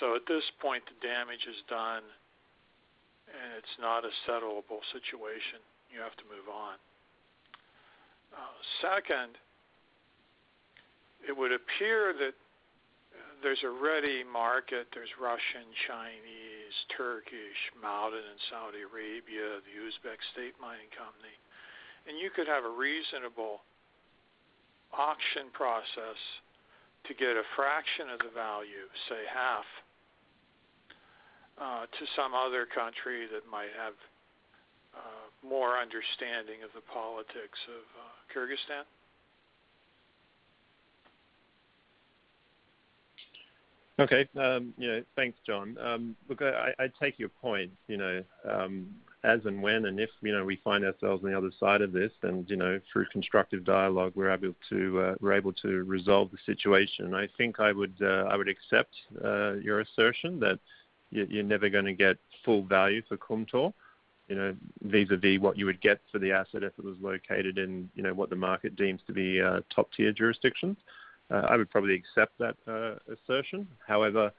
So 0.00 0.14
at 0.14 0.26
this 0.28 0.44
point, 0.60 0.82
the 0.86 0.98
damage 1.00 1.46
is 1.48 1.56
done, 1.68 2.04
and 3.30 3.48
it's 3.56 3.76
not 3.80 4.04
a 4.04 4.12
settleable 4.28 4.84
situation. 4.92 5.62
You 5.88 6.00
have 6.02 6.16
to 6.16 6.26
move 6.28 6.50
on. 6.50 6.76
Uh, 8.34 8.56
second, 8.82 9.38
it 11.24 11.32
would 11.32 11.52
appear 11.52 12.12
that 12.12 12.34
there's 13.42 13.62
a 13.64 13.70
ready 13.70 14.24
market. 14.24 14.88
There's 14.92 15.12
Russian, 15.20 15.68
Chinese, 15.86 16.76
Turkish, 16.96 17.60
Ma'aden 17.78 18.24
in 18.24 18.38
Saudi 18.50 18.82
Arabia, 18.84 19.60
the 19.64 19.74
Uzbek 19.76 20.20
State 20.32 20.56
Mining 20.60 20.90
Company. 20.92 21.36
And 22.08 22.18
you 22.18 22.30
could 22.30 22.46
have 22.46 22.64
a 22.64 22.72
reasonable 22.72 23.62
auction 24.94 25.52
process 25.52 26.18
to 27.08 27.14
get 27.14 27.36
a 27.36 27.42
fraction 27.54 28.10
of 28.10 28.18
the 28.18 28.32
value, 28.34 28.86
say 29.08 29.22
half, 29.32 29.64
uh, 31.60 31.86
to 31.86 32.04
some 32.14 32.34
other 32.34 32.66
country 32.66 33.26
that 33.32 33.48
might 33.50 33.72
have 33.76 33.94
uh, 34.94 35.46
more 35.46 35.78
understanding 35.78 36.62
of 36.64 36.70
the 36.74 36.84
politics 36.92 37.58
of 37.68 37.84
uh, 37.96 38.14
Kyrgyzstan? 38.32 38.84
Okay. 43.98 44.28
Um, 44.38 44.74
know, 44.88 45.02
thanks, 45.14 45.38
John. 45.46 45.76
Um, 45.80 46.16
look, 46.28 46.42
I, 46.42 46.72
I 46.78 46.88
take 47.00 47.18
your 47.18 47.30
point. 47.30 47.70
You 47.88 47.96
know, 47.96 48.24
um, 48.50 48.94
as 49.26 49.40
and 49.44 49.60
when 49.60 49.86
and 49.86 49.98
if 49.98 50.10
you 50.22 50.32
know 50.32 50.44
we 50.44 50.56
find 50.56 50.84
ourselves 50.84 51.24
on 51.24 51.30
the 51.30 51.36
other 51.36 51.50
side 51.58 51.82
of 51.82 51.92
this, 51.92 52.12
and 52.22 52.48
you 52.48 52.56
know, 52.56 52.80
through 52.90 53.06
constructive 53.06 53.64
dialogue, 53.64 54.12
we're 54.14 54.30
able 54.30 54.54
to 54.70 55.00
uh, 55.00 55.14
we're 55.20 55.32
able 55.32 55.52
to 55.52 55.82
resolve 55.84 56.30
the 56.30 56.38
situation. 56.46 57.12
I 57.12 57.28
think 57.36 57.58
I 57.58 57.72
would 57.72 57.96
uh, 58.00 58.28
I 58.30 58.36
would 58.36 58.48
accept 58.48 58.94
uh, 59.22 59.54
your 59.54 59.80
assertion 59.80 60.38
that 60.40 60.58
you're 61.10 61.42
never 61.42 61.68
going 61.68 61.84
to 61.84 61.92
get 61.92 62.16
full 62.44 62.62
value 62.62 63.02
for 63.08 63.16
Kumtor. 63.16 63.72
You 64.28 64.34
know, 64.34 64.56
vis-a-vis 64.82 65.38
what 65.38 65.56
you 65.56 65.66
would 65.66 65.80
get 65.80 66.00
for 66.10 66.18
the 66.18 66.32
asset 66.32 66.64
if 66.64 66.72
it 66.78 66.84
was 66.84 66.96
located 67.00 67.58
in 67.58 67.90
you 67.94 68.02
know 68.02 68.14
what 68.14 68.30
the 68.30 68.36
market 68.36 68.76
deems 68.76 69.00
to 69.08 69.12
be 69.12 69.40
uh, 69.40 69.60
top-tier 69.74 70.12
jurisdictions. 70.12 70.76
Uh, 71.30 71.42
I 71.48 71.56
would 71.56 71.70
probably 71.70 71.94
accept 71.94 72.38
that 72.38 72.56
uh, 72.68 73.12
assertion. 73.12 73.66
However, 73.86 74.32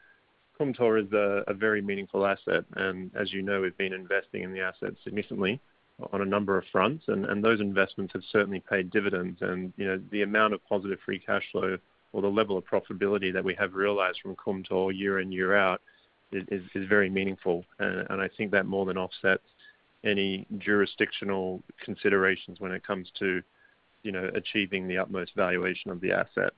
Kumtor 0.60 1.04
is 1.04 1.12
a, 1.14 1.54
very 1.54 1.82
meaningful 1.82 2.26
asset, 2.26 2.64
and 2.76 3.12
as 3.16 3.32
you 3.32 3.42
know, 3.42 3.62
we've 3.62 3.78
been 3.78 3.94
investing 3.94 4.44
in 4.44 4.54
the 4.54 4.62
asset 4.62 4.94
significantly 5.04 5.60
on 6.14 6.22
a 6.22 6.26
number 6.26 6.58
of 6.58 6.64
fronts, 6.72 7.06
and, 7.08 7.44
those 7.44 7.60
investments 7.60 8.14
have 8.14 8.24
certainly 8.32 8.60
paid 8.60 8.92
dividends. 8.92 9.40
And 9.42 9.74
you 9.78 9.88
know, 9.88 10.02
the 10.12 10.22
amount 10.22 10.54
of 10.54 10.66
positive 10.68 11.00
free 11.06 11.20
cash 11.20 11.44
flow 11.52 11.78
or 12.14 12.22
the 12.22 12.28
level 12.28 12.58
of 12.58 12.66
profitability 12.66 13.34
that 13.34 13.44
we 13.44 13.56
have 13.56 13.74
realized 13.74 14.20
from 14.22 14.36
Kumtor 14.36 14.96
year 14.96 15.20
in 15.20 15.32
year 15.32 15.56
out 15.56 15.82
is, 16.32 16.62
very 16.76 17.10
meaningful, 17.10 17.66
and, 17.80 18.22
I 18.22 18.30
think 18.38 18.52
that 18.52 18.66
more 18.66 18.86
than 18.86 18.98
offsets 18.98 19.44
any 20.04 20.46
jurisdictional 20.58 21.64
considerations 21.84 22.60
when 22.60 22.72
it 22.72 22.86
comes 22.86 23.12
to 23.20 23.42
you 24.04 24.12
know 24.12 24.30
achieving 24.36 24.88
the 24.88 24.98
utmost 24.98 25.32
valuation 25.36 25.90
of 25.92 26.00
the 26.02 26.12
asset. 26.12 26.54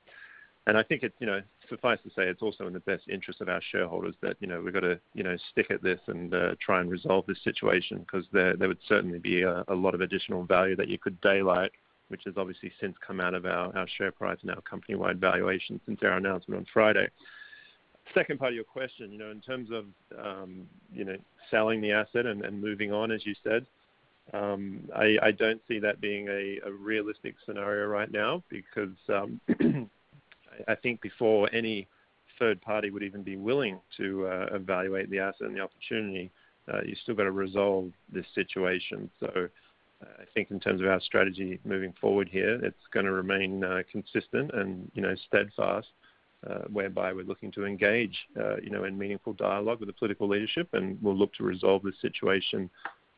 And 0.67 0.77
I 0.77 0.83
think 0.83 1.03
it, 1.03 1.13
you 1.19 1.25
know, 1.25 1.41
suffice 1.69 1.99
to 2.03 2.09
say, 2.09 2.23
it's 2.27 2.41
also 2.41 2.67
in 2.67 2.73
the 2.73 2.79
best 2.81 3.03
interest 3.09 3.41
of 3.41 3.49
our 3.49 3.61
shareholders 3.71 4.15
that, 4.21 4.37
you 4.39 4.47
know, 4.47 4.61
we've 4.61 4.73
got 4.73 4.81
to, 4.81 4.99
you 5.13 5.23
know, 5.23 5.37
stick 5.51 5.67
at 5.69 5.81
this 5.81 5.99
and 6.07 6.33
uh, 6.33 6.55
try 6.59 6.79
and 6.81 6.89
resolve 6.89 7.25
this 7.27 7.43
situation 7.43 7.99
because 7.99 8.25
there, 8.31 8.55
there 8.55 8.67
would 8.67 8.79
certainly 8.87 9.19
be 9.19 9.43
a, 9.43 9.63
a 9.67 9.73
lot 9.73 9.95
of 9.95 10.01
additional 10.01 10.43
value 10.43 10.75
that 10.75 10.87
you 10.87 10.97
could 10.97 11.19
daylight, 11.21 11.71
which 12.09 12.21
has 12.25 12.35
obviously 12.37 12.71
since 12.81 12.95
come 13.05 13.19
out 13.19 13.33
of 13.33 13.45
our, 13.45 13.75
our 13.77 13.87
share 13.97 14.11
price 14.11 14.37
and 14.41 14.51
our 14.51 14.61
company-wide 14.61 15.19
valuation 15.19 15.79
since 15.85 15.99
our 16.03 16.17
announcement 16.17 16.59
on 16.59 16.65
Friday. 16.73 17.07
Second 18.13 18.39
part 18.39 18.51
of 18.51 18.55
your 18.55 18.63
question, 18.63 19.11
you 19.11 19.19
know, 19.19 19.29
in 19.29 19.39
terms 19.39 19.69
of, 19.71 19.85
um, 20.19 20.67
you 20.91 21.05
know, 21.05 21.15
selling 21.51 21.79
the 21.79 21.91
asset 21.91 22.25
and, 22.25 22.43
and 22.43 22.59
moving 22.59 22.91
on, 22.91 23.11
as 23.11 23.25
you 23.25 23.35
said, 23.43 23.65
um, 24.33 24.89
I, 24.95 25.17
I, 25.21 25.31
don't 25.31 25.61
see 25.67 25.79
that 25.79 26.01
being 26.01 26.27
a, 26.27 26.59
a, 26.67 26.71
realistic 26.71 27.35
scenario 27.45 27.87
right 27.87 28.11
now 28.11 28.43
because 28.49 28.95
um, 29.09 29.41
I 30.67 30.75
think 30.75 31.01
before 31.01 31.49
any 31.53 31.87
third 32.37 32.61
party 32.61 32.89
would 32.89 33.03
even 33.03 33.23
be 33.23 33.37
willing 33.37 33.79
to 33.97 34.27
uh, 34.27 34.47
evaluate 34.53 35.09
the 35.09 35.19
asset 35.19 35.47
and 35.47 35.55
the 35.55 35.61
opportunity, 35.61 36.31
uh, 36.73 36.81
you 36.85 36.95
still 37.03 37.15
got 37.15 37.23
to 37.23 37.31
resolve 37.31 37.91
this 38.11 38.25
situation. 38.33 39.09
So 39.19 39.27
uh, 39.27 40.21
I 40.21 40.25
think 40.33 40.51
in 40.51 40.59
terms 40.59 40.81
of 40.81 40.87
our 40.87 41.01
strategy 41.01 41.59
moving 41.65 41.93
forward 41.99 42.29
here, 42.29 42.55
it's 42.63 42.87
going 42.91 43.05
to 43.05 43.11
remain 43.11 43.63
uh, 43.63 43.81
consistent 43.91 44.51
and 44.53 44.89
you 44.93 45.01
know 45.01 45.15
steadfast, 45.27 45.87
uh, 46.49 46.59
whereby 46.71 47.11
we're 47.11 47.25
looking 47.25 47.51
to 47.51 47.65
engage 47.65 48.17
uh, 48.39 48.57
you 48.57 48.69
know 48.69 48.85
in 48.85 48.97
meaningful 48.97 49.33
dialogue 49.33 49.79
with 49.79 49.87
the 49.87 49.93
political 49.93 50.27
leadership, 50.27 50.69
and 50.73 50.97
we'll 51.01 51.17
look 51.17 51.33
to 51.35 51.43
resolve 51.43 51.83
this 51.83 51.99
situation. 52.01 52.69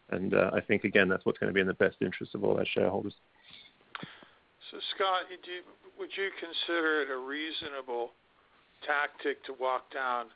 And 0.10 0.36
I 0.36 0.60
think 0.60 0.84
again 0.84 1.08
that's 1.08 1.26
what's 1.26 1.38
going 1.38 1.50
to 1.50 1.54
be 1.54 1.62
in 1.62 1.68
the 1.68 1.74
best 1.74 1.96
interest 2.02 2.36
of 2.36 2.44
all 2.44 2.58
our 2.58 2.66
shareholders. 2.66 3.14
So 4.72 4.80
Scott, 4.96 5.28
you, 5.28 5.68
would 6.00 6.16
you 6.16 6.32
consider 6.40 7.04
it 7.04 7.12
a 7.12 7.20
reasonable 7.20 8.16
tactic 8.88 9.44
to 9.44 9.54
walk 9.60 9.92
down 9.92 10.32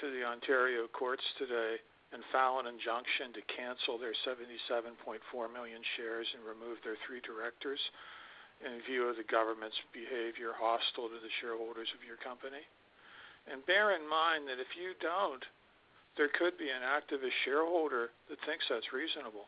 to 0.00 0.08
the 0.08 0.24
Ontario 0.24 0.88
courts 0.88 1.20
today 1.36 1.76
and 2.16 2.24
file 2.32 2.64
an 2.64 2.66
injunction 2.72 3.28
to 3.36 3.44
cancel 3.52 4.00
their 4.00 4.16
77.4 4.24 5.20
million 5.52 5.84
shares 6.00 6.24
and 6.32 6.40
remove 6.48 6.80
their 6.80 6.96
three 7.04 7.20
directors 7.20 7.80
in 8.64 8.80
view 8.88 9.04
of 9.04 9.20
the 9.20 9.28
government's 9.28 9.76
behavior 9.92 10.56
hostile 10.56 11.12
to 11.12 11.20
the 11.20 11.34
shareholders 11.44 11.92
of 11.92 12.00
your 12.00 12.16
company? 12.24 12.64
And 13.52 13.60
bear 13.68 13.92
in 13.92 14.08
mind 14.08 14.48
that 14.48 14.56
if 14.56 14.72
you 14.80 14.96
don't, 14.96 15.44
there 16.16 16.32
could 16.32 16.56
be 16.56 16.72
an 16.72 16.80
activist 16.80 17.36
shareholder 17.44 18.16
that 18.32 18.40
thinks 18.48 18.64
that's 18.72 18.96
reasonable. 18.96 19.44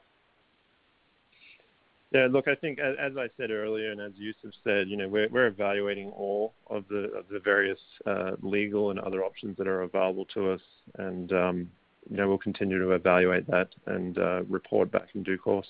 Yeah, 2.13 2.27
look, 2.29 2.49
I 2.49 2.57
think 2.57 2.81
as 2.81 3.13
I 3.17 3.29
said 3.37 3.53
earlier, 3.53 3.93
and 3.93 4.01
as 4.01 4.11
Yousef 4.13 4.53
said, 4.65 4.89
you 4.89 4.97
know, 4.97 5.07
we're 5.07 5.29
we're 5.29 5.47
evaluating 5.47 6.11
all 6.11 6.55
of 6.69 6.85
the, 6.89 7.05
of 7.13 7.29
the 7.31 7.39
various 7.39 7.79
uh, 8.05 8.33
legal 8.43 8.91
and 8.91 8.99
other 8.99 9.23
options 9.23 9.57
that 9.59 9.69
are 9.69 9.83
available 9.83 10.25
to 10.35 10.51
us. 10.51 10.61
and 10.99 11.33
um, 11.33 11.71
You 12.11 12.17
know, 12.17 12.29
we'll 12.29 12.39
continue 12.39 12.81
to 12.81 12.91
evaluate 12.93 13.47
that 13.47 13.69
and 13.87 14.19
uh, 14.19 14.43
report 14.49 14.91
back 14.91 15.09
in 15.15 15.23
due 15.23 15.39
course. 15.39 15.69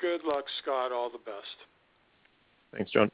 Good 0.00 0.20
luck, 0.24 0.44
Scott. 0.62 0.92
All 0.92 1.10
the 1.10 1.18
best. 1.18 1.56
Thanks, 2.72 2.92
John. 2.92 3.10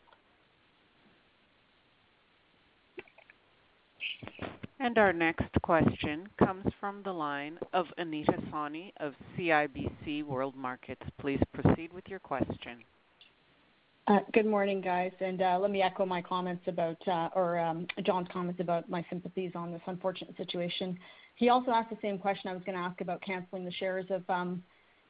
And 4.73 4.73
And 4.84 4.98
our 4.98 5.14
next 5.14 5.50
question 5.62 6.28
comes 6.38 6.66
from 6.78 7.02
the 7.04 7.12
line 7.12 7.58
of 7.72 7.86
Anita 7.96 8.34
Soni 8.52 8.92
of 9.00 9.14
CIBC 9.34 10.24
World 10.24 10.54
Markets. 10.54 11.00
Please 11.18 11.40
proceed 11.54 11.90
with 11.90 12.04
your 12.06 12.18
question. 12.18 12.84
Uh, 14.06 14.18
good 14.34 14.44
morning, 14.44 14.82
guys. 14.82 15.12
and 15.20 15.40
uh, 15.40 15.58
Let 15.58 15.70
me 15.70 15.80
echo 15.80 16.04
my 16.04 16.20
comments 16.20 16.64
about, 16.66 16.98
uh, 17.08 17.30
or 17.34 17.58
um, 17.58 17.86
John's 18.02 18.28
comments 18.30 18.60
about 18.60 18.86
my 18.90 19.02
sympathies 19.08 19.52
on 19.54 19.72
this 19.72 19.80
unfortunate 19.86 20.36
situation. 20.36 20.98
He 21.36 21.48
also 21.48 21.70
asked 21.70 21.88
the 21.88 21.96
same 22.02 22.18
question 22.18 22.50
I 22.50 22.52
was 22.52 22.62
going 22.64 22.76
to 22.76 22.84
ask 22.84 23.00
about 23.00 23.22
canceling 23.22 23.64
the 23.64 23.72
shares 23.72 24.04
of 24.10 24.22
um, 24.28 24.62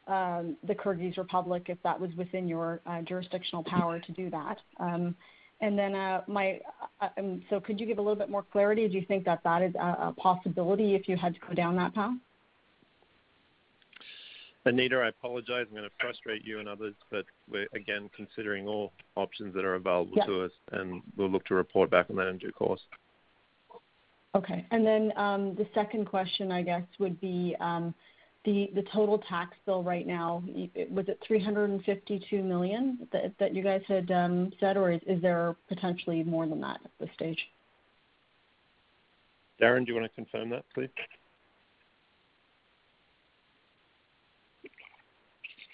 um, 0.06 0.56
the 0.62 0.76
Kyrgyz 0.76 1.16
Republic, 1.16 1.64
if 1.66 1.78
that 1.82 2.00
was 2.00 2.12
within 2.16 2.46
your 2.46 2.80
jurisdictional 3.08 3.64
power 3.64 3.98
to 3.98 4.12
do 4.12 4.30
that. 4.30 4.58
And 5.60 5.78
then, 5.78 5.94
uh, 5.94 6.22
my, 6.26 6.60
uh, 7.00 7.08
um, 7.16 7.42
so 7.48 7.60
could 7.60 7.80
you 7.80 7.86
give 7.86 7.98
a 7.98 8.02
little 8.02 8.16
bit 8.16 8.28
more 8.28 8.42
clarity? 8.42 8.88
Do 8.88 8.94
you 8.94 9.06
think 9.06 9.24
that 9.24 9.40
that 9.44 9.62
is 9.62 9.74
a, 9.76 10.08
a 10.08 10.14
possibility 10.16 10.94
if 10.94 11.08
you 11.08 11.16
had 11.16 11.34
to 11.34 11.40
go 11.40 11.54
down 11.54 11.76
that 11.76 11.94
path? 11.94 12.14
Anita, 14.66 14.96
I 14.96 15.08
apologize. 15.08 15.66
I'm 15.68 15.76
going 15.76 15.84
to 15.84 15.94
frustrate 16.00 16.44
you 16.44 16.58
and 16.58 16.68
others, 16.68 16.94
but 17.10 17.26
we're 17.50 17.68
again 17.74 18.08
considering 18.16 18.66
all 18.66 18.92
options 19.14 19.54
that 19.54 19.64
are 19.64 19.74
available 19.74 20.16
to 20.24 20.42
us, 20.42 20.52
and 20.72 21.02
we'll 21.16 21.30
look 21.30 21.44
to 21.46 21.54
report 21.54 21.90
back 21.90 22.06
on 22.08 22.16
that 22.16 22.28
in 22.28 22.38
due 22.38 22.52
course. 22.52 22.80
Okay. 24.34 24.66
And 24.70 24.84
then 24.84 25.12
um, 25.16 25.54
the 25.54 25.66
second 25.74 26.06
question, 26.06 26.50
I 26.50 26.62
guess, 26.62 26.82
would 26.98 27.20
be 27.20 27.54
um, 27.60 27.94
the 28.44 28.84
total 28.92 29.18
tax 29.18 29.56
bill 29.64 29.82
right 29.82 30.06
now, 30.06 30.42
was 30.90 31.06
it 31.08 31.18
$352 31.28 32.44
million 32.44 33.08
that 33.12 33.54
you 33.54 33.62
guys 33.62 33.82
had 33.88 34.10
um, 34.10 34.52
said, 34.60 34.76
or 34.76 34.92
is 34.92 35.22
there 35.22 35.56
potentially 35.68 36.22
more 36.22 36.46
than 36.46 36.60
that 36.60 36.80
at 36.84 36.90
this 37.00 37.08
stage? 37.14 37.38
Darren, 39.60 39.86
do 39.86 39.92
you 39.92 39.98
want 39.98 40.10
to 40.10 40.14
confirm 40.14 40.50
that, 40.50 40.64
please? 40.74 40.90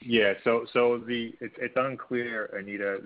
Yeah. 0.02 0.34
So 0.44 0.66
It's 1.08 1.76
unclear, 1.76 2.46
Anita. 2.58 3.00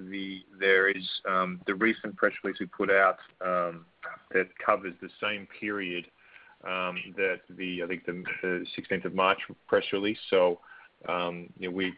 There 0.59 0.89
is 0.91 1.09
um, 1.29 1.61
the 1.67 1.75
recent 1.75 2.17
press 2.17 2.33
release 2.43 2.61
we 2.61 2.67
put 2.67 2.91
out 2.91 3.17
um, 3.45 3.87
that 4.33 4.49
covers 4.65 4.95
the 5.01 5.09
same 5.23 5.49
period 5.59 6.07
um, 6.67 6.99
that 7.17 7.41
the, 7.51 7.83
I 7.83 7.87
think 7.87 8.05
the 8.05 8.23
16th 8.43 9.05
of 9.05 9.15
March 9.15 9.39
press 9.69 9.85
release. 9.93 10.19
So, 10.31 10.61
um, 11.09 11.49
you 11.59 11.69
know, 11.69 11.77
we 11.77 11.93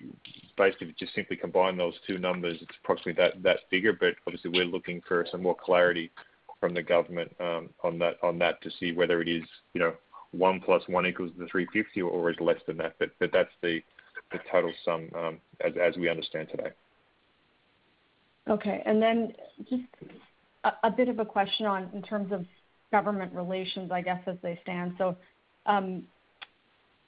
basically 0.56 0.94
just 0.98 1.14
simply 1.14 1.36
combine 1.36 1.76
those 1.76 1.94
two 2.06 2.18
numbers. 2.18 2.58
It's 2.60 2.76
approximately 2.82 3.22
that 3.22 3.42
that 3.42 3.60
figure, 3.70 3.92
but 3.92 4.14
obviously 4.26 4.50
we're 4.50 4.64
looking 4.64 5.00
for 5.06 5.26
some 5.30 5.42
more 5.42 5.56
clarity 5.56 6.10
from 6.60 6.74
the 6.74 6.82
government 6.82 7.34
um, 7.38 7.70
on 7.84 7.98
that 7.98 8.16
on 8.22 8.38
that 8.40 8.60
to 8.62 8.70
see 8.80 8.92
whether 8.92 9.20
it 9.20 9.28
is, 9.28 9.44
you 9.74 9.80
know, 9.80 9.94
1 10.32 10.60
plus 10.60 10.82
1 10.88 11.06
equals 11.06 11.30
the 11.38 11.46
350 11.46 12.02
or 12.02 12.30
is 12.30 12.36
less 12.40 12.58
than 12.66 12.76
that. 12.78 12.96
But 12.98 13.10
that's 13.32 13.52
the 13.62 13.80
the 14.32 14.38
total 14.50 14.72
sum 14.84 15.08
um, 15.16 15.38
as 15.64 15.72
as 15.80 15.96
we 15.96 16.08
understand 16.08 16.48
today. 16.50 16.70
Okay. 18.48 18.82
and 18.86 19.02
then 19.02 19.32
Just 19.68 19.82
a 20.82 20.90
bit 20.90 21.08
of 21.08 21.18
a 21.18 21.24
question 21.24 21.66
on 21.66 21.90
in 21.94 22.02
terms 22.02 22.32
of 22.32 22.44
government 22.90 23.32
relations, 23.32 23.90
I 23.90 24.00
guess, 24.00 24.20
as 24.26 24.36
they 24.42 24.58
stand. 24.62 24.94
So, 24.98 25.16
um, 25.66 26.04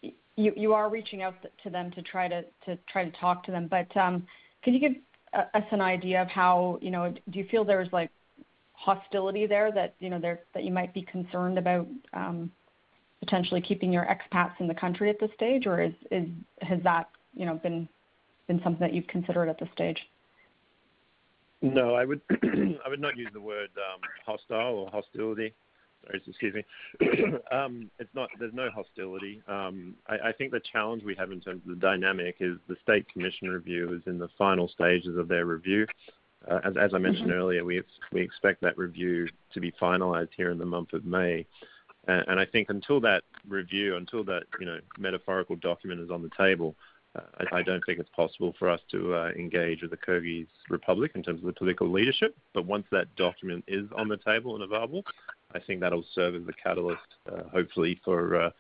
you 0.03 0.53
you 0.57 0.73
are 0.73 0.89
reaching 0.89 1.23
out 1.23 1.35
to 1.63 1.71
them 1.71 1.91
to 1.93 2.03
try 2.03 2.29
to 2.29 2.43
to 2.65 2.79
try 2.89 3.05
to 3.05 3.11
talk 3.19 3.45
to 3.45 3.51
them. 3.51 3.69
But 3.69 3.95
um, 3.97 4.27
can 4.63 4.75
you 4.75 4.81
give 4.81 4.93
us 5.35 5.65
an 5.71 5.81
idea 5.81 6.23
of 6.23 6.29
how 6.29 6.79
you 6.81 6.91
know? 6.91 7.13
Do 7.31 7.39
you 7.39 7.47
feel 7.51 7.65
there's 7.65 7.93
like 7.93 8.11
hostility 8.73 9.47
there 9.47 9.73
that 9.73 9.95
you 9.99 10.11
know 10.11 10.21
that 10.21 10.65
you 10.65 10.73
might 10.73 10.95
be 10.95 11.03
concerned 11.03 11.59
about 11.59 11.87
um, 12.13 12.51
potentially 13.21 13.61
keeping 13.61 13.93
your 13.93 14.07
expats 14.07 14.55
in 14.61 14.69
the 14.69 14.75
country 14.75 15.11
at 15.11 15.19
this 15.21 15.31
stage, 15.35 15.67
or 15.67 15.83
is 15.83 15.93
is 16.11 16.29
has 16.63 16.81
that 16.85 17.09
you 17.35 17.45
know 17.45 17.55
been 17.55 17.89
been 18.47 18.61
something 18.63 18.81
that 18.81 18.95
you've 18.95 19.07
considered 19.09 19.49
at 19.49 19.59
this 19.59 19.69
stage? 19.75 19.99
No, 21.61 21.95
I 21.95 22.05
would 22.05 22.21
I 22.31 22.89
would 22.89 23.01
not 23.01 23.17
use 23.17 23.31
the 23.33 23.41
word 23.41 23.71
um, 23.77 24.01
hostile 24.25 24.79
or 24.79 24.91
hostility. 24.91 25.53
Sorry, 26.05 26.23
excuse 26.27 26.55
me. 26.55 26.65
um, 27.51 27.91
it's 27.99 28.15
not. 28.15 28.31
There's 28.39 28.55
no 28.55 28.71
hostility. 28.71 29.43
Um, 29.49 29.95
I, 30.07 30.29
I, 30.29 30.33
think 30.33 30.53
the 30.53 30.61
challenge 30.61 31.03
we 31.03 31.15
have 31.17 31.33
in 31.33 31.41
terms 31.41 31.63
of 31.65 31.71
the 31.71 31.81
dynamic 31.81 32.37
is 32.41 32.57
the 32.69 32.77
state 32.83 33.09
commission 33.13 33.49
review 33.49 33.95
is 33.95 34.03
in 34.07 34.19
the 34.19 34.29
final 34.39 34.69
stages 34.69 35.17
of 35.17 35.29
their 35.29 35.45
review. 35.45 35.87
Uh, 36.49 36.61
as, 36.65 36.75
as, 36.81 36.95
I 36.95 36.99
mentioned 36.99 37.31
mm-hmm. 37.31 37.39
earlier, 37.39 37.65
we 37.65 37.83
we 38.13 38.21
expect 38.21 38.61
that 38.63 38.79
review 38.79 39.29
to 39.53 39.61
be 39.61 39.73
finalised 39.73 40.31
here 40.37 40.51
in 40.51 40.59
the 40.59 40.67
month 40.67 40.93
of 40.93 41.05
May. 41.05 41.47
And, 42.07 42.25
and, 42.29 42.41
I 42.41 42.47
think 42.47 42.71
until 42.71 43.01
that 43.01 43.25
review, 43.49 43.97
until 43.97 44.25
that 44.25 44.45
you 44.61 44.67
know 44.67 44.79
metaphorical 44.99 45.57
document 45.57 46.01
is 46.01 46.11
on 46.11 46.23
the 46.23 46.31
table, 46.37 46.77
uh, 47.17 47.23
I, 47.53 47.59
I, 47.59 47.63
don't 47.63 47.83
think 47.85 47.99
it's 47.99 48.09
possible 48.11 48.55
for 48.59 48.69
us 48.69 48.81
to 48.93 49.15
uh, 49.15 49.31
engage 49.37 49.83
with 49.83 49.91
the 49.91 49.97
Kyrgyz 49.97 50.47
Republic 50.69 51.13
in 51.15 51.23
terms 51.23 51.41
of 51.41 51.47
the 51.47 51.53
political 51.53 51.91
leadership. 51.91 52.37
But 52.55 52.67
once 52.67 52.87
that 52.93 53.15
document 53.17 53.65
is 53.67 53.89
on 53.97 54.09
the 54.09 54.19
table 54.19 54.55
and 54.55 54.63
available, 54.63 55.05
I 55.55 55.61
think 55.61 55.81
that'll 55.81 56.05
serve 56.15 56.35
as 56.35 56.43
a 56.49 56.53
catalyst, 56.53 57.01
uh, 57.31 57.45
hopefully, 57.51 58.01
for 58.05 58.37
uh, 58.37 58.51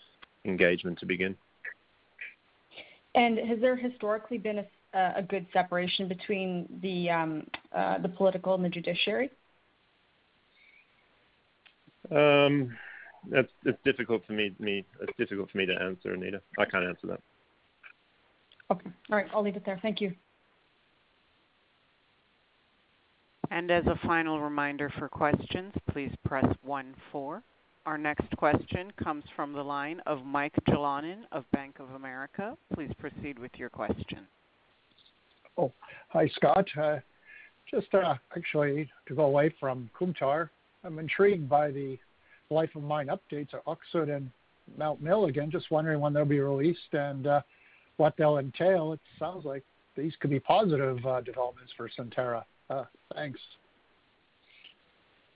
engagement 0.44 0.98
to 1.00 1.06
begin. 1.06 1.36
And 3.14 3.38
has 3.38 3.60
there 3.60 3.76
historically 3.76 4.38
been 4.38 4.64
a, 4.94 5.12
a 5.16 5.22
good 5.22 5.46
separation 5.52 6.08
between 6.08 6.66
the 6.82 7.10
um, 7.10 7.46
uh, 7.72 7.98
the 7.98 8.08
political 8.08 8.54
and 8.54 8.64
the 8.64 8.68
judiciary? 8.68 9.30
Um, 12.10 12.76
that's 13.30 13.52
it's 13.64 13.78
difficult 13.84 14.24
for 14.26 14.32
me. 14.32 14.54
Me, 14.58 14.84
it's 15.02 15.16
difficult 15.18 15.50
for 15.50 15.58
me 15.58 15.66
to 15.66 15.74
answer, 15.74 16.14
Anita. 16.14 16.40
I 16.58 16.64
can't 16.64 16.84
answer 16.84 17.06
that. 17.08 17.20
Okay. 18.70 18.90
All 19.10 19.16
right. 19.16 19.26
I'll 19.34 19.42
leave 19.42 19.56
it 19.56 19.64
there. 19.64 19.78
Thank 19.82 20.00
you. 20.00 20.14
And 23.50 23.70
As 23.70 23.86
a 23.86 23.98
final 24.06 24.40
reminder 24.40 24.92
for 24.98 25.08
questions, 25.08 25.72
please 25.90 26.12
press 26.24 26.44
one 26.62 26.94
four. 27.10 27.42
Our 27.86 27.96
next 27.96 28.36
question 28.36 28.92
comes 29.02 29.24
from 29.34 29.52
the 29.52 29.62
line 29.62 30.00
of 30.06 30.24
Mike 30.24 30.54
Jalonen 30.68 31.22
of 31.32 31.50
Bank 31.52 31.76
of 31.80 31.90
America. 31.94 32.56
Please 32.74 32.90
proceed 32.98 33.38
with 33.38 33.50
your 33.56 33.70
question. 33.70 34.26
Oh, 35.56 35.72
hi, 36.08 36.28
Scott. 36.34 36.66
Uh, 36.80 36.98
just 37.70 37.92
uh, 37.94 38.14
actually 38.36 38.90
to 39.06 39.14
go 39.14 39.24
away 39.24 39.54
from 39.58 39.90
Kumtor, 39.98 40.50
I'm 40.84 40.98
intrigued 40.98 41.48
by 41.48 41.70
the 41.70 41.98
life 42.50 42.70
of 42.76 42.82
mine 42.82 43.08
updates 43.08 43.54
at 43.54 43.64
Öksüt 43.64 44.14
and 44.14 44.30
Mount 44.76 45.02
Milligan. 45.02 45.50
Just 45.50 45.70
wondering 45.70 46.00
when 46.00 46.12
they'll 46.12 46.24
be 46.24 46.40
released 46.40 46.92
and 46.92 47.26
uh, 47.26 47.40
what 47.96 48.14
they'll 48.18 48.38
entail. 48.38 48.92
It 48.92 49.00
sounds 49.18 49.44
like 49.44 49.64
these 49.96 50.12
could 50.20 50.30
be 50.30 50.40
positive 50.40 50.98
developments 51.24 51.72
for 51.76 51.90
Centerra. 51.98 52.44
Uh, 52.70 52.84
thanks. 53.14 53.40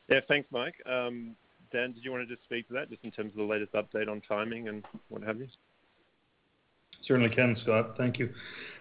Yeah, 0.09 0.21
thanks, 0.29 0.49
Mike. 0.51 0.75
Um, 0.87 1.35
Dan, 1.73 1.93
did 1.93 2.05
you 2.05 2.13
want 2.13 2.29
to 2.29 2.35
just 2.35 2.45
speak 2.45 2.69
to 2.69 2.75
that, 2.75 2.91
just 2.91 3.03
in 3.03 3.11
terms 3.11 3.33
of 3.33 3.39
the 3.39 3.45
latest 3.45 3.73
update 3.73 4.09
on 4.09 4.21
timing 4.29 4.69
and 4.69 4.85
what 5.09 5.23
have 5.23 5.39
you? 5.39 5.49
Certainly 7.07 7.35
can, 7.35 7.57
Scott. 7.63 7.95
Thank 7.97 8.19
you. 8.19 8.31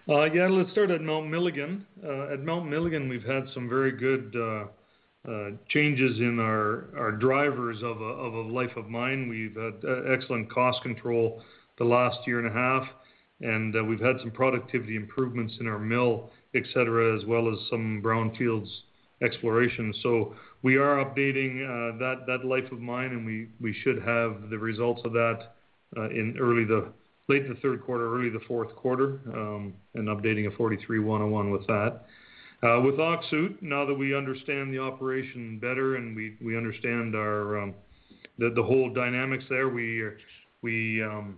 Uh, 0.08 0.24
yeah, 0.24 0.46
let's 0.46 0.70
start 0.70 0.90
at 0.90 1.00
Mount 1.00 1.28
Milligan. 1.28 1.86
Uh, 2.04 2.32
at 2.32 2.42
Mount 2.42 2.68
Milligan, 2.68 3.08
we've 3.08 3.24
had 3.24 3.46
some 3.54 3.68
very 3.68 3.92
good 3.92 4.36
uh, 4.36 5.50
changes 5.68 6.18
in 6.18 6.38
our 6.38 6.86
our 6.96 7.12
drivers 7.12 7.78
of 7.82 8.00
a 8.00 8.40
life 8.52 8.76
of 8.76 8.88
mine. 8.88 9.28
We've 9.28 9.56
had 9.56 9.82
excellent 10.12 10.52
cost 10.52 10.82
control 10.82 11.42
the 11.78 11.84
last 11.84 12.18
year 12.26 12.38
and 12.38 12.48
a 12.48 12.52
half, 12.52 12.86
and 13.40 13.88
we've 13.88 14.00
had 14.00 14.16
some 14.20 14.30
productivity 14.30 14.96
improvements 14.96 15.54
in 15.60 15.66
our 15.66 15.78
mill 15.78 16.30
et 16.54 16.64
cetera, 16.72 17.16
as 17.16 17.24
well 17.24 17.52
as 17.52 17.58
some 17.70 18.02
brownfields 18.04 18.68
exploration. 19.22 19.94
So 20.02 20.34
we 20.62 20.76
are 20.76 21.04
updating 21.04 21.62
uh, 21.64 21.98
that 22.26 22.44
life 22.44 22.70
of 22.72 22.80
mine, 22.80 23.12
and 23.12 23.26
we 23.60 23.72
should 23.82 24.02
have 24.02 24.50
the 24.50 24.58
results 24.58 25.02
of 25.04 25.12
that 25.12 25.54
uh, 25.96 26.10
in 26.10 26.36
early 26.38 26.64
the 26.64 26.92
late 27.28 27.48
the 27.48 27.54
third 27.56 27.82
quarter, 27.82 28.14
early 28.14 28.30
the 28.30 28.44
fourth 28.46 28.74
quarter, 28.76 29.20
um, 29.32 29.74
and 29.94 30.08
updating 30.08 30.46
a 30.46 30.50
43-101 30.50 31.52
with 31.52 31.66
that. 31.66 32.02
Uh, 32.64 32.80
with 32.80 32.96
Öksüt, 32.96 33.60
now 33.60 33.84
that 33.84 33.94
we 33.94 34.14
understand 34.14 34.72
the 34.72 34.78
operation 34.78 35.58
better 35.58 35.96
and 35.96 36.14
we 36.40 36.56
understand 36.56 37.14
um, 37.60 37.74
the 38.38 38.62
whole 38.62 38.92
dynamics 38.92 39.44
there, 39.48 39.68
um, 41.02 41.36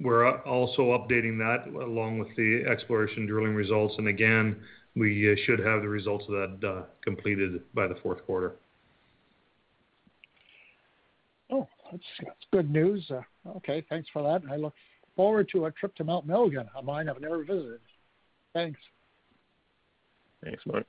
we're 0.00 0.40
also 0.42 0.96
updating 0.96 1.38
that 1.38 1.68
along 1.82 2.18
with 2.18 2.28
the 2.36 2.64
exploration 2.70 3.26
drilling 3.26 3.54
results. 3.54 3.94
and 3.98 4.08
Again, 4.08 4.56
we 4.94 5.32
uh, 5.32 5.36
should 5.44 5.58
have 5.58 5.82
the 5.82 5.88
results 5.88 6.24
of 6.28 6.34
that 6.60 6.68
uh, 6.68 6.82
completed 7.02 7.62
by 7.74 7.86
the 7.86 7.96
fourth 7.96 8.24
quarter. 8.24 8.56
Oh, 11.50 11.66
that's 11.90 12.02
good 12.52 12.70
news. 12.70 13.10
Uh, 13.10 13.22
okay, 13.56 13.84
thanks 13.88 14.08
for 14.12 14.22
that. 14.22 14.48
I 14.50 14.56
look 14.56 14.74
forward 15.16 15.48
to 15.52 15.64
a 15.64 15.72
trip 15.72 15.94
to 15.96 16.04
Mount 16.04 16.26
Milligan, 16.26 16.68
a 16.76 16.82
mine 16.82 17.08
I've 17.08 17.20
never 17.20 17.42
visited. 17.42 17.80
Thanks. 18.52 18.78
Thanks, 20.44 20.62
Mark. 20.66 20.86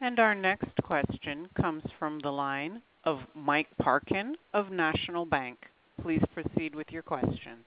And 0.00 0.18
our 0.18 0.34
next 0.34 0.70
question 0.82 1.48
comes 1.60 1.82
from 1.98 2.20
the 2.20 2.30
line 2.30 2.82
of 3.04 3.20
Mike 3.34 3.68
Parkin 3.80 4.36
of 4.52 4.70
National 4.70 5.24
Bank. 5.24 5.58
Please 6.02 6.22
proceed 6.32 6.74
with 6.74 6.90
your 6.90 7.02
question. 7.02 7.58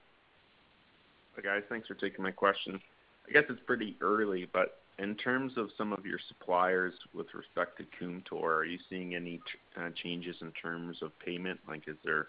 Hi, 1.36 1.42
guys. 1.42 1.62
Thanks 1.68 1.88
for 1.88 1.94
taking 1.94 2.22
my 2.22 2.30
question. 2.30 2.80
I 3.28 3.32
guess 3.32 3.44
it's 3.48 3.60
pretty 3.66 3.96
early, 4.00 4.48
but 4.52 4.78
in 4.98 5.14
terms 5.14 5.52
of 5.56 5.70
some 5.76 5.92
of 5.92 6.04
your 6.04 6.18
suppliers 6.28 6.94
with 7.14 7.26
respect 7.34 7.78
to 7.78 7.84
Kumtor, 8.00 8.42
are 8.42 8.64
you 8.64 8.78
seeing 8.88 9.14
any 9.14 9.40
uh, 9.76 9.90
changes 10.02 10.36
in 10.40 10.50
terms 10.52 10.98
of 11.02 11.16
payment? 11.20 11.60
Like, 11.68 11.82
is 11.86 11.96
there 12.04 12.28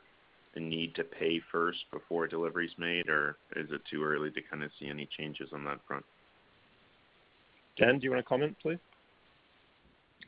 a 0.55 0.59
need 0.59 0.95
to 0.95 1.03
pay 1.03 1.41
first 1.51 1.79
before 1.91 2.25
a 2.25 2.29
delivery 2.29 2.67
is 2.67 2.73
made, 2.77 3.09
or 3.09 3.37
is 3.55 3.71
it 3.71 3.81
too 3.89 4.03
early 4.03 4.31
to 4.31 4.41
kind 4.41 4.63
of 4.63 4.71
see 4.79 4.87
any 4.87 5.07
changes 5.17 5.49
on 5.53 5.63
that 5.65 5.79
front? 5.87 6.05
Dan, 7.77 7.99
do 7.99 8.03
you 8.03 8.11
want 8.11 8.23
to 8.23 8.27
comment, 8.27 8.55
please? 8.61 8.77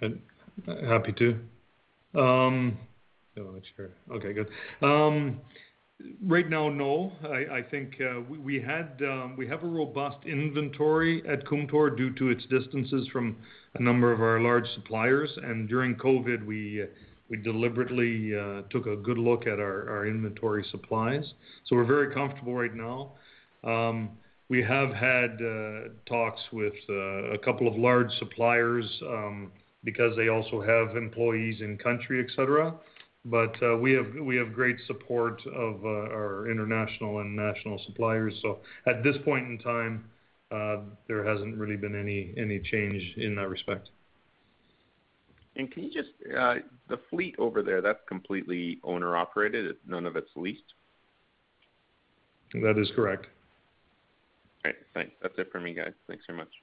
Uh, 0.02 0.10
happy 0.88 1.12
to. 1.14 1.40
Um, 2.20 2.78
Okay, 4.12 4.34
good. 4.34 4.48
Um, 4.82 5.40
right 6.26 6.50
now, 6.50 6.70
no. 6.70 7.14
I 7.24 7.62
think 7.62 7.94
uh, 8.02 8.18
um, 8.18 9.36
we 9.38 9.48
have 9.48 9.64
a 9.64 9.68
robust 9.68 10.18
inventory 10.26 11.24
at 11.28 11.46
Kumtor 11.46 11.96
due 11.96 12.14
to 12.16 12.30
its 12.30 12.46
distances 12.48 13.08
from 13.12 13.38
a 13.76 13.82
number 13.82 14.12
of 14.12 14.22
our 14.22 14.40
large 14.42 14.68
suppliers. 14.76 15.30
And 15.44 15.70
during 15.70 15.96
COVID, 15.96 16.46
we 16.46 16.84
uh, 16.84 17.36
deliberately 17.44 18.38
uh, 18.38 18.64
took 18.70 18.88
a 18.88 18.98
good 18.98 19.18
look 19.18 19.48
at 19.48 19.60
our 19.60 20.06
inventory 20.06 20.66
supplies. 20.70 21.34
So 21.66 21.78
we're 21.78 21.86
very 21.86 22.14
comfortable 22.14 22.54
right 22.54 22.76
now. 22.76 23.14
Um, 23.64 24.10
we 24.50 24.62
have 24.64 24.90
had 24.94 25.38
talks 26.06 26.42
with 26.52 26.74
a 26.90 27.38
couple 27.46 27.70
of 27.70 27.76
large 27.76 28.12
suppliers 28.20 28.86
because 29.86 30.16
they 30.18 30.28
also 30.28 30.62
have 30.62 30.98
employees 30.98 31.62
in 31.62 31.78
country, 31.78 32.20
et 32.22 32.30
cetera. 32.36 32.76
Uh, 33.24 33.78
we 33.78 33.92
have 33.94 34.54
great 34.54 34.78
support 34.88 35.42
of 35.48 35.86
uh, 35.86 35.88
our 35.88 36.50
international 36.50 37.20
and 37.20 37.36
national 37.36 37.80
suppliers. 37.86 38.34
So 38.42 38.60
at 38.88 39.04
this 39.04 39.16
point 39.24 39.48
in 39.48 39.60
time, 39.60 40.06
uh, 40.52 40.78
there 41.08 41.24
hasn't 41.24 41.56
really 41.56 41.78
been 41.78 41.96
any 41.96 42.60
change 42.72 43.16
in 43.18 43.36
that 43.36 43.48
respect. 43.48 43.90
And 45.56 45.70
can 45.72 45.84
you 45.84 45.92
just, 45.92 46.10
the 46.24 47.00
fleet 47.10 47.36
over 47.38 47.62
there, 47.62 47.82
that's 47.82 48.00
completely 48.08 48.80
owner-operated, 48.84 49.76
none 49.86 50.06
of 50.06 50.16
it's 50.16 50.32
leased? 50.36 50.74
That 52.54 52.78
is 52.78 52.90
correct. 52.96 53.28
All 54.66 54.72
right. 54.72 54.76
Thanks. 54.94 55.14
That's 55.22 55.38
it 55.38 55.52
for 55.52 55.60
me, 55.60 55.74
guys. 55.74 55.94
Thanks 56.08 56.26
very 56.26 56.40
much. 56.40 56.61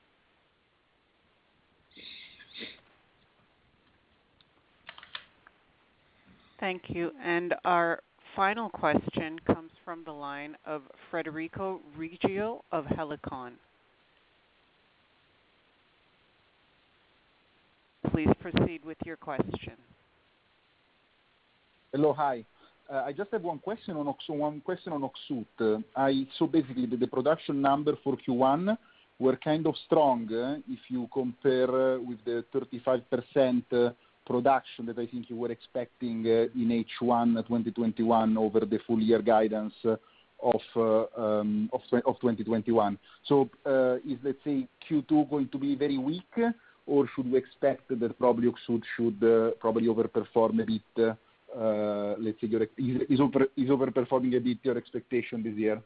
Thank 6.61 6.83
you. 6.89 7.13
And 7.23 7.55
our 7.65 8.01
final 8.35 8.69
question 8.69 9.39
comes 9.47 9.71
from 9.85 10.03
the 10.05 10.13
line 10.13 10.57
of 10.67 10.83
Federico 11.11 11.81
Reggio 11.97 12.65
of 12.73 12.85
Helicon. 12.87 13.53
Please 18.13 18.29
proceed 18.41 18.85
with 18.85 18.99
your 19.05 19.17
question. 19.17 19.77
Hello. 21.93 22.13
Hi. 22.13 22.45
Uh, 22.91 23.03
I 23.07 23.13
just 23.13 23.31
have 23.33 23.43
one 23.43 23.59
question 23.59 23.97
on 23.97 24.07
Öksüt. 24.07 25.47
Uh, 25.61 25.79
I 25.95 26.27
saw 26.39 26.47
basically 26.47 26.87
the 26.87 27.07
production 27.07 27.61
number 27.61 27.97
for 28.03 28.17
Q1 28.17 28.77
were 29.19 29.37
kind 29.37 29.67
of 29.67 29.75
strong 29.85 30.33
uh, 30.33 30.57
if 30.69 30.79
you 30.89 31.09
compare 31.13 31.99
with 32.01 32.19
the 32.25 32.45
35% 32.55 33.95
production 34.29 34.87
that 34.87 34.99
I 34.99 35.07
think 35.07 35.31
you 35.31 35.37
were 35.37 35.51
expecting 35.51 36.25
uh, 36.27 36.61
in 36.61 36.85
H1 37.01 37.35
2021 37.47 38.37
over 38.37 38.61
the 38.61 38.79
full 38.87 39.01
year 39.01 39.23
guidance 39.23 39.75
uh, 39.85 39.97
of 40.43 40.61
uh, 40.77 41.21
um, 41.21 41.71
2021. 41.91 42.99
Is, 43.31 44.19
let's 44.23 44.39
say, 44.45 44.69
Q2 44.89 45.31
going 45.31 45.49
to 45.49 45.59
be 45.59 45.75
very 45.75 45.99
weak, 45.99 46.35
or 46.87 47.09
should 47.15 47.31
we 47.33 47.39
expect 47.39 47.89
that 47.89 48.19
probably 48.19 48.49
Öksüt 48.49 48.83
should 48.97 49.21
probably 49.59 49.89
overperform 49.89 50.63
a 50.63 50.67
bit, 50.73 51.17
let's 52.25 52.41
say, 52.41 52.47
is 53.11 53.21
overperforming 53.69 54.37
a 54.37 54.41
bit 54.41 54.59
your 54.63 54.77
expectation 54.77 55.43
this 55.43 55.55
year? 55.55 55.83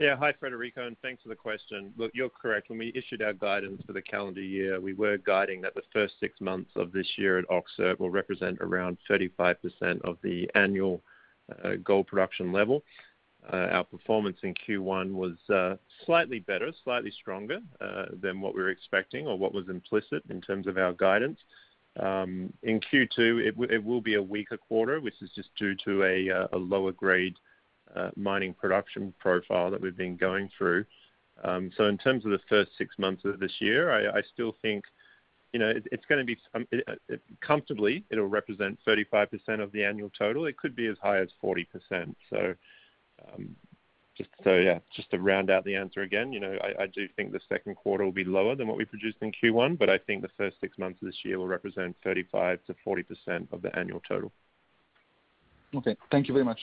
Yeah. 0.00 0.16
Hi, 0.16 0.32
Federico, 0.40 0.88
and 0.88 0.96
thanks 1.02 1.22
for 1.22 1.28
the 1.28 1.36
question. 1.36 1.94
Look, 1.96 2.10
you're 2.14 2.28
correct. 2.28 2.68
When 2.68 2.80
we 2.80 2.92
issued 2.96 3.22
our 3.22 3.32
guidance 3.32 3.80
for 3.86 3.92
the 3.92 4.02
calendar 4.02 4.40
year, 4.40 4.80
we 4.80 4.92
were 4.92 5.18
guiding 5.18 5.60
that 5.60 5.76
the 5.76 5.84
first 5.92 6.14
six 6.18 6.40
months 6.40 6.72
of 6.74 6.90
this 6.90 7.06
year 7.16 7.38
at 7.38 7.44
Öksüt 7.48 8.00
will 8.00 8.10
represent 8.10 8.58
around 8.60 8.98
35% 9.08 9.54
of 10.02 10.18
the 10.22 10.50
annual 10.56 11.00
uh, 11.62 11.74
gold 11.84 12.08
production 12.08 12.52
level. 12.52 12.82
Uh, 13.52 13.68
our 13.70 13.84
performance 13.84 14.38
in 14.42 14.52
Q1 14.54 15.12
was 15.12 15.36
uh, 15.48 15.76
slightly 16.04 16.40
better, 16.40 16.72
slightly 16.82 17.12
stronger 17.12 17.60
than 18.20 18.40
what 18.40 18.56
we 18.56 18.62
were 18.62 18.70
expecting 18.70 19.28
or 19.28 19.38
what 19.38 19.54
was 19.54 19.68
implicit 19.68 20.24
in 20.28 20.40
terms 20.40 20.66
of 20.66 20.76
our 20.76 20.92
guidance. 20.94 21.38
Um, 22.00 22.52
in 22.64 22.80
Q2, 22.80 23.46
it 23.46 23.84
will 23.84 24.00
be 24.00 24.14
a 24.14 24.22
weaker 24.22 24.56
quarter, 24.56 25.00
which 25.00 25.22
is 25.22 25.30
just 25.36 25.54
due 25.56 25.76
to 25.84 26.02
a 26.02 26.56
lower 26.56 26.90
grade 26.90 27.36
mining 28.16 28.54
production 28.54 29.14
profile 29.18 29.70
that 29.70 29.80
we've 29.80 29.96
been 29.96 30.16
going 30.16 30.50
through. 30.56 30.84
Um 31.42 31.70
so 31.76 31.86
in 31.86 31.98
terms 31.98 32.24
of 32.24 32.30
the 32.30 32.40
first 32.48 32.70
six 32.78 32.98
months 32.98 33.24
of 33.24 33.40
this 33.40 33.52
year, 33.60 33.90
I 33.92 34.22
still 34.32 34.56
think 34.62 34.84
you 35.52 35.60
know, 35.60 35.68
it 35.68 35.86
it's 35.92 36.04
going 36.06 36.18
to 36.18 36.24
be 36.24 36.38
comfortably, 37.40 38.04
it'll 38.10 38.26
represent 38.26 38.78
35% 38.86 39.62
of 39.62 39.70
the 39.72 39.84
annual 39.84 40.10
total. 40.18 40.46
It 40.46 40.56
could 40.56 40.74
be 40.74 40.86
as 40.86 40.96
high 41.00 41.20
as 41.20 41.28
40%. 41.42 42.14
So 42.30 42.54
um 43.28 43.56
just 44.16 44.30
so 44.44 44.54
yeah, 44.54 44.78
just 44.94 45.10
to 45.10 45.18
round 45.18 45.50
out 45.50 45.64
the 45.64 45.74
answer 45.74 46.02
again, 46.02 46.32
you 46.32 46.38
know, 46.38 46.56
I 46.78 46.86
do 46.86 47.08
think 47.16 47.32
the 47.32 47.40
second 47.48 47.74
quarter 47.74 48.04
will 48.04 48.12
be 48.12 48.24
lower 48.24 48.54
than 48.54 48.68
what 48.68 48.76
we 48.76 48.84
produced 48.84 49.18
in 49.22 49.32
Q1, 49.32 49.76
but 49.78 49.90
I 49.90 49.98
think 49.98 50.22
the 50.22 50.30
first 50.36 50.56
six 50.60 50.78
months 50.78 51.02
of 51.02 51.06
this 51.06 51.18
year 51.24 51.38
will 51.38 51.48
represent 51.48 51.96
35%-40% 52.04 53.52
of 53.52 53.62
the 53.62 53.76
annual 53.76 54.00
total. 54.06 54.30
Okay. 55.74 55.96
Thank 56.12 56.28
you 56.28 56.34
very 56.34 56.44
much. 56.44 56.60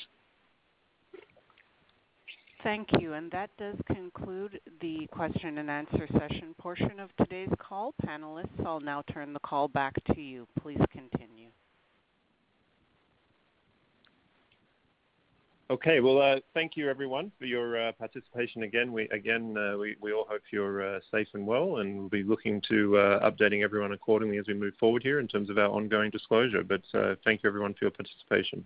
Thank 2.64 2.90
you. 3.00 3.14
And 3.14 3.32
that 3.32 3.50
does 3.58 3.76
conclude 3.88 4.60
the 4.82 5.08
question 5.12 5.58
and 5.58 5.70
answer 5.70 6.08
session 6.14 6.54
portion 6.60 7.00
of 7.00 7.10
today's 7.18 7.50
call. 7.58 7.94
Panelists, 8.06 8.66
I'll 8.66 8.80
now 8.80 9.04
turn 9.12 9.34
the 9.34 9.40
call 9.40 9.68
back 9.68 9.94
to 10.14 10.22
you. 10.22 10.48
Please 10.62 10.82
continue. 10.92 11.50
Okay. 15.72 16.02
Well, 16.02 16.22
uh, 16.22 16.42
thank 16.54 16.76
you 16.76 16.90
everyone 16.90 17.32
for 17.40 17.46
your 17.46 17.88
uh, 17.88 17.92
participation 17.94 18.64
again. 18.64 18.90
Uh, 18.94 19.78
we 19.78 20.12
all 20.12 20.26
hope 20.30 20.42
you're 20.52 21.00
safe 21.10 21.30
and 21.34 21.48
well, 21.48 21.78
and 21.78 21.98
we'll 21.98 22.10
be 22.10 22.24
looking 22.24 22.62
to 22.68 22.92
updating 23.24 23.64
everyone 23.64 23.94
accordingly 23.94 24.38
as 24.38 24.48
we 24.48 24.54
move 24.54 24.74
forward 24.80 25.02
here 25.02 25.20
in 25.20 25.30
terms 25.30 25.50
of 25.50 25.58
our 25.58 25.70
ongoing 25.70 26.12
disclosure. 26.12 26.64
But 26.64 26.82
uh 26.94 27.16
thank 27.24 27.42
you 27.42 27.50
everyone 27.50 27.74
for 27.74 27.86
your 27.86 27.92
participation. 27.92 28.66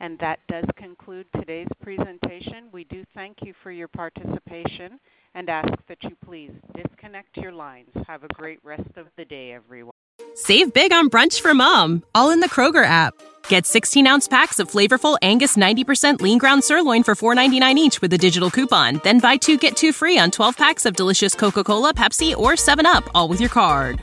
And 0.00 0.18
that 0.18 0.40
does 0.48 0.64
conclude 0.76 1.26
today's 1.34 1.68
presentation. 1.82 2.68
We 2.72 2.84
do 2.84 3.04
thank 3.14 3.38
you 3.42 3.54
for 3.62 3.70
your 3.70 3.88
participation 3.88 4.98
and 5.34 5.48
ask 5.48 5.72
that 5.88 6.02
you 6.02 6.16
please 6.24 6.50
disconnect 6.74 7.36
your 7.36 7.52
lines. 7.52 7.90
Have 8.06 8.24
a 8.24 8.28
great 8.28 8.58
rest 8.62 8.90
of 8.96 9.06
the 9.16 9.24
day, 9.24 9.52
everyone. 9.52 9.92
Save 10.34 10.74
big 10.74 10.92
on 10.92 11.10
brunch 11.10 11.40
for 11.40 11.54
mom, 11.54 12.02
all 12.14 12.30
in 12.30 12.40
the 12.40 12.48
Kroger 12.48 12.84
app. 12.84 13.14
Get 13.48 13.66
16 13.66 14.06
ounce 14.06 14.28
packs 14.28 14.58
of 14.58 14.70
flavorful 14.70 15.16
Angus 15.22 15.56
90% 15.56 16.20
lean 16.20 16.38
ground 16.38 16.64
sirloin 16.64 17.02
for 17.02 17.14
$4.99 17.14 17.76
each 17.76 18.00
with 18.00 18.12
a 18.12 18.18
digital 18.18 18.50
coupon. 18.50 19.00
Then 19.04 19.20
buy 19.20 19.36
two, 19.36 19.56
get 19.56 19.76
two 19.76 19.92
free 19.92 20.18
on 20.18 20.30
12 20.30 20.56
packs 20.56 20.86
of 20.86 20.96
delicious 20.96 21.34
Coca-Cola, 21.34 21.94
Pepsi, 21.94 22.36
or 22.36 22.52
7UP, 22.52 23.08
all 23.14 23.28
with 23.28 23.40
your 23.40 23.50
card. 23.50 24.02